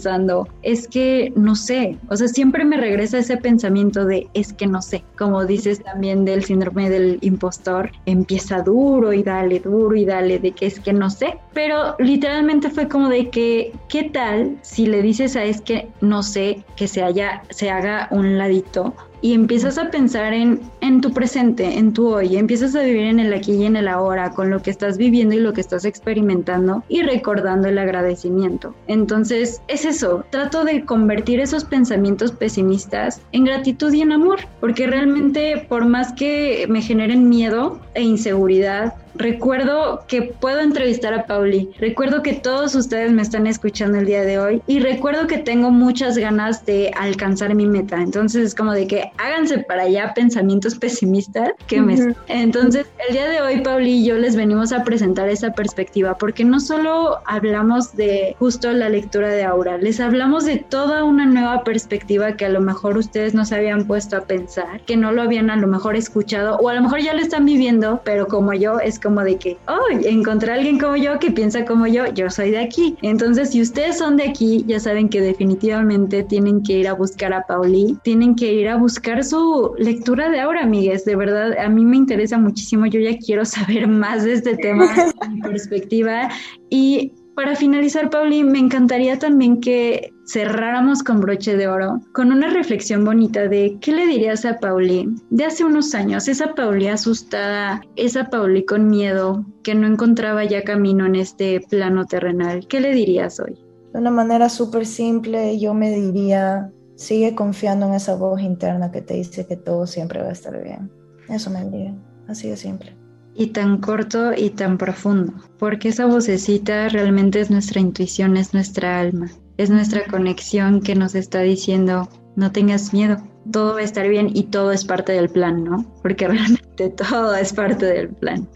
es 0.64 0.88
que 0.88 1.32
no 1.36 1.56
sé, 1.56 1.98
o 2.10 2.16
sea, 2.16 2.28
siempre 2.28 2.66
me 2.66 2.78
regresa 2.78 3.20
ese 3.20 3.38
pensamiento 3.38 4.06
de, 4.06 4.28
es 4.34 4.54
que 4.54 4.68
no 4.68 4.82
sé, 4.82 5.04
como 5.18 5.46
dices 5.46 5.84
también 5.84 6.26
del 6.26 6.44
síndrome 6.44 6.90
del 6.90 7.18
impostor, 7.22 7.92
empieza 8.06 8.62
duro 8.62 9.14
y 9.14 9.24
dale, 9.24 9.60
duro 9.60 9.96
y 9.96 10.06
dale, 10.06 10.40
de 10.40 10.52
que 10.52 10.68
es 10.68 10.80
que 10.80 10.94
no 10.94 11.10
sé, 11.10 11.38
pero 11.54 11.96
literalmente 12.00 12.70
fue 12.70 12.88
como 12.88 13.10
de 13.10 13.30
que, 13.30 13.74
¿qué 13.88 14.04
tal 14.06 14.58
si 14.62 14.86
le 14.86 15.02
dices 15.02 15.36
a 15.36 15.44
es 15.44 15.62
que 15.62 15.90
no 16.02 16.24
sé, 16.24 16.64
que 16.76 16.88
se, 16.88 17.04
haya, 17.04 17.44
se 17.50 17.70
haga 17.70 18.08
un 18.12 18.38
ladito 18.38 18.94
y 19.22 19.34
empiezas 19.34 19.78
a 19.78 19.90
pensar 19.92 20.34
en, 20.34 20.60
en 20.82 21.02
tu 21.02 21.12
presente, 21.12 21.78
en 21.78 21.94
tu 21.94 22.14
hoy, 22.14 22.38
empiezas 22.38 22.76
a 22.76 22.84
vivir 22.84 23.06
en 23.06 23.20
el 23.20 23.34
aquí 23.34 23.54
y 23.54 23.66
en 23.66 23.76
el 23.76 23.88
ahora, 23.88 24.32
con 24.32 24.50
lo 24.50 24.62
que 24.62 24.72
estás 24.72 24.98
viviendo 24.98 25.36
y 25.36 25.40
lo 25.40 25.54
que 25.54 25.62
estás 25.62 25.86
experimentando 25.86 26.84
y 26.88 27.02
recordando 27.02 27.68
el 27.68 27.78
agradecimiento. 27.78 28.74
Entonces, 28.88 29.62
es 29.68 29.86
eso, 29.86 30.24
trato 30.30 30.64
de 30.64 30.86
convertir 30.86 31.40
esos 31.40 31.66
pensamientos 31.66 32.32
pesimistas 32.32 33.22
en 33.32 33.46
gratitud 33.46 33.94
y 33.94 34.02
en 34.02 34.12
amor, 34.12 34.40
porque 34.60 34.88
realmente 34.88 35.66
por 35.68 35.86
más 35.86 36.14
que 36.14 36.66
me 36.70 36.82
generen 36.82 37.30
miedo 37.30 37.80
e 37.94 38.04
inseguridad, 38.04 38.96
recuerdo 39.16 40.04
que 40.08 40.22
puedo 40.22 40.60
entrevistar 40.60 41.14
a 41.14 41.26
Pauli, 41.26 41.70
recuerdo 41.80 42.22
que 42.22 42.34
todos 42.34 42.76
ustedes 42.76 43.12
me 43.12 43.22
están 43.22 43.48
escuchando 43.48 44.00
el 44.00 44.06
día 44.06 44.22
de 44.22 44.40
hoy 44.40 44.62
y 44.68 44.80
recuerdo 44.80 45.28
que 45.28 45.38
tengo 45.38 45.72
muchas 45.72 46.18
ganas 46.18 46.66
de 46.66 46.92
alcanzar 46.98 47.54
mi 47.56 47.66
meta. 47.66 48.02
Entonces 48.02 48.48
es 48.48 48.56
como 48.56 48.74
de 48.74 48.88
que 48.88 49.12
háganse 49.18 49.60
para 49.60 49.84
allá 49.84 50.14
pensamientos 50.14 50.76
pesimistas 50.80 51.52
que 51.68 51.82
me... 51.82 52.16
Entonces 52.28 52.86
el 53.08 53.14
día 53.14 53.28
de 53.28 53.42
hoy 53.42 53.62
Pauli 53.62 53.92
y 54.00 54.06
yo 54.06 54.18
les 54.18 54.36
venimos 54.36 54.72
a 54.72 54.84
presentar 54.84 55.30
esa 55.30 55.52
perspectiva 55.54 56.18
porque 56.18 56.44
no 56.44 56.60
solo 56.60 57.20
hablamos 57.26 57.96
de 57.96 58.36
justo 58.40 58.72
la 58.72 58.90
lectura 58.90 59.30
de 59.30 59.44
aura, 59.44 59.78
les 59.78 60.00
hablamos 60.00 60.46
de 60.46 60.58
toda 60.58 61.04
una 61.04 61.26
nueva 61.26 61.64
perspectiva 61.64 62.34
que 62.34 62.46
a 62.46 62.50
lo 62.50 62.62
mejor 62.62 62.98
ustedes 62.98 63.34
no 63.34 63.46
se 63.46 63.56
habían 63.56 63.86
puesto 63.86 64.18
a 64.18 64.22
pensar, 64.22 64.82
que 64.82 64.98
no 64.98 65.12
lo 65.12 65.22
habían 65.22 65.50
a 65.50 65.56
lo 65.56 65.68
mejor 65.68 65.96
escuchado 65.96 66.58
o 66.58 66.70
a 66.70 66.74
lo 66.74 66.82
mejor 66.82 67.02
ya 67.02 67.14
lo 67.14 67.22
están 67.22 67.46
viviendo, 67.46 68.02
pero 68.04 68.28
como 68.28 68.54
yo 68.54 68.80
es 68.80 68.99
como 69.00 69.24
de 69.24 69.38
que, 69.38 69.58
oh, 69.68 70.00
encontré 70.04 70.52
a 70.52 70.56
alguien 70.56 70.80
como 70.80 70.96
yo 70.96 71.20
que 71.20 71.32
piensa 71.32 71.66
como 71.66 71.88
yo, 71.88 72.06
yo 72.14 72.30
soy 72.30 72.52
de 72.52 72.60
aquí. 72.60 72.96
Entonces, 73.02 73.52
si 73.52 73.62
ustedes 73.62 73.98
son 73.98 74.18
de 74.18 74.24
aquí, 74.24 74.64
ya 74.68 74.80
saben 74.80 75.10
que 75.10 75.22
definitivamente 75.22 76.24
tienen 76.24 76.62
que 76.64 76.80
ir 76.80 76.88
a 76.88 76.94
buscar 76.94 77.34
a 77.34 77.46
Pauli, 77.46 77.98
tienen 78.04 78.36
que 78.36 78.54
ir 78.54 78.68
a 78.68 78.78
buscar 78.78 79.24
su 79.24 79.74
lectura 79.78 80.30
de 80.30 80.40
ahora, 80.40 80.64
amigues. 80.64 81.06
De 81.06 81.16
verdad, 81.16 81.58
a 81.58 81.70
mí 81.70 81.86
me 81.86 81.98
interesa 81.98 82.38
muchísimo. 82.38 82.86
Yo 82.86 83.00
ya 83.00 83.18
quiero 83.18 83.46
saber 83.46 83.88
más 83.88 84.24
de 84.24 84.34
este 84.34 84.58
tema, 84.58 84.86
mi 85.30 85.42
perspectiva. 85.42 86.30
Y 86.70 87.14
para 87.36 87.56
finalizar, 87.56 88.10
Pauli, 88.10 88.44
me 88.44 88.60
encantaría 88.60 89.18
también 89.18 89.62
que 89.62 90.12
cerráramos 90.30 91.02
con 91.02 91.22
broche 91.22 91.58
de 91.58 91.68
oro 91.68 92.02
con 92.14 92.32
una 92.32 92.50
reflexión 92.50 93.04
bonita 93.04 93.48
de 93.48 93.78
qué 93.82 93.92
le 93.92 94.06
dirías 94.06 94.46
a 94.46 94.60
Pauli 94.60 95.10
de 95.32 95.46
hace 95.46 95.64
unos 95.64 95.96
años, 95.96 96.28
esa 96.28 96.54
Pauli 96.54 96.88
asustada, 96.88 97.82
esa 97.96 98.30
Pauli 98.30 98.64
con 98.64 98.90
miedo 98.90 99.44
que 99.64 99.74
no 99.74 99.88
encontraba 99.88 100.46
ya 100.46 100.64
camino 100.64 101.08
en 101.08 101.16
este 101.16 101.62
plano 101.70 102.06
terrenal. 102.06 102.68
¿Qué 102.68 102.80
le 102.80 102.94
dirías 102.94 103.40
hoy? 103.40 103.58
De 103.92 104.00
una 104.00 104.12
manera 104.12 104.50
súper 104.50 104.86
simple, 104.86 105.58
yo 105.60 105.74
me 105.74 105.90
diría, 105.90 106.72
sigue 106.96 107.34
confiando 107.34 107.88
en 107.88 107.96
esa 107.96 108.16
voz 108.16 108.40
interna 108.40 108.92
que 108.92 109.02
te 109.02 109.16
dice 109.16 109.48
que 109.48 109.56
todo 109.56 109.88
siempre 109.88 110.22
va 110.22 110.30
a 110.30 110.34
estar 110.34 110.62
bien. 110.62 110.92
Eso 111.28 111.50
me 111.50 111.66
diría, 111.66 111.96
así 112.28 112.50
de 112.50 112.58
simple 112.58 112.96
y 113.36 113.48
tan 113.48 113.78
corto 113.78 114.34
y 114.36 114.50
tan 114.50 114.78
profundo, 114.78 115.32
porque 115.60 115.90
esa 115.90 116.08
vocecita 116.08 116.90
realmente 116.90 117.40
es 117.40 117.50
nuestra 117.50 117.80
intuición, 117.80 118.36
es 118.36 118.54
nuestra 118.54 119.00
alma, 119.00 119.30
es 119.60 119.70
nuestra 119.70 120.06
conexión 120.06 120.80
que 120.82 120.96
nos 120.96 121.16
está 121.16 121.42
diciendo, 121.42 122.08
no 122.38 122.54
tengas 122.54 122.94
miedo, 122.94 123.18
todo 123.52 123.74
va 123.74 123.82
a 123.82 123.84
estar 123.84 124.08
bien 124.08 124.30
y 124.34 124.44
todo 124.44 124.72
es 124.72 124.86
parte 124.86 125.12
del 125.12 125.28
plan, 125.28 125.66
¿no? 125.66 125.86
Porque 126.02 126.28
realmente 126.30 126.90
todo 126.92 127.36
es 127.36 127.52
parte 127.52 127.86
del 127.86 128.08
plan. 128.08 128.48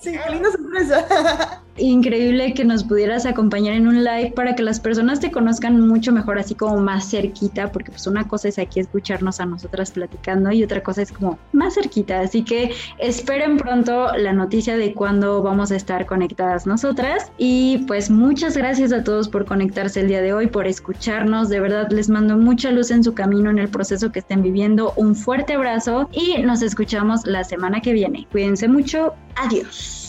Sí, 0.00 0.18
linda 0.30 0.50
sorpresa. 0.50 1.62
increíble 1.76 2.54
que 2.54 2.64
nos 2.64 2.84
pudieras 2.84 3.24
acompañar 3.26 3.74
en 3.74 3.86
un 3.86 4.04
live 4.04 4.32
para 4.34 4.54
que 4.54 4.62
las 4.62 4.80
personas 4.80 5.20
te 5.20 5.30
conozcan 5.30 5.80
mucho 5.80 6.12
mejor, 6.12 6.38
así 6.38 6.54
como 6.54 6.78
más 6.78 7.10
cerquita, 7.10 7.72
porque 7.72 7.90
pues 7.90 8.06
una 8.06 8.28
cosa 8.28 8.48
es 8.48 8.58
aquí 8.58 8.80
escucharnos 8.80 9.40
a 9.40 9.46
nosotras 9.46 9.90
platicando 9.90 10.50
y 10.52 10.62
otra 10.62 10.82
cosa 10.82 11.02
es 11.02 11.12
como 11.12 11.38
más 11.52 11.74
cerquita. 11.74 12.20
Así 12.20 12.42
que 12.42 12.72
esperen 12.98 13.56
pronto 13.56 14.14
la 14.16 14.32
noticia 14.32 14.76
de 14.76 14.92
cuándo 14.92 15.42
vamos 15.42 15.72
a 15.72 15.76
estar 15.76 16.06
conectadas 16.06 16.66
nosotras. 16.66 17.30
Y 17.38 17.78
pues 17.86 18.10
muchas 18.10 18.56
gracias 18.56 18.92
a 18.92 19.04
todos 19.04 19.28
por 19.28 19.44
conectarse 19.46 20.00
el 20.00 20.08
día 20.08 20.20
de 20.20 20.32
hoy, 20.32 20.48
por 20.48 20.66
escucharnos. 20.66 21.48
De 21.48 21.60
verdad 21.60 21.90
les 21.90 22.08
mando 22.08 22.36
mucha 22.36 22.70
luz 22.70 22.90
en 22.90 23.02
su 23.02 23.14
camino, 23.14 23.50
en 23.50 23.58
el 23.58 23.68
proceso 23.68 24.12
que 24.12 24.18
estén 24.18 24.42
viviendo. 24.42 24.92
Un 24.96 25.14
fuerte 25.14 25.54
abrazo 25.54 26.08
y 26.12 26.42
nos 26.42 26.62
escuchamos 26.62 27.26
la 27.26 27.44
semana 27.44 27.80
que 27.92 27.94
viene. 27.94 28.26
Cuídense 28.30 28.68
mucho. 28.68 29.14
Adiós. 29.36 30.01